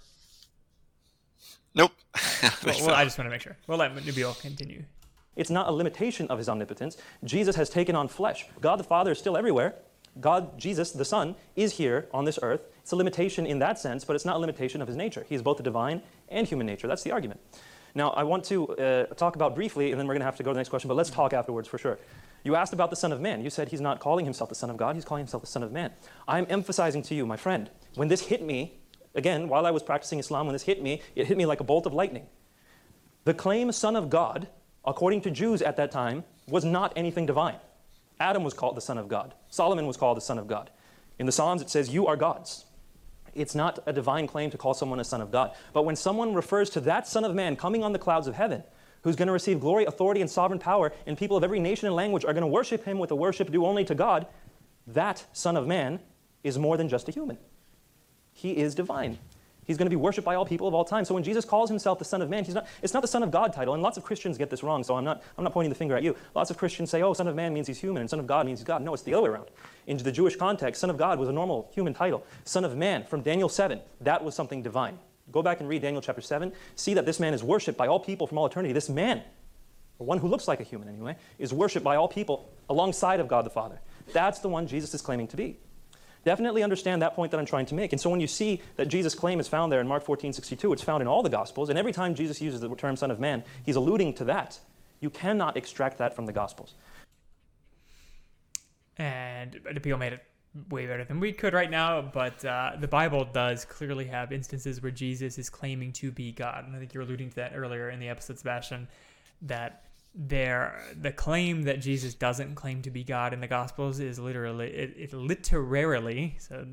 Nope. 1.73 1.91
Well, 2.65 2.75
well, 2.87 2.95
I 2.95 3.03
just 3.03 3.17
want 3.17 3.27
to 3.27 3.31
make 3.31 3.41
sure. 3.41 3.55
We'll 3.67 3.77
let 3.77 3.95
Nabeel 3.95 4.39
continue. 4.41 4.83
It's 5.35 5.49
not 5.49 5.67
a 5.67 5.71
limitation 5.71 6.27
of 6.27 6.37
his 6.37 6.49
omnipotence. 6.49 6.97
Jesus 7.23 7.55
has 7.55 7.69
taken 7.69 7.95
on 7.95 8.07
flesh. 8.07 8.45
God 8.59 8.77
the 8.77 8.83
Father 8.83 9.11
is 9.11 9.19
still 9.19 9.37
everywhere. 9.37 9.75
God, 10.19 10.59
Jesus, 10.59 10.91
the 10.91 11.05
Son, 11.05 11.35
is 11.55 11.77
here 11.77 12.09
on 12.13 12.25
this 12.25 12.37
earth. 12.41 12.67
It's 12.81 12.91
a 12.91 12.95
limitation 12.95 13.45
in 13.45 13.59
that 13.59 13.79
sense, 13.79 14.03
but 14.03 14.15
it's 14.15 14.25
not 14.25 14.35
a 14.35 14.39
limitation 14.39 14.81
of 14.81 14.87
his 14.87 14.97
nature. 14.97 15.25
He 15.29 15.35
is 15.35 15.41
both 15.41 15.57
the 15.57 15.63
divine 15.63 16.01
and 16.29 16.47
human 16.47 16.67
nature. 16.67 16.87
That's 16.87 17.03
the 17.03 17.11
argument. 17.11 17.39
Now, 17.93 18.11
I 18.11 18.23
want 18.23 18.43
to 18.45 18.67
uh, 18.69 19.05
talk 19.15 19.35
about 19.35 19.55
briefly, 19.55 19.91
and 19.91 19.99
then 19.99 20.07
we're 20.07 20.13
going 20.13 20.21
to 20.21 20.25
have 20.25 20.37
to 20.37 20.43
go 20.43 20.51
to 20.51 20.53
the 20.53 20.59
next 20.59 20.69
question, 20.69 20.87
but 20.87 20.95
let's 20.95 21.09
talk 21.09 21.33
afterwards 21.33 21.67
for 21.67 21.77
sure. 21.77 21.99
You 22.43 22.55
asked 22.55 22.73
about 22.73 22.89
the 22.89 22.95
Son 22.95 23.11
of 23.11 23.21
Man. 23.21 23.43
You 23.43 23.49
said 23.49 23.69
he's 23.69 23.81
not 23.81 23.99
calling 23.99 24.25
himself 24.25 24.49
the 24.49 24.55
Son 24.55 24.69
of 24.69 24.77
God, 24.77 24.95
he's 24.95 25.05
calling 25.05 25.21
himself 25.21 25.43
the 25.43 25.47
Son 25.47 25.63
of 25.63 25.71
Man. 25.71 25.91
I'm 26.27 26.47
emphasizing 26.49 27.01
to 27.03 27.15
you, 27.15 27.25
my 27.25 27.37
friend, 27.37 27.69
when 27.95 28.07
this 28.07 28.21
hit 28.21 28.41
me, 28.41 28.79
again, 29.13 29.47
while 29.47 29.65
I 29.65 29.71
was 29.71 29.83
practicing 29.83 30.19
Islam, 30.19 30.47
when 30.47 30.53
this 30.53 30.63
hit 30.63 30.81
me, 30.81 31.01
it 31.15 31.27
hit 31.27 31.37
me 31.37 31.45
like 31.45 31.59
a 31.59 31.63
bolt 31.63 31.85
of 31.85 31.93
lightning. 31.93 32.27
The 33.25 33.33
claim 33.33 33.71
Son 33.71 33.95
of 33.95 34.09
God, 34.09 34.47
according 34.85 35.21
to 35.21 35.31
Jews 35.31 35.61
at 35.61 35.75
that 35.77 35.91
time, 35.91 36.23
was 36.47 36.65
not 36.65 36.93
anything 36.95 37.25
divine. 37.25 37.57
Adam 38.19 38.43
was 38.43 38.53
called 38.53 38.77
the 38.77 38.81
Son 38.81 38.97
of 38.97 39.07
God. 39.07 39.33
Solomon 39.49 39.85
was 39.85 39.97
called 39.97 40.17
the 40.17 40.21
Son 40.21 40.37
of 40.37 40.47
God. 40.47 40.69
In 41.19 41.25
the 41.25 41.31
Psalms, 41.31 41.61
it 41.61 41.69
says, 41.69 41.89
You 41.89 42.07
are 42.07 42.15
gods. 42.15 42.65
It's 43.33 43.55
not 43.55 43.79
a 43.85 43.93
divine 43.93 44.27
claim 44.27 44.49
to 44.51 44.57
call 44.57 44.73
someone 44.73 44.99
a 44.99 45.03
Son 45.03 45.21
of 45.21 45.31
God. 45.31 45.51
But 45.73 45.83
when 45.83 45.95
someone 45.95 46.33
refers 46.33 46.69
to 46.71 46.81
that 46.81 47.07
Son 47.07 47.23
of 47.23 47.33
Man 47.33 47.55
coming 47.55 47.83
on 47.83 47.93
the 47.93 47.99
clouds 47.99 48.27
of 48.27 48.35
heaven, 48.35 48.63
who's 49.03 49.15
going 49.15 49.27
to 49.27 49.33
receive 49.33 49.59
glory, 49.59 49.85
authority, 49.85 50.21
and 50.21 50.29
sovereign 50.29 50.59
power, 50.59 50.91
and 51.07 51.17
people 51.17 51.37
of 51.37 51.43
every 51.43 51.59
nation 51.59 51.87
and 51.87 51.95
language 51.95 52.23
are 52.25 52.33
going 52.33 52.41
to 52.41 52.47
worship 52.47 52.85
him 52.85 52.99
with 52.99 53.11
a 53.11 53.15
worship 53.15 53.51
due 53.51 53.65
only 53.65 53.83
to 53.85 53.95
God, 53.95 54.27
that 54.87 55.25
Son 55.33 55.57
of 55.57 55.67
Man 55.67 55.99
is 56.43 56.57
more 56.57 56.77
than 56.77 56.89
just 56.89 57.07
a 57.09 57.11
human. 57.11 57.37
He 58.33 58.57
is 58.57 58.75
divine. 58.75 59.17
He's 59.71 59.77
going 59.77 59.85
to 59.85 59.89
be 59.89 59.95
worshipped 59.95 60.25
by 60.25 60.35
all 60.35 60.45
people 60.45 60.67
of 60.67 60.73
all 60.73 60.83
time. 60.83 61.05
So 61.05 61.13
when 61.13 61.23
Jesus 61.23 61.45
calls 61.45 61.69
himself 61.69 61.97
the 61.97 62.03
Son 62.03 62.21
of 62.21 62.29
Man, 62.29 62.43
he's 62.43 62.55
not, 62.55 62.67
it's 62.81 62.93
not 62.93 62.99
the 62.99 63.07
Son 63.07 63.23
of 63.23 63.31
God 63.31 63.53
title. 63.53 63.73
And 63.73 63.81
lots 63.81 63.95
of 63.95 64.03
Christians 64.03 64.37
get 64.37 64.49
this 64.49 64.63
wrong, 64.63 64.83
so 64.83 64.97
I'm 64.97 65.05
not, 65.05 65.23
I'm 65.37 65.45
not 65.45 65.53
pointing 65.53 65.69
the 65.69 65.75
finger 65.75 65.95
at 65.95 66.03
you. 66.03 66.13
Lots 66.35 66.51
of 66.51 66.57
Christians 66.57 66.89
say, 66.89 67.01
oh, 67.01 67.13
Son 67.13 67.25
of 67.25 67.37
Man 67.37 67.53
means 67.53 67.67
he's 67.67 67.79
human, 67.79 68.01
and 68.01 68.09
Son 68.09 68.19
of 68.19 68.27
God 68.27 68.45
means 68.45 68.59
he's 68.59 68.67
God. 68.67 68.81
No, 68.81 68.93
it's 68.93 69.03
the 69.03 69.13
other 69.13 69.23
way 69.23 69.29
around. 69.29 69.47
In 69.87 69.95
the 69.95 70.11
Jewish 70.11 70.35
context, 70.35 70.81
Son 70.81 70.89
of 70.89 70.97
God 70.97 71.19
was 71.19 71.29
a 71.29 71.31
normal 71.31 71.71
human 71.73 71.93
title. 71.93 72.25
Son 72.43 72.65
of 72.65 72.75
Man, 72.75 73.05
from 73.05 73.21
Daniel 73.21 73.47
7, 73.47 73.79
that 74.01 74.21
was 74.21 74.35
something 74.35 74.61
divine. 74.61 74.99
Go 75.31 75.41
back 75.41 75.61
and 75.61 75.69
read 75.69 75.83
Daniel 75.83 76.01
chapter 76.01 76.21
7. 76.21 76.51
See 76.75 76.93
that 76.95 77.05
this 77.05 77.17
man 77.17 77.33
is 77.33 77.41
worshipped 77.41 77.77
by 77.77 77.87
all 77.87 78.01
people 78.01 78.27
from 78.27 78.39
all 78.39 78.45
eternity. 78.45 78.73
This 78.73 78.89
man, 78.89 79.21
or 79.99 80.05
one 80.05 80.17
who 80.17 80.27
looks 80.27 80.49
like 80.49 80.59
a 80.59 80.63
human 80.63 80.89
anyway, 80.89 81.15
is 81.39 81.53
worshipped 81.53 81.85
by 81.85 81.95
all 81.95 82.09
people 82.09 82.51
alongside 82.69 83.21
of 83.21 83.29
God 83.29 83.45
the 83.45 83.49
Father. 83.49 83.79
That's 84.11 84.39
the 84.39 84.49
one 84.49 84.67
Jesus 84.67 84.93
is 84.93 85.01
claiming 85.01 85.29
to 85.29 85.37
be. 85.37 85.59
Definitely 86.23 86.63
understand 86.63 87.01
that 87.01 87.15
point 87.15 87.31
that 87.31 87.39
I'm 87.39 87.45
trying 87.45 87.65
to 87.67 87.75
make. 87.75 87.93
And 87.93 88.01
so 88.01 88.09
when 88.09 88.19
you 88.19 88.27
see 88.27 88.61
that 88.75 88.87
Jesus' 88.87 89.15
claim 89.15 89.39
is 89.39 89.47
found 89.47 89.71
there 89.71 89.81
in 89.81 89.87
Mark 89.87 90.03
14, 90.03 90.33
62, 90.33 90.73
it's 90.73 90.83
found 90.83 91.01
in 91.01 91.07
all 91.07 91.23
the 91.23 91.29
Gospels, 91.29 91.69
and 91.69 91.79
every 91.79 91.91
time 91.91 92.13
Jesus 92.15 92.41
uses 92.41 92.59
the 92.61 92.69
term 92.75 92.95
Son 92.95 93.09
of 93.11 93.19
Man, 93.19 93.43
he's 93.63 93.75
alluding 93.75 94.13
to 94.15 94.25
that. 94.25 94.59
You 94.99 95.09
cannot 95.09 95.57
extract 95.57 95.97
that 95.97 96.15
from 96.15 96.27
the 96.27 96.33
Gospels. 96.33 96.75
and 98.97 99.59
Nabeel 99.65 99.97
made 99.97 100.13
it 100.13 100.23
way 100.69 100.85
better 100.85 101.03
than 101.03 101.19
we 101.19 101.31
could 101.31 101.53
right 101.53 101.71
now. 101.71 102.01
But 102.01 102.43
uh, 102.45 102.73
the 102.79 102.87
Bible 102.87 103.25
does 103.25 103.65
clearly 103.65 104.05
have 104.05 104.31
instances 104.31 104.81
where 104.81 104.91
Jesus 104.91 105.37
is 105.37 105.49
claiming 105.49 105.91
to 105.93 106.11
be 106.11 106.31
God, 106.31 106.65
and 106.67 106.75
I 106.75 106.79
think 106.79 106.93
you 106.93 106.99
were 106.99 107.05
alluding 107.05 107.29
to 107.31 107.35
that 107.37 107.53
earlier 107.55 107.89
in 107.89 107.99
the 107.99 108.09
episode, 108.09 108.37
Sebastian. 108.37 108.87
That 109.43 109.85
there, 110.13 110.83
the 110.99 111.11
claim 111.11 111.63
that 111.63 111.79
Jesus 111.79 112.13
doesn't 112.13 112.55
claim 112.55 112.81
to 112.81 112.91
be 112.91 113.03
God 113.03 113.33
in 113.33 113.39
the 113.39 113.47
Gospels 113.47 113.99
is 113.99 114.19
literally, 114.19 114.67
it, 114.67 114.93
it 114.97 116.41
so 116.41 116.65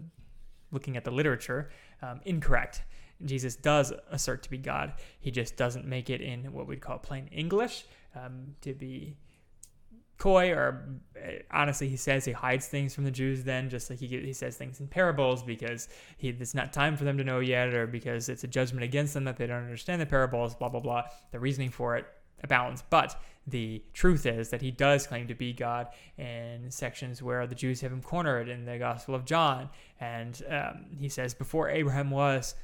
looking 0.71 0.97
at 0.97 1.05
the 1.05 1.11
literature, 1.11 1.71
um, 2.03 2.21
incorrect. 2.25 2.83
Jesus 3.25 3.57
does 3.57 3.93
assert 4.11 4.43
to 4.45 4.51
be 4.51 4.59
God. 4.59 4.95
He 5.21 5.31
just 5.31 5.57
doesn't 5.57 5.87
make 5.87 6.11
it 6.11 6.21
in 6.21 6.53
what 6.53 6.67
we'd 6.67 6.81
call 6.81 6.99
plain 6.99 7.29
English 7.29 7.85
um, 8.15 8.55
to 8.63 8.75
be 8.75 9.17
coy 10.19 10.51
or 10.51 10.85
uh, 11.17 11.31
honestly 11.53 11.89
he 11.89 11.97
says 11.97 12.25
he 12.25 12.33
hides 12.33 12.67
things 12.67 12.93
from 12.93 13.05
the 13.05 13.11
jews 13.11 13.45
then 13.45 13.71
just 13.71 13.89
like 13.89 14.01
he, 14.01 14.09
he 14.09 14.33
says 14.33 14.57
things 14.57 14.81
in 14.81 14.89
parables 14.89 15.45
because 15.45 15.89
he, 16.17 16.31
it's 16.31 16.55
not 16.55 16.73
time 16.73 16.97
for 16.97 17.05
them 17.05 17.17
to 17.17 17.23
know 17.23 17.39
yet 17.39 17.73
or 17.73 17.87
because 17.87 18.29
it's 18.29 18.43
a 18.43 18.49
judgment 18.49 18.83
against 18.83 19.15
them 19.15 19.23
that 19.23 19.37
they 19.37 19.47
don't 19.47 19.63
understand 19.63 20.01
the 20.01 20.07
parables 20.07 20.57
blah 20.57 20.69
blah 20.69 20.81
blah 20.81 21.05
the 21.31 21.39
reasoning 21.39 21.71
for 21.71 21.97
it 21.97 22.05
abounds 22.43 22.83
but 22.91 23.21
the 23.47 23.83
truth 23.95 24.27
is 24.27 24.51
that 24.51 24.61
he 24.61 24.71
does 24.71 25.07
claim 25.07 25.27
to 25.27 25.35
be 25.35 25.53
god 25.53 25.89
in 26.19 26.71
sections 26.71 27.23
where 27.23 27.47
the 27.47 27.55
jews 27.55 27.81
have 27.81 27.93
him 27.93 28.03
cornered 28.03 28.49
in 28.49 28.65
the 28.65 28.79
gospel 28.79 29.15
of 29.15 29.25
john 29.25 29.69
and 30.01 30.43
um, 30.49 30.87
he 30.99 31.09
says 31.09 31.35
before 31.35 31.69
abraham 31.71 32.11
was 32.11 32.55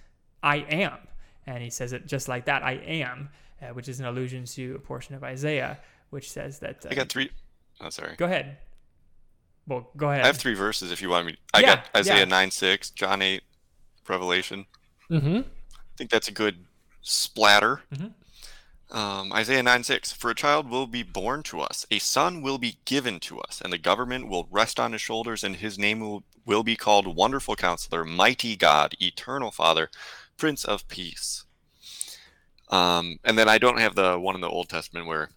i 0.43 0.57
am 0.57 0.99
and 1.47 1.62
he 1.62 1.70
says 1.70 1.93
it 1.93 2.07
just 2.07 2.29
like 2.29 2.45
that 2.45 2.62
i 2.62 2.72
am 2.72 3.29
uh, 3.62 3.66
which 3.68 3.89
is 3.89 4.01
an 4.01 4.07
allusion 4.07 4.45
to 4.45 4.75
a 4.75 4.79
portion 4.79 5.14
of 5.14 5.25
isaiah 5.25 5.79
which 6.11 6.31
says 6.31 6.59
that 6.61 6.85
uh, 6.87 6.91
I 6.91 6.95
got 6.95 7.09
three 7.09 7.31
oh 7.81 7.91
sorry. 7.91 8.14
Go 8.16 8.27
ahead. 8.27 8.59
Well, 9.66 9.91
go 9.97 10.11
ahead. 10.11 10.22
I 10.22 10.27
have 10.27 10.37
three 10.37 10.55
verses 10.55 10.93
if 10.93 11.01
you 11.01 11.09
want 11.09 11.27
me. 11.27 11.37
I 11.55 11.61
Yeah, 11.61 11.66
got 11.77 11.89
Isaiah 11.97 12.18
yeah. 12.18 12.25
9 12.27 12.51
6, 12.51 12.91
John 12.91 13.22
8, 13.22 13.43
Revelation. 14.09 14.66
Mm-hmm. 15.11 15.37
I 15.39 15.97
think 15.97 16.11
that's 16.11 16.29
a 16.29 16.33
good 16.33 16.66
splatter. 17.01 17.81
Mhm. 17.93 18.12
Um, 18.95 19.33
Isaiah 19.33 19.63
9 19.65 19.83
6 19.83 20.13
For 20.13 20.31
a 20.31 20.37
child 20.37 20.71
will 20.71 20.87
be 20.87 21.03
born 21.03 21.43
to 21.45 21.61
us, 21.61 21.85
a 21.91 21.99
son 21.99 22.43
will 22.43 22.59
be 22.59 22.79
given 22.85 23.19
to 23.21 23.41
us, 23.41 23.61
and 23.61 23.73
the 23.73 23.79
government 23.79 24.29
will 24.29 24.47
rest 24.53 24.79
on 24.79 24.93
his 24.93 25.01
shoulders, 25.01 25.43
and 25.43 25.57
his 25.57 25.77
name 25.77 25.99
will, 25.99 26.23
will 26.47 26.63
be 26.63 26.77
called 26.77 27.17
Wonderful 27.17 27.57
Counselor, 27.57 28.05
Mighty 28.05 28.55
God, 28.55 28.95
Eternal 29.01 29.51
Father, 29.51 29.91
Prince 30.37 30.65
of 30.65 30.87
Peace. 30.87 31.45
Um, 32.71 33.19
and 33.25 33.37
then 33.37 33.49
I 33.49 33.59
don't 33.59 33.81
have 33.81 33.97
the 33.97 34.17
one 34.17 34.37
in 34.37 34.41
the 34.41 34.49
Old 34.49 34.69
Testament 34.69 35.09
where 35.09 35.31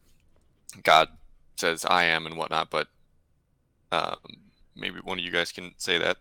God 0.84 1.10
says, 1.55 1.84
I 1.84 2.03
am 2.03 2.28
and 2.28 2.38
whatnot, 2.38 2.70
but 2.70 2.89
um, 3.91 4.18
maybe 4.76 4.99
one 4.99 5.18
of 5.18 5.26
you 5.26 5.32
guys 5.32 5.51
can 5.51 5.74
say 5.78 5.97
that. 5.97 6.18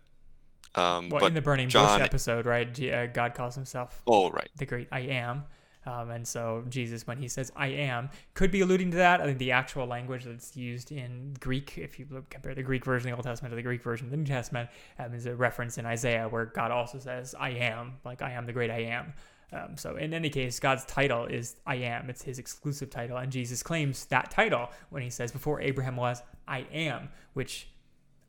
Um, 0.73 1.09
Well, 1.09 1.21
but 1.21 1.27
in 1.27 1.33
the 1.35 1.41
burning 1.41 1.69
John- 1.69 1.99
bush 1.99 2.05
episode, 2.05 2.47
right? 2.47 2.67
Uh, 2.83 3.05
God 3.07 3.35
calls 3.35 3.53
himself 3.53 4.01
oh, 4.07 4.31
right. 4.31 4.49
the 4.57 4.65
great 4.65 4.87
I 4.91 5.01
am. 5.01 5.43
Um, 5.87 6.11
and 6.11 6.27
so 6.27 6.65
Jesus, 6.67 7.07
when 7.07 7.17
he 7.17 7.29
says 7.29 7.49
I 7.55 7.67
am, 7.67 8.09
could 8.33 8.51
be 8.51 8.59
alluding 8.59 8.91
to 8.91 8.97
that. 8.97 9.21
I 9.21 9.25
think 9.25 9.37
the 9.37 9.53
actual 9.53 9.87
language 9.87 10.25
that's 10.25 10.57
used 10.57 10.91
in 10.91 11.33
Greek, 11.39 11.77
if 11.77 11.97
you 11.97 12.05
look, 12.11 12.29
compare 12.29 12.53
the 12.53 12.61
Greek 12.61 12.83
version 12.83 13.07
of 13.07 13.13
the 13.13 13.17
Old 13.17 13.23
Testament 13.23 13.53
to 13.53 13.55
the 13.55 13.61
Greek 13.61 13.81
version 13.81 14.07
of 14.07 14.11
the 14.11 14.17
New 14.17 14.25
Testament, 14.25 14.69
um, 14.99 15.13
is 15.13 15.25
a 15.25 15.35
reference 15.35 15.77
in 15.77 15.85
Isaiah 15.85 16.27
where 16.27 16.45
God 16.45 16.71
also 16.71 16.99
says 16.99 17.33
I 17.39 17.51
am, 17.51 17.93
like 18.03 18.21
I 18.21 18.31
am 18.31 18.45
the 18.45 18.51
great 18.51 18.69
I 18.69 18.81
am. 18.81 19.13
Um, 19.53 19.77
so 19.77 19.95
in 19.95 20.13
any 20.13 20.29
case, 20.29 20.59
God's 20.59 20.83
title 20.85 21.23
is 21.25 21.55
I 21.65 21.75
am. 21.75 22.09
It's 22.09 22.21
his 22.21 22.37
exclusive 22.37 22.89
title, 22.89 23.15
and 23.15 23.31
Jesus 23.31 23.63
claims 23.63 24.05
that 24.07 24.29
title 24.29 24.69
when 24.89 25.01
he 25.03 25.09
says, 25.09 25.31
"Before 25.31 25.61
Abraham 25.61 25.95
was, 25.95 26.21
I 26.49 26.67
am," 26.73 27.07
which 27.33 27.69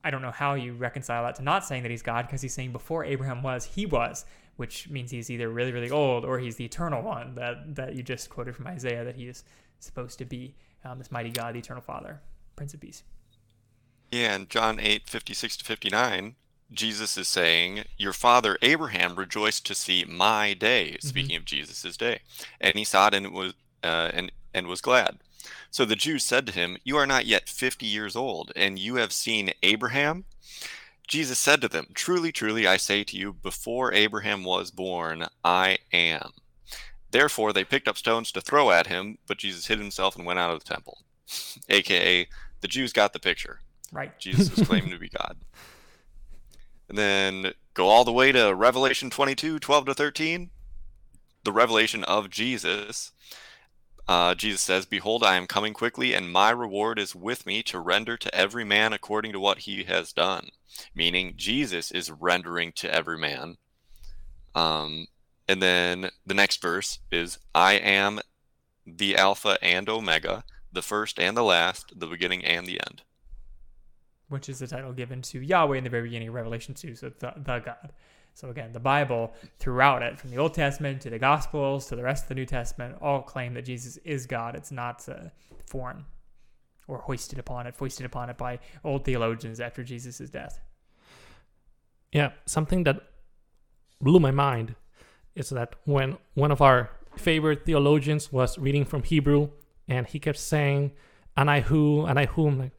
I 0.04 0.10
don't 0.10 0.22
know 0.22 0.30
how 0.30 0.54
you 0.54 0.74
reconcile 0.74 1.24
that 1.24 1.34
to 1.36 1.42
not 1.42 1.64
saying 1.64 1.82
that 1.82 1.90
he's 1.90 2.02
God 2.02 2.26
because 2.26 2.40
he's 2.40 2.54
saying 2.54 2.70
before 2.70 3.04
Abraham 3.04 3.42
was, 3.42 3.64
he 3.64 3.84
was, 3.84 4.24
which 4.58 4.90
means 4.90 5.12
he's 5.12 5.30
either 5.30 5.48
really, 5.48 5.70
really 5.70 5.90
old 5.90 6.24
or 6.24 6.40
he's 6.40 6.56
the 6.56 6.64
eternal 6.64 7.00
one 7.00 7.36
that, 7.36 7.76
that 7.76 7.94
you 7.94 8.02
just 8.02 8.28
quoted 8.28 8.56
from 8.56 8.66
Isaiah 8.66 9.04
that 9.04 9.14
he 9.14 9.28
is 9.28 9.44
supposed 9.78 10.18
to 10.18 10.24
be 10.24 10.52
um, 10.84 10.98
this 10.98 11.12
mighty 11.12 11.30
God, 11.30 11.54
the 11.54 11.60
eternal 11.60 11.80
Father, 11.80 12.20
Prince 12.56 12.74
of 12.74 12.80
Peace. 12.80 13.04
Yeah, 14.10 14.34
in 14.34 14.48
John 14.48 14.80
8, 14.80 15.08
56 15.08 15.58
to 15.58 15.64
59, 15.64 16.34
Jesus 16.72 17.16
is 17.16 17.28
saying, 17.28 17.84
Your 17.96 18.12
father 18.12 18.58
Abraham 18.60 19.14
rejoiced 19.14 19.64
to 19.66 19.76
see 19.76 20.04
my 20.04 20.54
day, 20.54 20.96
speaking 21.00 21.36
of 21.36 21.44
Jesus' 21.44 21.96
day. 21.96 22.20
And 22.60 22.74
he 22.74 22.82
saw 22.82 23.06
it 23.06 23.14
and 23.14 23.32
was 23.32 23.54
uh, 23.84 24.10
and, 24.12 24.32
and 24.52 24.66
was 24.66 24.80
glad. 24.80 25.18
So 25.70 25.84
the 25.84 25.94
Jews 25.94 26.24
said 26.24 26.46
to 26.46 26.52
him, 26.52 26.78
You 26.82 26.96
are 26.96 27.06
not 27.06 27.26
yet 27.26 27.48
fifty 27.48 27.86
years 27.86 28.16
old, 28.16 28.50
and 28.56 28.78
you 28.78 28.96
have 28.96 29.12
seen 29.12 29.52
Abraham? 29.62 30.24
Jesus 31.08 31.38
said 31.38 31.60
to 31.62 31.68
them, 31.68 31.86
Truly, 31.94 32.30
truly, 32.30 32.66
I 32.66 32.76
say 32.76 33.02
to 33.02 33.16
you, 33.16 33.32
before 33.32 33.92
Abraham 33.92 34.44
was 34.44 34.70
born, 34.70 35.26
I 35.42 35.78
am. 35.92 36.32
Therefore 37.10 37.52
they 37.54 37.64
picked 37.64 37.88
up 37.88 37.96
stones 37.96 38.30
to 38.32 38.42
throw 38.42 38.70
at 38.70 38.86
him, 38.86 39.16
but 39.26 39.38
Jesus 39.38 39.66
hid 39.66 39.78
himself 39.78 40.14
and 40.16 40.26
went 40.26 40.38
out 40.38 40.52
of 40.52 40.62
the 40.62 40.68
temple. 40.68 40.98
AKA, 41.68 42.28
the 42.60 42.68
Jews 42.68 42.92
got 42.92 43.14
the 43.14 43.18
picture. 43.18 43.60
Right. 43.90 44.18
Jesus 44.18 44.54
was 44.54 44.68
claiming 44.68 44.90
to 44.90 44.98
be 44.98 45.08
God. 45.08 45.38
And 46.88 46.98
then 46.98 47.52
go 47.72 47.88
all 47.88 48.04
the 48.04 48.12
way 48.12 48.32
to 48.32 48.54
Revelation 48.54 49.08
22, 49.08 49.58
12 49.58 49.86
to 49.86 49.94
13. 49.94 50.50
The 51.44 51.52
revelation 51.52 52.04
of 52.04 52.28
Jesus. 52.28 53.12
Uh, 54.08 54.34
Jesus 54.34 54.62
says, 54.62 54.86
Behold, 54.86 55.22
I 55.22 55.36
am 55.36 55.46
coming 55.46 55.74
quickly, 55.74 56.14
and 56.14 56.32
my 56.32 56.50
reward 56.50 56.98
is 56.98 57.14
with 57.14 57.44
me 57.44 57.62
to 57.64 57.78
render 57.78 58.16
to 58.16 58.34
every 58.34 58.64
man 58.64 58.92
according 58.94 59.32
to 59.32 59.40
what 59.40 59.58
he 59.60 59.84
has 59.84 60.12
done. 60.14 60.48
Meaning, 60.94 61.34
Jesus 61.36 61.90
is 61.90 62.10
rendering 62.10 62.72
to 62.76 62.92
every 62.92 63.18
man. 63.18 63.58
Um, 64.54 65.08
and 65.46 65.60
then 65.62 66.10
the 66.26 66.34
next 66.34 66.62
verse 66.62 67.00
is, 67.12 67.38
I 67.54 67.74
am 67.74 68.20
the 68.86 69.16
Alpha 69.16 69.58
and 69.62 69.88
Omega, 69.90 70.44
the 70.72 70.82
first 70.82 71.18
and 71.20 71.36
the 71.36 71.42
last, 71.42 71.92
the 71.98 72.06
beginning 72.06 72.44
and 72.44 72.66
the 72.66 72.80
end. 72.80 73.02
which 74.28 74.48
is 74.48 74.58
the 74.58 74.66
title 74.66 74.92
given 74.92 75.22
to 75.22 75.40
Yahweh 75.40 75.76
in 75.78 75.84
the 75.84 75.90
very 75.90 76.02
beginning 76.04 76.28
of 76.28 76.34
Revelation 76.34 76.74
2, 76.74 76.94
so 76.94 77.10
the, 77.18 77.32
the 77.36 77.58
God. 77.60 77.92
So 78.38 78.50
again, 78.50 78.72
the 78.72 78.78
Bible 78.78 79.32
throughout 79.58 80.00
it, 80.00 80.16
from 80.16 80.30
the 80.30 80.38
Old 80.38 80.54
Testament 80.54 81.00
to 81.00 81.10
the 81.10 81.18
Gospels 81.18 81.86
to 81.86 81.96
the 81.96 82.04
rest 82.04 82.22
of 82.22 82.28
the 82.28 82.36
New 82.36 82.46
Testament, 82.46 82.96
all 83.02 83.20
claim 83.20 83.54
that 83.54 83.64
Jesus 83.64 83.96
is 84.04 84.26
God. 84.26 84.54
It's 84.54 84.70
not 84.70 85.04
uh, 85.08 85.30
foreign 85.66 86.04
or 86.86 86.98
hoisted 86.98 87.40
upon 87.40 87.66
it, 87.66 87.74
foisted 87.74 88.06
upon 88.06 88.30
it 88.30 88.38
by 88.38 88.60
old 88.84 89.04
theologians 89.04 89.58
after 89.58 89.82
Jesus' 89.82 90.30
death. 90.30 90.60
Yeah, 92.12 92.30
something 92.46 92.84
that 92.84 93.00
blew 94.00 94.20
my 94.20 94.30
mind 94.30 94.76
is 95.34 95.48
that 95.50 95.74
when 95.84 96.16
one 96.34 96.52
of 96.52 96.62
our 96.62 96.90
favorite 97.16 97.66
theologians 97.66 98.30
was 98.32 98.56
reading 98.56 98.84
from 98.84 99.02
Hebrew 99.02 99.48
and 99.88 100.06
he 100.06 100.20
kept 100.20 100.38
saying, 100.38 100.92
Anahu, 101.36 102.08
Anahu, 102.08 102.46
I'm 102.46 102.58
like, 102.60 102.78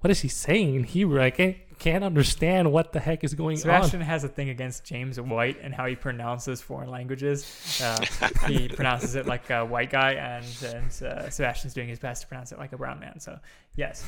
what 0.00 0.10
is 0.10 0.22
he 0.22 0.28
saying 0.28 0.74
in 0.74 0.82
Hebrew? 0.82 1.22
I 1.22 1.30
can't, 1.30 1.56
can't 1.78 2.04
understand 2.04 2.70
what 2.72 2.92
the 2.92 3.00
heck 3.00 3.24
is 3.24 3.34
going 3.34 3.56
on. 3.56 3.60
Sebastian 3.60 4.00
has 4.00 4.24
a 4.24 4.28
thing 4.28 4.48
against 4.50 4.84
James 4.84 5.20
White 5.20 5.58
and 5.62 5.74
how 5.74 5.86
he 5.86 5.94
pronounces 5.96 6.60
foreign 6.60 6.90
languages. 6.90 7.80
Uh, 7.82 8.04
he 8.46 8.68
pronounces 8.78 9.14
it 9.14 9.26
like 9.26 9.48
a 9.50 9.64
white 9.64 9.90
guy, 9.90 10.12
and, 10.12 10.44
and 10.64 10.86
uh, 11.02 11.30
Sebastian's 11.30 11.74
doing 11.74 11.88
his 11.88 11.98
best 11.98 12.22
to 12.22 12.28
pronounce 12.28 12.52
it 12.52 12.58
like 12.58 12.72
a 12.72 12.76
brown 12.76 13.00
man. 13.00 13.20
So, 13.20 13.38
yes. 13.76 14.04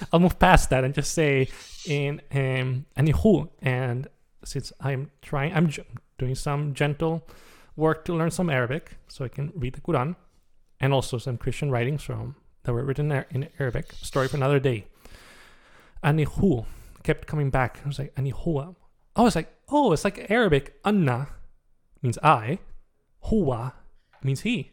I'll 0.12 0.20
move 0.20 0.38
past 0.38 0.70
that 0.70 0.84
and 0.84 0.94
just 0.94 1.12
say 1.12 1.48
in 1.86 2.20
um, 2.32 2.86
Anihu. 2.96 3.48
And 3.62 4.08
since 4.44 4.72
I'm 4.80 5.10
trying, 5.22 5.54
I'm 5.54 5.68
j- 5.68 5.84
doing 6.18 6.34
some 6.34 6.74
gentle 6.74 7.26
work 7.76 8.04
to 8.06 8.14
learn 8.14 8.30
some 8.30 8.50
Arabic 8.50 8.96
so 9.08 9.24
I 9.24 9.28
can 9.28 9.52
read 9.54 9.74
the 9.74 9.80
Quran 9.80 10.16
and 10.80 10.92
also 10.92 11.18
some 11.18 11.36
Christian 11.38 11.70
writings 11.70 12.02
from 12.02 12.36
that 12.64 12.72
were 12.72 12.84
written 12.84 13.12
in- 13.12 13.24
in 13.30 13.48
Arabic. 13.58 13.92
Story 13.92 14.28
for 14.28 14.36
another 14.36 14.58
day. 14.58 14.86
Anihu 16.04 16.64
kept 17.02 17.26
coming 17.26 17.50
back. 17.50 17.80
I 17.84 17.88
was 17.88 17.98
like, 17.98 18.14
Anihu. 18.14 18.74
I 19.16 19.22
was 19.22 19.34
like, 19.36 19.52
oh, 19.68 19.92
it's 19.92 20.04
like 20.04 20.30
Arabic. 20.30 20.74
Anna 20.84 21.28
means 22.02 22.18
I. 22.22 22.58
Huwa 23.26 23.72
means 24.22 24.40
he. 24.40 24.70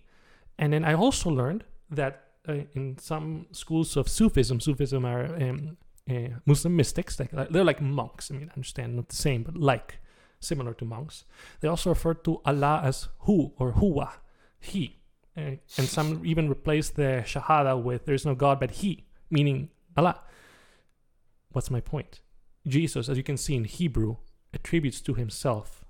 And 0.58 0.74
then 0.74 0.84
I 0.86 0.94
also 0.94 1.30
learned 1.30 1.64
that 1.90 2.24
uh, 2.48 2.64
in 2.74 2.98
some 2.98 3.48
schools 3.52 3.98
of 3.98 4.08
Sufism, 4.08 4.60
Sufism 4.60 5.06
are 5.06 5.26
um, 5.36 5.78
uh, 6.10 6.40
Muslim 6.46 6.76
mystics. 6.76 7.20
Like- 7.20 7.50
they're 7.50 7.64
like 7.64 7.82
monks. 7.82 8.32
I 8.32 8.36
mean, 8.36 8.50
I 8.50 8.54
understand 8.54 8.96
not 8.96 9.10
the 9.10 9.16
same, 9.16 9.44
but 9.44 9.58
like 9.58 10.00
similar 10.40 10.74
to 10.76 10.86
monks. 10.86 11.26
They 11.60 11.68
also 11.68 11.90
refer 11.90 12.14
to 12.14 12.42
Allah 12.46 12.82
as 12.84 13.10
Hu 13.20 13.54
or 13.58 13.74
Huwa, 13.74 14.12
He. 14.60 14.98
Uh, 15.36 15.58
and 15.78 15.88
some 15.88 16.26
even 16.26 16.50
replace 16.50 16.90
the 16.90 17.24
Shahada 17.26 17.80
with 17.82 18.06
"There 18.06 18.16
is 18.16 18.26
no 18.26 18.34
God 18.34 18.60
but 18.60 18.72
He," 18.72 19.06
meaning 19.30 19.70
Allah. 19.96 20.22
What's 21.58 21.72
my 21.72 21.80
point? 21.82 22.22
Jesus, 22.68 23.10
as 23.10 23.18
you 23.18 23.24
can 23.24 23.36
see 23.36 23.56
in 23.56 23.64
Hebrew, 23.64 24.18
attributes 24.54 25.02
to 25.02 25.16
himself 25.16 25.84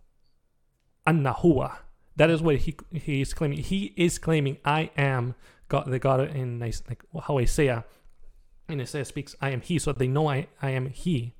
Anna 1.05 1.34
Huwa. 1.34 1.80
That 2.15 2.30
is 2.30 2.41
what 2.41 2.55
he 2.55 2.78
he 2.93 3.20
is 3.20 3.34
claiming. 3.34 3.57
He 3.57 3.93
is 3.97 4.18
claiming, 4.18 4.59
"I 4.63 4.91
am 4.95 5.36
God, 5.68 5.88
the 5.88 5.99
God 5.99 6.22
in 6.22 6.59
like 6.59 7.03
how 7.24 7.38
Isaiah 7.38 7.84
in 8.70 8.80
Isaiah 8.80 9.03
speaks, 9.03 9.36
I 9.41 9.49
am 9.49 9.59
He, 9.59 9.78
so 9.78 9.91
they 9.91 10.07
know 10.07 10.30
I, 10.30 10.47
I 10.61 10.70
am 10.70 10.86
He, 10.89 11.34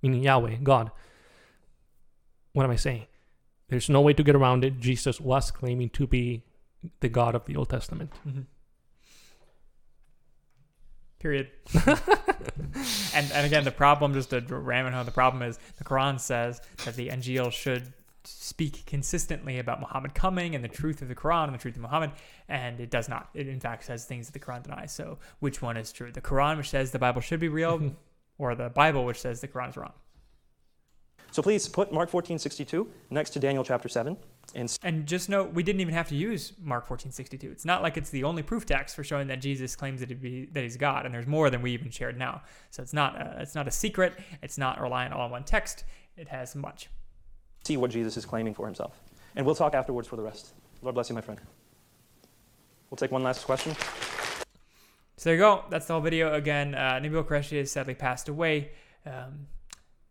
meaning 0.00 0.22
Yahweh, 0.22 0.56
God. 0.62 0.90
What 2.54 2.64
am 2.64 2.70
I 2.70 2.76
saying? 2.76 3.08
There's 3.68 3.90
no 3.90 4.00
way 4.00 4.14
to 4.14 4.22
get 4.22 4.34
around 4.34 4.64
it. 4.64 4.80
Jesus 4.80 5.20
was 5.20 5.50
claiming 5.50 5.90
to 5.90 6.06
be 6.06 6.44
the 7.00 7.10
God 7.10 7.34
of 7.34 7.44
the 7.44 7.56
Old 7.56 7.68
Testament. 7.68 8.10
Mhm. 8.26 8.46
Period. 11.20 11.48
and 11.84 13.30
and 13.32 13.46
again, 13.46 13.64
the 13.64 13.70
problem, 13.70 14.14
just 14.14 14.30
to 14.30 14.40
ram 14.40 14.86
it 14.86 14.94
home, 14.94 15.04
the 15.04 15.12
problem 15.12 15.42
is 15.42 15.58
the 15.76 15.84
Quran 15.84 16.18
says 16.18 16.60
that 16.84 16.96
the 16.96 17.08
Injil 17.08 17.52
should 17.52 17.92
speak 18.24 18.84
consistently 18.86 19.58
about 19.58 19.80
Muhammad 19.80 20.14
coming 20.14 20.54
and 20.54 20.64
the 20.64 20.68
truth 20.68 21.02
of 21.02 21.08
the 21.08 21.14
Quran 21.14 21.44
and 21.44 21.54
the 21.54 21.58
truth 21.58 21.76
of 21.76 21.82
Muhammad, 21.82 22.10
and 22.48 22.80
it 22.80 22.90
does 22.90 23.08
not. 23.08 23.28
It 23.34 23.48
in 23.48 23.60
fact 23.60 23.84
says 23.84 24.06
things 24.06 24.26
that 24.26 24.32
the 24.32 24.44
Quran 24.44 24.62
denies. 24.62 24.92
So 24.92 25.18
which 25.40 25.60
one 25.60 25.76
is 25.76 25.92
true? 25.92 26.10
The 26.10 26.22
Quran, 26.22 26.56
which 26.56 26.70
says 26.70 26.90
the 26.90 26.98
Bible 26.98 27.20
should 27.20 27.40
be 27.40 27.48
real, 27.48 27.94
or 28.38 28.54
the 28.54 28.70
Bible, 28.70 29.04
which 29.04 29.20
says 29.20 29.40
the 29.42 29.48
Quran 29.48 29.70
is 29.70 29.76
wrong? 29.76 29.92
So 31.32 31.42
please 31.42 31.68
put 31.68 31.92
Mark 31.92 32.10
14:62 32.10 32.86
next 33.10 33.30
to 33.30 33.38
Daniel 33.38 33.62
chapter 33.62 33.88
7 33.88 34.16
and 34.54 34.78
And 34.82 35.06
just 35.06 35.28
note, 35.28 35.52
we 35.52 35.62
didn't 35.62 35.80
even 35.80 35.94
have 35.94 36.08
to 36.08 36.14
use 36.14 36.52
Mark 36.60 36.88
14:62. 36.88 37.50
It's 37.50 37.64
not 37.64 37.82
like 37.82 37.96
it's 37.96 38.10
the 38.10 38.24
only 38.24 38.42
proof 38.42 38.66
text 38.66 38.96
for 38.96 39.04
showing 39.04 39.28
that 39.28 39.40
Jesus 39.40 39.76
claims 39.76 40.00
that, 40.00 40.20
be, 40.20 40.46
that 40.52 40.62
he's 40.62 40.76
God, 40.76 41.06
and 41.06 41.14
there's 41.14 41.26
more 41.26 41.50
than 41.50 41.62
we 41.62 41.72
even 41.72 41.90
shared 41.90 42.18
now. 42.18 42.42
So 42.70 42.82
it's 42.82 42.92
not 42.92 43.16
a, 43.16 43.36
it's 43.40 43.54
not 43.54 43.68
a 43.68 43.70
secret. 43.70 44.14
It's 44.42 44.58
not 44.58 44.80
reliant 44.80 45.14
all 45.14 45.22
on 45.22 45.30
one 45.30 45.44
text. 45.44 45.84
It 46.16 46.28
has 46.28 46.54
much. 46.54 46.88
see 47.64 47.76
what 47.76 47.90
Jesus 47.90 48.16
is 48.16 48.24
claiming 48.24 48.54
for 48.54 48.66
himself. 48.66 49.00
And 49.36 49.46
we'll 49.46 49.54
talk 49.54 49.74
afterwards 49.74 50.08
for 50.08 50.16
the 50.16 50.22
rest. 50.22 50.52
Lord 50.82 50.94
bless 50.94 51.08
you, 51.08 51.14
my 51.14 51.20
friend. 51.20 51.40
We'll 52.90 52.96
take 52.96 53.12
one 53.12 53.22
last 53.22 53.44
question. 53.44 53.74
So 55.16 55.28
there 55.28 55.34
you 55.34 55.40
go. 55.40 55.64
That's 55.70 55.86
the 55.86 55.92
whole 55.92 56.02
video. 56.02 56.34
Again, 56.34 56.74
uh, 56.74 56.98
Nabeel 57.02 57.24
Qureshi 57.24 57.58
has 57.58 57.70
sadly 57.70 57.94
passed 57.94 58.28
away. 58.28 58.70
Um, 59.06 59.46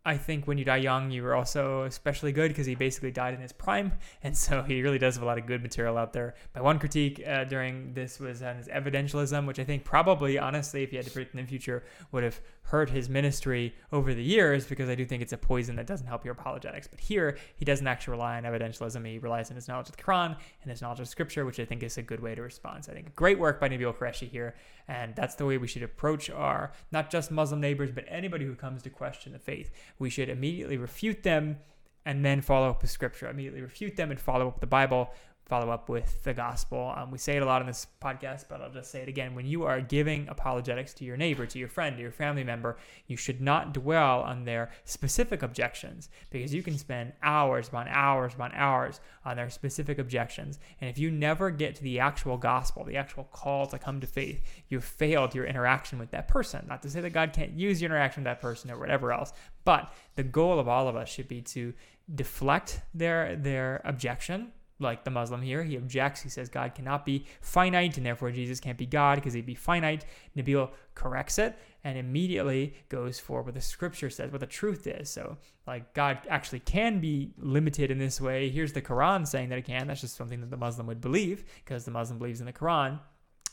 I 0.02 0.16
think 0.16 0.46
when 0.46 0.56
you 0.56 0.64
die 0.64 0.78
young, 0.78 1.10
you 1.10 1.26
are 1.26 1.34
also 1.34 1.82
especially 1.82 2.32
good 2.32 2.48
because 2.48 2.64
he 2.64 2.74
basically 2.74 3.10
died 3.10 3.34
in 3.34 3.40
his 3.40 3.52
prime, 3.52 3.92
and 4.22 4.36
so 4.36 4.62
he 4.62 4.82
really 4.82 4.98
does 4.98 5.16
have 5.16 5.22
a 5.22 5.26
lot 5.26 5.36
of 5.36 5.46
good 5.46 5.62
material 5.62 5.98
out 5.98 6.14
there. 6.14 6.34
My 6.54 6.62
one 6.62 6.78
critique 6.78 7.22
uh, 7.26 7.44
during 7.44 7.92
this 7.92 8.18
was 8.18 8.42
on 8.42 8.56
his 8.56 8.68
evidentialism, 8.68 9.46
which 9.46 9.58
I 9.58 9.64
think 9.64 9.84
probably, 9.84 10.38
honestly, 10.38 10.82
if 10.82 10.90
he 10.90 10.96
had 10.96 11.04
to 11.04 11.12
predict 11.12 11.34
in 11.34 11.40
the 11.42 11.46
future, 11.46 11.84
would 12.12 12.24
have 12.24 12.40
hurt 12.62 12.88
his 12.88 13.08
ministry 13.08 13.74
over 13.92 14.14
the 14.14 14.22
years 14.22 14.64
because 14.64 14.88
I 14.88 14.94
do 14.94 15.04
think 15.04 15.22
it's 15.22 15.32
a 15.32 15.38
poison 15.38 15.76
that 15.76 15.86
doesn't 15.86 16.06
help 16.06 16.24
your 16.24 16.32
apologetics. 16.32 16.86
But 16.86 17.00
here, 17.00 17.36
he 17.56 17.64
doesn't 17.64 17.86
actually 17.86 18.12
rely 18.12 18.38
on 18.38 18.44
evidentialism; 18.44 19.06
he 19.06 19.18
relies 19.18 19.50
on 19.50 19.56
his 19.56 19.68
knowledge 19.68 19.90
of 19.90 19.96
the 19.96 20.02
Quran 20.02 20.34
and 20.62 20.70
his 20.70 20.80
knowledge 20.80 21.00
of 21.00 21.08
Scripture, 21.08 21.44
which 21.44 21.60
I 21.60 21.66
think 21.66 21.82
is 21.82 21.98
a 21.98 22.02
good 22.02 22.20
way 22.20 22.34
to 22.34 22.40
respond. 22.40 22.86
So 22.86 22.92
I 22.92 22.94
think 22.94 23.14
great 23.14 23.38
work 23.38 23.60
by 23.60 23.68
Nabeel 23.68 23.94
Qureshi 23.94 24.30
here, 24.30 24.54
and 24.90 25.14
that's 25.14 25.36
the 25.36 25.46
way 25.46 25.56
we 25.56 25.68
should 25.68 25.84
approach 25.84 26.28
our 26.28 26.72
not 26.90 27.10
just 27.10 27.30
Muslim 27.30 27.60
neighbors, 27.60 27.92
but 27.92 28.04
anybody 28.08 28.44
who 28.44 28.56
comes 28.56 28.82
to 28.82 28.90
question 28.90 29.32
the 29.32 29.38
faith 29.38 29.70
we 30.00 30.10
should 30.10 30.28
immediately 30.28 30.76
refute 30.76 31.22
them 31.22 31.58
and 32.04 32.24
then 32.24 32.40
follow 32.40 32.70
up 32.70 32.82
with 32.82 32.90
scripture. 32.90 33.28
Immediately 33.28 33.60
refute 33.60 33.94
them 33.94 34.10
and 34.10 34.18
follow 34.18 34.48
up 34.48 34.54
with 34.54 34.60
the 34.60 34.66
Bible, 34.66 35.10
follow 35.50 35.72
up 35.72 35.88
with 35.88 36.22
the 36.22 36.32
gospel. 36.32 36.94
Um, 36.96 37.10
we 37.10 37.18
say 37.18 37.36
it 37.36 37.42
a 37.42 37.44
lot 37.44 37.60
in 37.60 37.66
this 37.66 37.88
podcast, 38.00 38.44
but 38.48 38.60
I'll 38.60 38.70
just 38.70 38.92
say 38.92 39.02
it 39.02 39.08
again. 39.08 39.34
When 39.34 39.46
you 39.46 39.64
are 39.64 39.80
giving 39.80 40.28
apologetics 40.28 40.94
to 40.94 41.04
your 41.04 41.16
neighbor, 41.16 41.44
to 41.44 41.58
your 41.58 41.66
friend, 41.66 41.96
to 41.96 42.02
your 42.02 42.12
family 42.12 42.44
member, 42.44 42.78
you 43.08 43.16
should 43.16 43.40
not 43.40 43.74
dwell 43.74 44.20
on 44.20 44.44
their 44.44 44.70
specific 44.84 45.42
objections 45.42 46.08
because 46.30 46.54
you 46.54 46.62
can 46.62 46.78
spend 46.78 47.14
hours 47.24 47.66
upon 47.66 47.88
hours 47.88 48.34
upon 48.34 48.52
hours 48.54 49.00
on 49.24 49.36
their 49.36 49.50
specific 49.50 49.98
objections. 49.98 50.60
And 50.80 50.88
if 50.88 50.98
you 50.98 51.10
never 51.10 51.50
get 51.50 51.74
to 51.74 51.82
the 51.82 51.98
actual 51.98 52.36
gospel, 52.36 52.84
the 52.84 52.96
actual 52.96 53.24
call 53.24 53.66
to 53.66 53.78
come 53.78 54.00
to 54.00 54.06
faith, 54.06 54.40
you've 54.68 54.84
failed 54.84 55.34
your 55.34 55.46
interaction 55.46 55.98
with 55.98 56.12
that 56.12 56.28
person. 56.28 56.64
Not 56.68 56.80
to 56.82 56.90
say 56.90 57.00
that 57.00 57.10
God 57.10 57.32
can't 57.32 57.58
use 57.58 57.82
your 57.82 57.90
interaction 57.90 58.22
with 58.22 58.30
that 58.30 58.40
person 58.40 58.70
or 58.70 58.78
whatever 58.78 59.12
else, 59.12 59.32
but 59.64 59.92
the 60.14 60.22
goal 60.22 60.60
of 60.60 60.68
all 60.68 60.86
of 60.86 60.94
us 60.94 61.08
should 61.08 61.26
be 61.26 61.42
to 61.42 61.74
deflect 62.14 62.80
their 62.94 63.36
their 63.36 63.80
objection 63.84 64.52
like 64.80 65.04
the 65.04 65.10
Muslim 65.10 65.42
here. 65.42 65.62
He 65.62 65.76
objects. 65.76 66.22
He 66.22 66.28
says 66.28 66.48
God 66.48 66.74
cannot 66.74 67.04
be 67.04 67.26
finite, 67.40 67.96
and 67.96 68.06
therefore 68.06 68.30
Jesus 68.30 68.60
can't 68.60 68.78
be 68.78 68.86
God 68.86 69.16
because 69.16 69.34
he'd 69.34 69.46
be 69.46 69.54
finite. 69.54 70.04
Nabeel 70.36 70.70
corrects 70.94 71.38
it 71.38 71.56
and 71.84 71.96
immediately 71.96 72.74
goes 72.88 73.18
for 73.18 73.42
what 73.42 73.54
the 73.54 73.60
scripture 73.60 74.10
says, 74.10 74.30
what 74.30 74.40
the 74.40 74.46
truth 74.46 74.86
is. 74.86 75.08
So, 75.08 75.38
like, 75.66 75.94
God 75.94 76.18
actually 76.28 76.60
can 76.60 77.00
be 77.00 77.32
limited 77.38 77.90
in 77.90 77.98
this 77.98 78.20
way. 78.20 78.50
Here's 78.50 78.72
the 78.72 78.82
Quran 78.82 79.26
saying 79.26 79.48
that 79.50 79.58
it 79.58 79.64
can. 79.64 79.86
That's 79.86 80.00
just 80.00 80.16
something 80.16 80.40
that 80.40 80.50
the 80.50 80.56
Muslim 80.56 80.86
would 80.86 81.00
believe 81.00 81.44
because 81.64 81.84
the 81.84 81.90
Muslim 81.90 82.18
believes 82.18 82.40
in 82.40 82.46
the 82.46 82.52
Quran. 82.52 83.00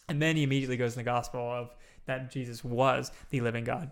And 0.10 0.22
then 0.22 0.36
he 0.36 0.44
immediately 0.44 0.78
goes 0.78 0.94
in 0.94 1.00
the 1.00 1.04
gospel 1.04 1.42
of 1.42 1.76
that 2.06 2.32
Jesus 2.32 2.64
was 2.64 3.12
the 3.30 3.42
living 3.42 3.64
God. 3.64 3.92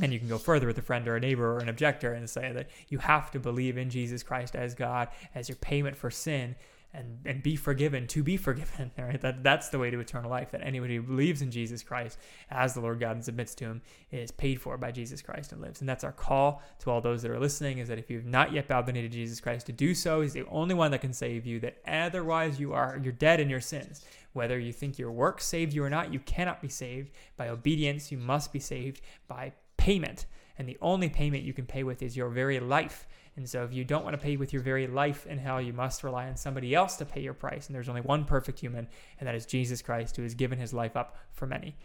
And 0.00 0.12
you 0.12 0.18
can 0.18 0.28
go 0.28 0.38
further 0.38 0.66
with 0.66 0.78
a 0.78 0.82
friend 0.82 1.06
or 1.08 1.16
a 1.16 1.20
neighbor 1.20 1.54
or 1.54 1.58
an 1.58 1.68
objector 1.68 2.12
and 2.12 2.28
say 2.28 2.52
that 2.52 2.70
you 2.88 2.98
have 2.98 3.30
to 3.32 3.40
believe 3.40 3.76
in 3.76 3.90
Jesus 3.90 4.22
Christ 4.22 4.54
as 4.54 4.74
God, 4.74 5.08
as 5.34 5.48
your 5.48 5.56
payment 5.56 5.96
for 5.96 6.10
sin, 6.10 6.56
and, 6.92 7.18
and 7.24 7.42
be 7.42 7.54
forgiven 7.54 8.06
to 8.08 8.22
be 8.22 8.36
forgiven. 8.36 8.90
Right? 8.98 9.20
That, 9.20 9.42
that's 9.42 9.68
the 9.68 9.78
way 9.78 9.90
to 9.90 10.00
eternal 10.00 10.30
life. 10.30 10.50
That 10.52 10.62
anybody 10.62 10.96
who 10.96 11.02
believes 11.02 11.42
in 11.42 11.50
Jesus 11.50 11.82
Christ 11.82 12.18
as 12.50 12.74
the 12.74 12.80
Lord 12.80 13.00
God 13.00 13.16
and 13.16 13.24
submits 13.24 13.54
to 13.56 13.64
him 13.64 13.82
is 14.10 14.30
paid 14.30 14.60
for 14.60 14.76
by 14.76 14.90
Jesus 14.90 15.22
Christ 15.22 15.52
and 15.52 15.60
lives. 15.60 15.80
And 15.80 15.88
that's 15.88 16.04
our 16.04 16.12
call 16.12 16.62
to 16.80 16.90
all 16.90 17.00
those 17.00 17.22
that 17.22 17.30
are 17.30 17.40
listening 17.40 17.78
is 17.78 17.88
that 17.88 17.98
if 17.98 18.10
you've 18.10 18.26
not 18.26 18.52
yet 18.52 18.68
bowed 18.68 18.86
the 18.86 18.92
knee 18.92 19.02
to 19.02 19.08
Jesus 19.08 19.40
Christ 19.40 19.66
to 19.66 19.72
do 19.72 19.94
so, 19.94 20.20
he's 20.20 20.32
the 20.32 20.46
only 20.48 20.74
one 20.74 20.90
that 20.90 21.00
can 21.00 21.12
save 21.12 21.46
you, 21.46 21.60
that 21.60 21.78
otherwise 21.86 22.58
you 22.58 22.72
are 22.72 22.98
you're 23.02 23.12
dead 23.12 23.40
in 23.40 23.50
your 23.50 23.60
sins. 23.60 24.04
Whether 24.32 24.58
you 24.58 24.72
think 24.72 24.98
your 24.98 25.10
work 25.10 25.40
saved 25.40 25.72
you 25.72 25.82
or 25.82 25.90
not, 25.90 26.12
you 26.12 26.20
cannot 26.20 26.62
be 26.62 26.68
saved 26.68 27.10
by 27.36 27.48
obedience. 27.48 28.12
You 28.12 28.18
must 28.18 28.52
be 28.52 28.60
saved 28.60 29.00
by 29.26 29.52
payment. 29.80 30.26
And 30.58 30.68
the 30.68 30.76
only 30.82 31.08
payment 31.08 31.42
you 31.42 31.54
can 31.54 31.64
pay 31.64 31.84
with 31.84 32.02
is 32.02 32.14
your 32.14 32.28
very 32.28 32.60
life. 32.60 33.06
And 33.34 33.48
so 33.48 33.64
if 33.64 33.72
you 33.72 33.82
don't 33.82 34.04
want 34.04 34.12
to 34.12 34.22
pay 34.22 34.36
with 34.36 34.52
your 34.52 34.60
very 34.60 34.86
life 34.86 35.26
in 35.26 35.38
hell, 35.38 35.60
you 35.60 35.72
must 35.72 36.04
rely 36.04 36.28
on 36.28 36.36
somebody 36.36 36.74
else 36.74 36.96
to 36.96 37.06
pay 37.06 37.22
your 37.22 37.32
price. 37.32 37.66
And 37.66 37.74
there's 37.74 37.88
only 37.88 38.02
one 38.02 38.26
perfect 38.26 38.60
human, 38.60 38.86
and 39.18 39.26
that 39.26 39.34
is 39.34 39.46
Jesus 39.46 39.80
Christ, 39.80 40.16
who 40.16 40.22
has 40.22 40.34
given 40.34 40.58
his 40.58 40.74
life 40.74 40.96
up 40.96 41.16
for 41.32 41.46
many. 41.46 41.76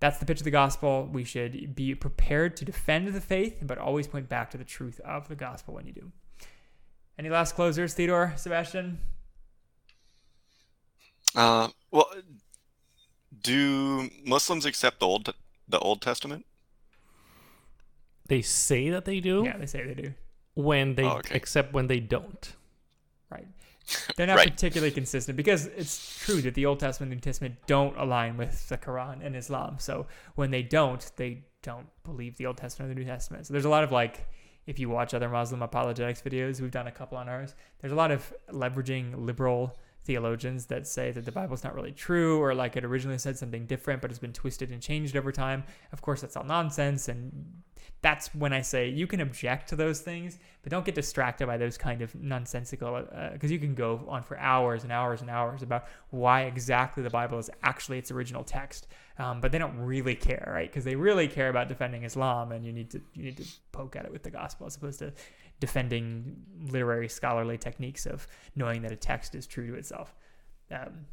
That's 0.00 0.18
the 0.18 0.24
pitch 0.24 0.40
of 0.40 0.44
the 0.44 0.50
gospel. 0.50 1.08
We 1.12 1.24
should 1.24 1.74
be 1.74 1.94
prepared 1.94 2.56
to 2.56 2.64
defend 2.64 3.08
the 3.08 3.20
faith, 3.20 3.58
but 3.60 3.76
always 3.76 4.06
point 4.06 4.30
back 4.30 4.50
to 4.52 4.58
the 4.58 4.64
truth 4.64 4.98
of 5.04 5.28
the 5.28 5.36
gospel 5.36 5.74
when 5.74 5.86
you 5.86 5.92
do. 5.92 6.10
Any 7.18 7.28
last 7.28 7.54
closers, 7.54 7.92
Theodore, 7.92 8.32
Sebastian? 8.36 8.98
Uh, 11.34 11.68
well, 11.90 12.10
do 13.42 14.08
Muslims 14.24 14.64
accept 14.64 15.00
the 15.00 15.06
Old 15.06 15.34
the 15.68 15.78
Old 15.78 16.00
Testament? 16.00 16.46
They 18.26 18.42
say 18.42 18.90
that 18.90 19.04
they 19.04 19.20
do 19.20 19.44
Yeah, 19.44 19.56
they 19.58 19.66
say 19.66 19.84
they 19.86 19.94
do. 19.94 20.14
when 20.54 20.94
they 20.94 21.04
Oh, 21.04 21.18
okay. 21.18 21.34
except 21.36 21.72
when 21.72 21.86
they 21.88 22.00
don't. 22.00 22.54
Right. 23.30 23.46
They're 24.16 24.26
not 24.26 24.36
Right. 24.36 24.50
particularly 24.50 24.90
consistent 24.92 25.36
because 25.36 25.66
it's 25.66 26.24
true 26.24 26.40
that 26.42 26.54
the 26.54 26.64
Old 26.66 26.80
Testament 26.80 27.12
and 27.12 27.18
New 27.18 27.22
Testament 27.22 27.56
don't 27.66 27.96
align 27.98 28.36
with 28.38 28.68
the 28.68 28.78
Quran 28.78 29.24
and 29.24 29.36
Islam. 29.36 29.78
So 29.78 30.06
when 30.36 30.50
they 30.50 30.62
don't, 30.62 31.10
they 31.16 31.44
don't 31.62 31.86
believe 32.02 32.36
the 32.36 32.46
Old 32.46 32.56
Testament 32.56 32.90
or 32.90 32.94
the 32.94 33.00
New 33.00 33.06
Testament. 33.06 33.46
So 33.46 33.52
there's 33.52 33.64
a 33.66 33.70
lot 33.70 33.84
of 33.84 33.92
like, 33.92 34.26
if 34.66 34.78
you 34.78 34.88
watch 34.88 35.12
other 35.12 35.28
Muslim 35.28 35.60
apologetics 35.60 36.22
videos, 36.22 36.60
we've 36.62 36.70
done 36.70 36.86
a 36.86 36.92
couple 36.92 37.18
on 37.18 37.28
ours, 37.28 37.54
there's 37.80 37.92
a 37.92 37.96
lot 37.96 38.10
of 38.10 38.32
leveraging 38.50 39.22
liberal 39.26 39.76
theologians 40.04 40.66
that 40.66 40.86
say 40.86 41.10
that 41.10 41.24
the 41.24 41.32
Bible's 41.32 41.64
not 41.64 41.74
really 41.74 41.92
true 41.92 42.38
or 42.40 42.54
like 42.54 42.76
it 42.76 42.84
originally 42.84 43.16
said 43.16 43.38
something 43.38 43.64
different 43.64 44.02
but 44.02 44.10
it's 44.10 44.18
been 44.20 44.34
twisted 44.34 44.70
and 44.70 44.80
changed 44.82 45.16
over 45.16 45.32
time. 45.32 45.64
Of 45.92 46.00
course, 46.02 46.20
that's 46.22 46.36
all 46.36 46.44
nonsense. 46.44 47.08
And 47.08 47.62
that's 48.04 48.34
when 48.34 48.52
I 48.52 48.60
say 48.60 48.88
you 48.88 49.06
can 49.06 49.20
object 49.20 49.70
to 49.70 49.76
those 49.76 50.00
things, 50.00 50.38
but 50.62 50.70
don't 50.70 50.84
get 50.84 50.94
distracted 50.94 51.46
by 51.46 51.56
those 51.56 51.78
kind 51.78 52.02
of 52.02 52.14
nonsensical, 52.14 53.02
because 53.32 53.50
you 53.50 53.58
can 53.58 53.74
go 53.74 54.04
on 54.06 54.22
for 54.22 54.38
hours 54.38 54.82
and 54.82 54.92
hours 54.92 55.22
and 55.22 55.30
hours 55.30 55.62
about 55.62 55.86
why 56.10 56.42
exactly 56.42 57.02
the 57.02 57.08
Bible 57.10 57.38
is 57.38 57.48
actually 57.62 57.98
its 57.98 58.10
original 58.10 58.44
text. 58.44 58.86
Um, 59.18 59.40
but 59.40 59.52
they 59.52 59.58
don't 59.58 59.78
really 59.78 60.14
care, 60.14 60.52
right? 60.54 60.68
Because 60.70 60.84
they 60.84 60.96
really 60.96 61.28
care 61.28 61.48
about 61.48 61.68
defending 61.68 62.02
Islam, 62.04 62.52
and 62.52 62.64
you 62.66 62.72
need 62.72 62.90
to 62.90 63.00
you 63.14 63.24
need 63.24 63.38
to 63.38 63.46
poke 63.72 63.96
at 63.96 64.04
it 64.04 64.12
with 64.12 64.22
the 64.22 64.30
gospel 64.30 64.66
as 64.66 64.76
opposed 64.76 64.98
to 64.98 65.12
defending 65.60 66.36
literary 66.68 67.08
scholarly 67.08 67.56
techniques 67.56 68.04
of 68.06 68.26
knowing 68.54 68.82
that 68.82 68.92
a 68.92 68.96
text 68.96 69.34
is 69.34 69.46
true 69.46 69.66
to 69.68 69.74
itself. 69.74 70.14
Um, 70.70 71.06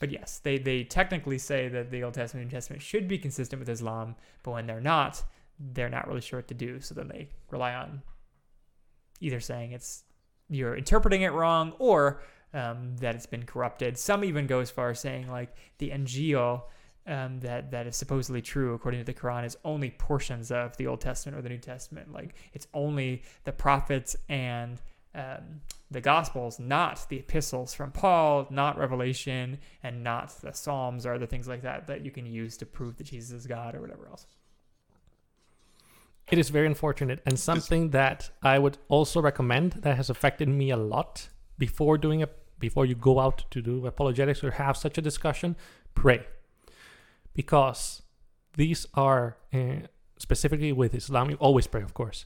but 0.00 0.10
yes, 0.10 0.40
they, 0.40 0.58
they 0.58 0.84
technically 0.84 1.38
say 1.38 1.68
that 1.68 1.90
the 1.90 2.02
Old 2.02 2.14
Testament 2.14 2.42
and 2.42 2.52
New 2.52 2.56
Testament 2.56 2.82
should 2.82 3.08
be 3.08 3.16
consistent 3.16 3.60
with 3.60 3.68
Islam, 3.70 4.16
but 4.42 4.50
when 4.50 4.66
they're 4.66 4.80
not, 4.96 5.22
they're 5.58 5.88
not 5.88 6.06
really 6.06 6.20
sure 6.20 6.38
what 6.38 6.48
to 6.48 6.54
do. 6.54 6.80
So 6.80 6.94
then 6.94 7.08
they 7.08 7.30
rely 7.50 7.74
on 7.74 8.02
either 9.20 9.40
saying 9.40 9.72
it's 9.72 10.04
you're 10.48 10.76
interpreting 10.76 11.22
it 11.22 11.32
wrong 11.32 11.72
or 11.78 12.22
um, 12.54 12.96
that 12.98 13.14
it's 13.14 13.26
been 13.26 13.44
corrupted. 13.44 13.98
Some 13.98 14.24
even 14.24 14.46
go 14.46 14.60
as 14.60 14.70
far 14.70 14.90
as 14.90 15.00
saying 15.00 15.28
like 15.28 15.54
the 15.78 15.90
Injil 15.90 16.62
um, 17.06 17.40
that 17.40 17.70
that 17.70 17.86
is 17.86 17.96
supposedly 17.96 18.42
true 18.42 18.74
according 18.74 19.00
to 19.00 19.04
the 19.04 19.18
Quran 19.18 19.44
is 19.44 19.56
only 19.64 19.90
portions 19.90 20.50
of 20.50 20.76
the 20.76 20.86
Old 20.86 21.00
Testament 21.00 21.38
or 21.38 21.42
the 21.42 21.48
New 21.48 21.58
Testament. 21.58 22.12
Like 22.12 22.34
it's 22.52 22.66
only 22.74 23.22
the 23.44 23.52
prophets 23.52 24.16
and 24.28 24.80
um, 25.14 25.60
the 25.90 26.00
Gospels, 26.00 26.58
not 26.58 27.08
the 27.08 27.18
epistles 27.18 27.72
from 27.72 27.90
Paul, 27.90 28.46
not 28.50 28.76
Revelation, 28.76 29.58
and 29.82 30.02
not 30.02 30.30
the 30.42 30.52
Psalms 30.52 31.06
or 31.06 31.14
other 31.14 31.26
things 31.26 31.48
like 31.48 31.62
that 31.62 31.86
that 31.86 32.04
you 32.04 32.10
can 32.10 32.26
use 32.26 32.56
to 32.58 32.66
prove 32.66 32.96
that 32.96 33.04
Jesus 33.04 33.32
is 33.32 33.46
God 33.46 33.74
or 33.74 33.80
whatever 33.80 34.08
else. 34.08 34.26
It 36.30 36.38
is 36.38 36.50
very 36.50 36.66
unfortunate 36.66 37.22
and 37.24 37.38
something 37.38 37.90
that 37.90 38.30
I 38.42 38.58
would 38.58 38.78
also 38.88 39.20
recommend 39.20 39.72
that 39.82 39.96
has 39.96 40.10
affected 40.10 40.48
me 40.48 40.70
a 40.70 40.76
lot 40.76 41.28
before 41.56 41.96
doing 41.98 42.22
a 42.22 42.28
before 42.58 42.86
you 42.86 42.94
go 42.94 43.20
out 43.20 43.44
to 43.50 43.60
do 43.60 43.86
apologetics 43.86 44.42
or 44.42 44.52
have 44.52 44.76
such 44.76 44.96
a 44.98 45.02
discussion, 45.02 45.56
pray. 45.94 46.26
Because 47.34 48.02
these 48.56 48.86
are 48.94 49.36
uh, 49.52 49.86
specifically 50.18 50.72
with 50.72 50.94
Islam, 50.94 51.30
you 51.30 51.36
always 51.36 51.66
pray, 51.66 51.82
of 51.82 51.94
course. 51.94 52.24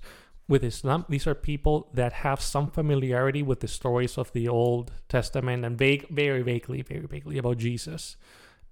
With 0.48 0.64
Islam, 0.64 1.04
these 1.08 1.26
are 1.26 1.34
people 1.34 1.90
that 1.94 2.12
have 2.12 2.40
some 2.40 2.70
familiarity 2.70 3.42
with 3.42 3.60
the 3.60 3.68
stories 3.68 4.16
of 4.18 4.32
the 4.32 4.48
Old 4.48 4.92
Testament 5.08 5.64
and 5.64 5.78
vague, 5.78 6.08
very 6.10 6.42
vaguely, 6.42 6.82
very 6.82 7.06
vaguely 7.06 7.38
about 7.38 7.58
Jesus. 7.58 8.16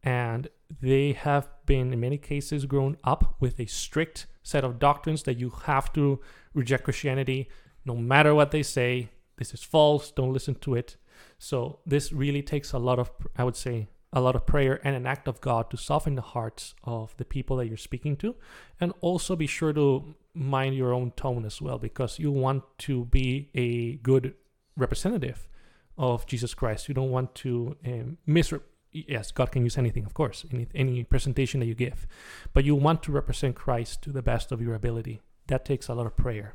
And 0.02 0.48
they 0.80 1.12
have 1.12 1.48
been, 1.68 1.92
in 1.92 2.00
many 2.00 2.18
cases, 2.18 2.66
grown 2.66 2.96
up 3.04 3.36
with 3.38 3.60
a 3.60 3.66
strict 3.66 4.26
set 4.42 4.64
of 4.64 4.80
doctrines 4.80 5.22
that 5.24 5.38
you 5.38 5.50
have 5.66 5.92
to 5.92 6.20
reject 6.54 6.84
Christianity 6.84 7.48
no 7.84 7.94
matter 7.94 8.34
what 8.34 8.50
they 8.50 8.64
say. 8.64 9.10
This 9.36 9.54
is 9.54 9.62
false, 9.62 10.10
don't 10.10 10.32
listen 10.32 10.56
to 10.56 10.74
it. 10.74 10.96
So, 11.38 11.78
this 11.86 12.12
really 12.12 12.42
takes 12.42 12.72
a 12.72 12.78
lot 12.78 12.98
of, 12.98 13.10
I 13.36 13.44
would 13.44 13.56
say, 13.56 13.88
a 14.12 14.20
lot 14.20 14.34
of 14.34 14.46
prayer 14.46 14.80
and 14.82 14.96
an 14.96 15.06
act 15.06 15.28
of 15.28 15.40
God 15.40 15.70
to 15.70 15.76
soften 15.76 16.14
the 16.14 16.22
hearts 16.22 16.74
of 16.82 17.16
the 17.18 17.24
people 17.24 17.56
that 17.58 17.66
you're 17.66 17.76
speaking 17.76 18.16
to. 18.16 18.34
And 18.80 18.92
also 19.00 19.36
be 19.36 19.46
sure 19.46 19.72
to 19.74 20.14
mind 20.34 20.76
your 20.76 20.92
own 20.92 21.12
tone 21.12 21.44
as 21.44 21.60
well, 21.60 21.78
because 21.78 22.18
you 22.18 22.32
want 22.32 22.64
to 22.78 23.04
be 23.06 23.50
a 23.54 23.96
good 23.96 24.34
representative 24.76 25.48
of 25.96 26.26
Jesus 26.26 26.54
Christ. 26.54 26.88
You 26.88 26.94
don't 26.94 27.10
want 27.10 27.34
to 27.36 27.76
um, 27.84 28.18
misrep 28.26 28.62
yes, 29.06 29.30
God 29.30 29.52
can 29.52 29.62
use 29.62 29.78
anything, 29.78 30.04
of 30.04 30.14
course, 30.14 30.44
any, 30.52 30.66
any 30.74 31.04
presentation 31.04 31.60
that 31.60 31.66
you 31.66 31.74
give, 31.74 32.06
but 32.52 32.64
you 32.64 32.74
want 32.74 33.02
to 33.04 33.12
represent 33.12 33.54
Christ 33.54 34.02
to 34.02 34.10
the 34.10 34.22
best 34.22 34.50
of 34.52 34.60
your 34.60 34.74
ability 34.74 35.20
that 35.46 35.64
takes 35.64 35.88
a 35.88 35.94
lot 35.94 36.06
of 36.06 36.16
prayer. 36.16 36.54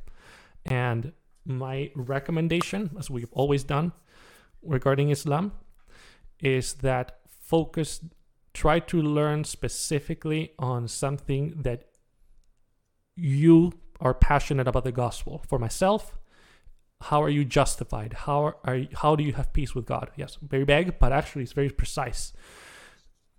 And 0.66 1.14
my 1.46 1.92
recommendation, 1.96 2.92
as 2.98 3.10
we've 3.10 3.32
always 3.34 3.64
done 3.64 3.92
regarding 4.62 5.10
Islam, 5.10 5.52
is 6.40 6.74
that 6.76 7.20
focus, 7.28 8.02
try 8.54 8.80
to 8.80 9.02
learn 9.02 9.44
specifically 9.44 10.54
on 10.58 10.88
something 10.88 11.62
that 11.62 11.86
you 13.16 13.74
are 14.00 14.14
passionate 14.14 14.68
about 14.68 14.84
the 14.84 14.92
gospel. 14.92 15.44
For 15.48 15.60
myself, 15.60 16.18
how 17.04 17.22
are 17.22 17.30
you 17.30 17.44
justified? 17.46 18.14
How 18.14 18.56
are 18.64 18.76
you, 18.76 18.88
how 18.94 19.16
do 19.16 19.24
you 19.24 19.34
have 19.34 19.54
peace 19.54 19.76
with 19.76 19.86
God? 19.86 20.12
Yes, 20.16 20.38
very 20.42 20.64
vague, 20.64 21.00
but 21.00 21.12
actually 21.12 21.44
it's 21.44 21.54
very 21.54 21.70
precise. 21.70 22.34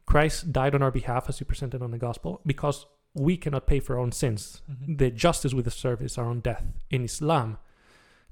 Christ 0.07 0.53
died 0.53 0.75
on 0.75 0.83
our 0.83 0.91
behalf, 0.91 1.29
as 1.29 1.41
you 1.41 1.47
presented 1.47 1.81
on 1.83 1.91
the 1.91 1.99
gospel, 1.99 2.41
because 2.45 2.87
we 3.15 3.37
cannot 3.37 3.67
pay 3.67 3.81
for 3.81 3.95
our 3.95 4.01
own 4.01 4.13
sins. 4.13 4.61
Mhm. 4.71 4.99
The 4.99 5.11
justice 5.11 5.55
we 5.55 5.63
deserve 5.63 6.03
is 6.03 6.19
our 6.19 6.27
own 6.27 6.41
death. 6.41 6.67
In 6.91 7.05
Islam, 7.05 7.59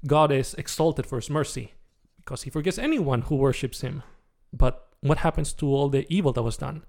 God 0.05 0.31
is 0.31 0.53
exalted 0.55 1.05
for 1.07 1.15
his 1.15 1.29
mercy 1.29 1.73
because 2.17 2.43
he 2.43 2.49
forgives 2.49 2.77
anyone 2.77 3.23
who 3.23 3.35
worships 3.35 3.81
him. 3.81 4.03
But 4.51 4.87
what 5.01 5.19
happens 5.19 5.53
to 5.53 5.67
all 5.67 5.89
the 5.89 6.05
evil 6.13 6.33
that 6.33 6.43
was 6.43 6.57
done? 6.57 6.83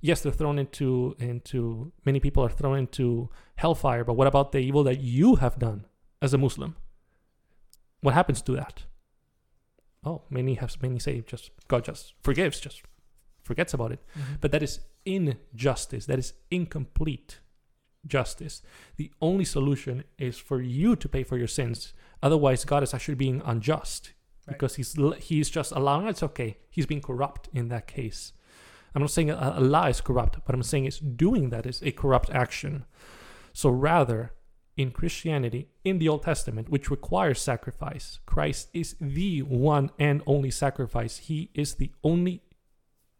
Yes, 0.00 0.22
they're 0.22 0.32
thrown 0.32 0.58
into 0.58 1.14
into 1.18 1.92
many 2.06 2.20
people 2.20 2.42
are 2.42 2.48
thrown 2.48 2.78
into 2.78 3.28
hellfire, 3.56 4.04
but 4.04 4.14
what 4.14 4.26
about 4.26 4.52
the 4.52 4.58
evil 4.58 4.82
that 4.84 5.00
you 5.00 5.36
have 5.36 5.58
done 5.58 5.84
as 6.22 6.32
a 6.32 6.38
Muslim? 6.38 6.76
What 8.00 8.14
happens 8.14 8.42
to 8.42 8.52
that? 8.52 8.84
Oh, 10.04 10.22
many 10.30 10.54
have 10.54 10.80
many 10.82 10.98
say 10.98 11.20
just 11.26 11.50
God 11.68 11.84
just 11.84 12.14
forgives, 12.22 12.58
just 12.60 12.82
forgets 13.42 13.74
about 13.74 13.92
it. 13.92 14.00
Mhm. 14.18 14.40
But 14.40 14.52
that 14.52 14.62
is 14.62 14.80
injustice. 15.04 16.06
That 16.06 16.18
is 16.18 16.32
incomplete 16.50 17.40
justice. 18.06 18.62
The 18.96 19.10
only 19.20 19.44
solution 19.44 20.04
is 20.18 20.38
for 20.38 20.60
you 20.62 20.96
to 20.96 21.08
pay 21.08 21.22
for 21.22 21.36
your 21.36 21.48
sins. 21.48 21.92
Otherwise, 22.22 22.64
God 22.64 22.82
is 22.82 22.94
actually 22.94 23.16
being 23.16 23.42
unjust 23.44 24.12
Right. 24.46 24.54
because 24.54 24.76
he's 24.76 24.96
he's 25.18 25.50
just 25.50 25.70
allowing 25.72 26.06
it's 26.08 26.22
okay. 26.22 26.56
He's 26.70 26.86
being 26.86 27.02
corrupt 27.02 27.48
in 27.52 27.68
that 27.68 27.86
case. 27.86 28.32
I'm 28.94 29.02
not 29.02 29.10
saying 29.10 29.30
a, 29.30 29.54
a 29.56 29.60
lie 29.60 29.90
is 29.90 30.00
corrupt, 30.00 30.38
but 30.46 30.54
I'm 30.54 30.62
saying 30.62 30.86
is 30.86 30.98
doing 30.98 31.50
that 31.50 31.66
is 31.66 31.82
a 31.82 31.92
corrupt 31.92 32.30
action. 32.30 32.86
So 33.52 33.68
rather, 33.70 34.32
in 34.80 34.92
Christianity, 34.92 35.68
in 35.84 35.98
the 35.98 36.08
Old 36.08 36.22
Testament, 36.22 36.70
which 36.70 36.90
requires 36.90 37.38
sacrifice, 37.38 38.18
Christ 38.24 38.70
is 38.72 38.96
the 38.98 39.42
one 39.42 39.90
and 39.98 40.22
only 40.26 40.50
sacrifice. 40.50 41.18
He 41.18 41.50
is 41.52 41.74
the 41.74 41.92
only 42.02 42.42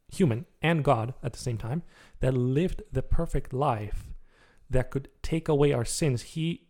human 0.09 0.47
and 0.63 0.83
God 0.83 1.13
at 1.23 1.35
the 1.35 1.39
same 1.39 1.59
time 1.59 1.83
that 2.21 2.33
lived 2.33 2.83
the 2.91 3.03
perfect 3.03 3.53
life 3.53 4.05
that 4.71 4.91
could 4.91 5.09
take 5.23 5.49
away 5.49 5.75
our 5.75 5.85
sins. 5.85 6.23
He 6.23 6.69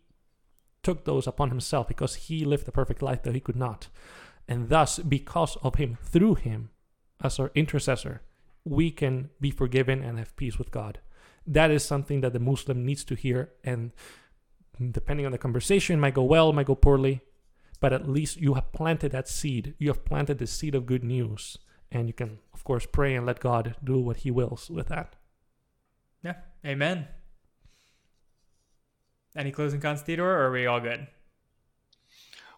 took 0.83 1.05
those 1.05 1.25
upon 1.25 1.49
himself 1.49 1.87
because 1.87 2.15
he 2.15 2.43
lived 2.43 2.65
the 2.65 2.73
perfect 2.73 3.01
life 3.01 3.23
that 3.23 3.33
he 3.33 3.39
could 3.39 3.55
not. 3.55 3.87
And 4.45 4.67
thus, 4.67 4.99
because 4.99 5.55
of 5.63 5.75
him, 5.75 5.97
through 6.03 6.35
him, 6.35 6.71
as 7.23 7.39
our 7.39 7.51
intercessor, 7.55 8.23
we 8.65 8.91
can 8.91 9.29
be 9.39 9.51
forgiven 9.51 10.03
and 10.03 10.19
have 10.19 10.35
peace 10.35 10.57
with 10.57 10.69
God. 10.69 10.99
That 11.47 11.71
is 11.71 11.85
something 11.85 12.19
that 12.21 12.33
the 12.33 12.39
Muslim 12.39 12.85
needs 12.85 13.05
to 13.05 13.15
hear. 13.15 13.51
And 13.63 13.91
depending 14.89 15.25
on 15.25 15.31
the 15.31 15.37
conversation, 15.37 15.99
might 15.99 16.15
go 16.15 16.23
well, 16.23 16.53
might 16.53 16.65
go 16.65 16.75
poorly, 16.75 17.21
but 17.79 17.93
at 17.93 18.09
least 18.09 18.37
you 18.37 18.55
have 18.55 18.71
planted 18.71 19.11
that 19.11 19.27
seed. 19.27 19.75
You 19.77 19.89
have 19.89 20.05
planted 20.05 20.39
the 20.39 20.47
seed 20.47 20.73
of 20.73 20.85
good 20.85 21.03
news. 21.03 21.57
And 21.91 22.07
you 22.07 22.13
can, 22.13 22.39
of 22.53 22.63
course, 22.63 22.85
pray 22.85 23.15
and 23.15 23.25
let 23.25 23.41
God 23.41 23.75
do 23.83 23.99
what 23.99 24.17
he 24.17 24.31
wills 24.31 24.69
with 24.69 24.87
that. 24.87 25.15
Yeah. 26.23 26.35
Amen. 26.65 27.07
Any 29.35 29.51
closing 29.51 29.81
comments, 29.81 30.03
Theodore, 30.03 30.31
or 30.31 30.47
are 30.47 30.51
we 30.51 30.65
all 30.65 30.79
good? 30.79 31.07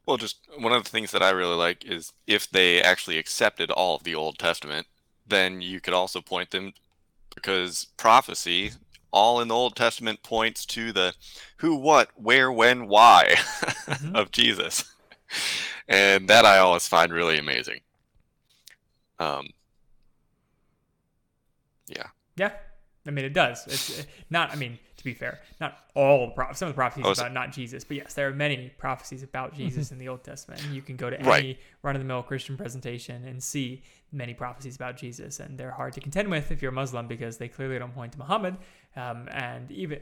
Well, 0.06 0.18
just 0.18 0.38
one 0.58 0.74
of 0.74 0.84
the 0.84 0.90
things 0.90 1.12
that 1.12 1.24
I 1.24 1.30
really 1.30 1.56
like 1.56 1.86
is 1.86 2.12
if 2.28 2.50
they 2.50 2.82
actually 2.82 3.18
accepted 3.18 3.72
all 3.72 3.96
of 3.96 4.04
the 4.04 4.16
Old 4.16 4.38
Testament, 4.38 4.88
then 5.26 5.62
you 5.62 5.80
could 5.80 5.94
also 5.94 6.20
point 6.20 6.52
them 6.52 6.74
because 7.34 7.88
prophecy, 7.98 8.72
all 9.14 9.40
in 9.40 9.48
the 9.48 9.56
Old 9.56 9.76
Testament 9.76 10.24
points 10.24 10.66
to 10.66 10.92
the 10.92 11.14
who, 11.58 11.76
what, 11.76 12.10
where, 12.16 12.52
when, 12.52 12.88
why 12.88 13.36
Mhm. 13.38 14.16
of 14.20 14.32
Jesus. 14.32 14.84
And 15.88 16.28
that 16.28 16.46
I 16.46 16.58
always 16.58 16.88
find 16.88 17.14
really 17.14 17.38
amazing. 17.38 17.82
Um, 19.20 19.50
yeah. 21.88 22.08
Yeah. 22.36 22.52
I 23.08 23.12
mean, 23.12 23.26
it 23.26 23.34
does. 23.34 23.66
It's 23.68 24.06
not, 24.30 24.52
I 24.52 24.56
mean, 24.56 24.80
to 25.04 25.10
be 25.10 25.14
fair, 25.14 25.40
not 25.60 25.78
all 25.96 26.28
the 26.28 26.32
prophecies. 26.32 26.60
Some 26.60 26.70
of 26.70 26.74
the 26.76 26.78
prophecies 26.78 27.06
Oh, 27.06 27.12
about 27.12 27.34
not 27.34 27.52
Jesus, 27.52 27.84
but 27.84 27.98
yes, 27.98 28.14
there 28.14 28.28
are 28.30 28.34
many 28.34 28.70
prophecies 28.78 29.22
about 29.22 29.54
Jesus 29.54 29.92
in 29.92 29.98
the 29.98 30.08
Old 30.08 30.24
Testament. 30.24 30.64
And 30.64 30.74
you 30.74 30.82
can 30.82 30.96
go 30.96 31.10
to 31.10 31.18
Right. 31.18 31.44
any 31.44 31.60
run 31.82 31.96
of 31.96 32.02
the 32.02 32.06
mill 32.06 32.24
Christian 32.24 32.56
presentation 32.56 33.26
and 33.26 33.44
see 33.44 33.84
many 34.12 34.34
prophecies 34.34 34.76
about 34.78 34.96
Jesus. 34.96 35.40
And 35.42 35.58
they're 35.58 35.72
hard 35.72 35.94
to 35.94 36.00
contend 36.02 36.30
with 36.30 36.52
if 36.52 36.62
you're 36.62 36.72
a 36.72 36.74
Muslim 36.74 37.08
because 37.08 37.38
they 37.38 37.50
clearly 37.50 37.78
don't 37.78 37.94
point 37.94 38.14
to 38.14 38.18
Muhammad. 38.18 38.58
Um, 38.96 39.28
and 39.32 39.70
even 39.72 40.00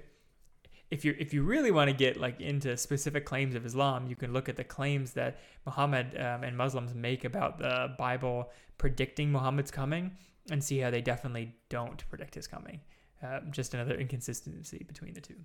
if 0.92 1.04
you 1.04 1.16
if 1.18 1.34
you 1.34 1.42
really 1.44 1.72
want 1.72 1.90
to 1.90 1.96
get 1.96 2.18
like 2.18 2.40
into 2.40 2.78
specific 2.78 3.26
claims 3.26 3.56
of 3.56 3.66
Islam, 3.66 4.08
you 4.08 4.16
can 4.16 4.34
look 4.34 4.50
at 4.50 4.56
the 4.56 4.64
claims 4.64 5.14
that 5.14 5.40
Muhammad 5.66 6.16
um, 6.16 6.44
and 6.44 6.56
Muslims 6.56 6.94
make 6.94 7.24
about 7.26 7.58
the 7.58 7.96
Bible 7.98 8.52
predicting 8.78 9.32
Muhammad's 9.32 9.72
coming, 9.72 10.12
and 10.52 10.64
see 10.64 10.80
how 10.80 10.90
they 10.92 11.02
definitely 11.02 11.56
don't 11.70 12.08
predict 12.10 12.36
his 12.36 12.46
coming. 12.48 12.82
Um, 13.24 13.52
just 13.52 13.74
another 13.74 13.96
inconsistency 13.96 14.84
between 14.88 15.14
the 15.14 15.22
two. 15.22 15.36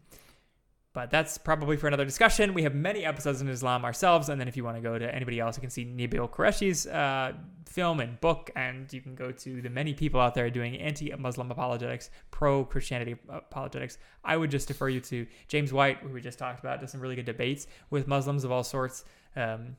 But 0.96 1.10
that's 1.10 1.36
probably 1.36 1.76
for 1.76 1.88
another 1.88 2.06
discussion. 2.06 2.54
We 2.54 2.62
have 2.62 2.74
many 2.74 3.04
episodes 3.04 3.42
in 3.42 3.48
Islam 3.48 3.84
ourselves, 3.84 4.30
and 4.30 4.40
then 4.40 4.48
if 4.48 4.56
you 4.56 4.64
want 4.64 4.78
to 4.78 4.80
go 4.80 4.98
to 4.98 5.14
anybody 5.14 5.38
else, 5.38 5.54
you 5.54 5.60
can 5.60 5.68
see 5.68 5.84
Nabeel 5.84 6.26
Qureshi's 6.30 6.86
uh, 6.86 7.34
film 7.66 8.00
and 8.00 8.18
book, 8.22 8.50
and 8.56 8.90
you 8.90 9.02
can 9.02 9.14
go 9.14 9.30
to 9.30 9.60
the 9.60 9.68
many 9.68 9.92
people 9.92 10.18
out 10.18 10.34
there 10.34 10.48
doing 10.48 10.74
anti-Muslim 10.78 11.50
apologetics, 11.50 12.08
pro-Christianity 12.30 13.16
apologetics. 13.28 13.98
I 14.24 14.38
would 14.38 14.50
just 14.50 14.68
defer 14.68 14.88
you 14.88 15.00
to 15.00 15.26
James 15.48 15.70
White, 15.70 15.98
who 15.98 16.08
we 16.08 16.22
just 16.22 16.38
talked 16.38 16.60
about, 16.60 16.80
does 16.80 16.92
some 16.92 17.02
really 17.02 17.16
good 17.16 17.26
debates 17.26 17.66
with 17.90 18.08
Muslims 18.08 18.44
of 18.44 18.50
all 18.50 18.64
sorts. 18.64 19.04
Um, 19.36 19.76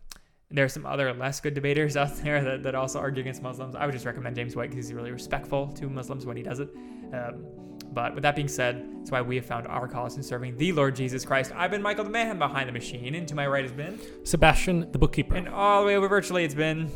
there 0.51 0.65
are 0.65 0.69
some 0.69 0.85
other 0.85 1.11
less 1.15 1.39
good 1.39 1.55
debaters 1.55 1.97
out 1.97 2.15
there 2.17 2.43
that, 2.43 2.61
that 2.61 2.75
also 2.75 2.99
argue 2.99 3.21
against 3.21 3.41
Muslims. 3.41 3.75
I 3.75 3.87
would 3.87 3.93
just 3.93 4.05
recommend 4.05 4.35
James 4.35 4.55
White 4.55 4.69
because 4.69 4.85
he's 4.85 4.93
really 4.93 5.11
respectful 5.11 5.69
to 5.69 5.89
Muslims 5.89 6.27
when 6.27 6.37
he 6.37 6.43
does 6.43 6.59
it. 6.59 6.69
Um, 7.11 7.66
but 7.93 8.13
with 8.13 8.23
that 8.23 8.35
being 8.35 8.47
said, 8.47 8.85
that's 8.99 9.11
why 9.11 9.21
we 9.21 9.35
have 9.37 9.45
found 9.45 9.67
our 9.67 9.87
cause 9.87 10.17
in 10.17 10.23
serving 10.23 10.57
the 10.57 10.71
Lord 10.71 10.95
Jesus 10.95 11.25
Christ. 11.25 11.51
I've 11.55 11.71
been 11.71 11.81
Michael 11.81 12.03
the 12.03 12.09
Man 12.09 12.37
behind 12.37 12.67
the 12.67 12.73
machine, 12.73 13.15
and 13.15 13.27
to 13.27 13.35
my 13.35 13.47
right 13.47 13.63
has 13.63 13.71
been, 13.71 13.99
Sebastian, 14.23 14.91
the 14.91 14.97
bookkeeper. 14.97 15.35
and 15.35 15.47
all 15.47 15.81
the 15.81 15.87
way 15.87 15.95
over 15.95 16.07
virtually, 16.07 16.43
it's 16.43 16.55
been. 16.55 16.91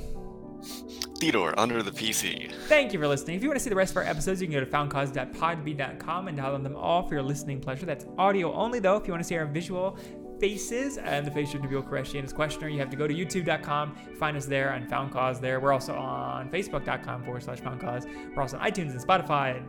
Theodore 1.18 1.58
under 1.60 1.82
the 1.84 1.92
PC. 1.92 2.52
Thank 2.68 2.94
you 2.94 3.00
for 3.00 3.08
listening. 3.08 3.36
If 3.36 3.44
you 3.44 3.50
want 3.50 3.60
to 3.60 3.64
see 3.64 3.70
the 3.70 3.76
rest 3.76 3.92
of 3.92 3.98
our 3.98 4.04
episodes, 4.04 4.42
you 4.42 4.48
can 4.48 4.54
go 4.54 4.60
to 4.60 4.66
foundcause.podbean.com 4.66 6.28
and 6.28 6.38
download 6.38 6.64
them 6.64 6.76
all 6.76 7.08
for 7.08 7.14
your 7.16 7.24
listening 7.24 7.60
pleasure. 7.62 7.86
That's 7.86 8.06
audio 8.18 8.54
only, 8.54 8.80
though. 8.80 8.96
If 8.98 9.08
you 9.08 9.14
want 9.14 9.24
to 9.24 9.28
see 9.28 9.38
our 9.38 9.46
visual 9.46 9.98
faces 10.40 10.98
and 10.98 11.26
the 11.26 11.32
face 11.32 11.54
of 11.54 11.62
Nabeel 11.62 11.88
Qureshi 11.88 12.16
and 12.16 12.24
his 12.24 12.34
questioner, 12.34 12.68
you 12.68 12.80
have 12.80 12.90
to 12.90 12.98
go 12.98 13.08
to 13.08 13.14
youtube.com, 13.14 13.96
find 14.20 14.36
us 14.36 14.48
there 14.48 14.74
on 14.74 14.88
Found 14.88 15.12
Cause 15.12 15.40
there. 15.40 15.60
We're 15.60 15.72
also 15.72 15.94
on 15.94 16.50
facebook.com 16.50 17.24
forward 17.24 17.44
slash 17.44 17.60
Found 17.60 17.80
Cause. 17.80 18.08
We're 18.36 18.42
also 18.42 18.58
on 18.58 18.66
iTunes 18.66 18.92
and 18.92 19.00
Spotify 19.00 19.58
and 19.58 19.68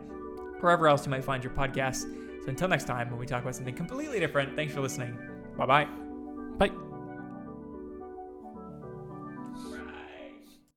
wherever 0.62 0.88
else 0.88 1.04
you 1.04 1.10
might 1.10 1.24
find 1.24 1.42
your 1.42 1.52
podcasts. 1.52 2.02
So 2.42 2.48
until 2.48 2.68
next 2.68 2.84
time, 2.84 3.10
when 3.10 3.18
we 3.18 3.26
talk 3.26 3.42
about 3.42 3.54
something 3.54 3.74
completely 3.74 4.20
different, 4.20 4.56
thanks 4.56 4.74
for 4.74 4.80
listening. 4.80 5.16
Bye 5.56 5.66
bye. 5.66 5.88
Bye. 6.58 6.91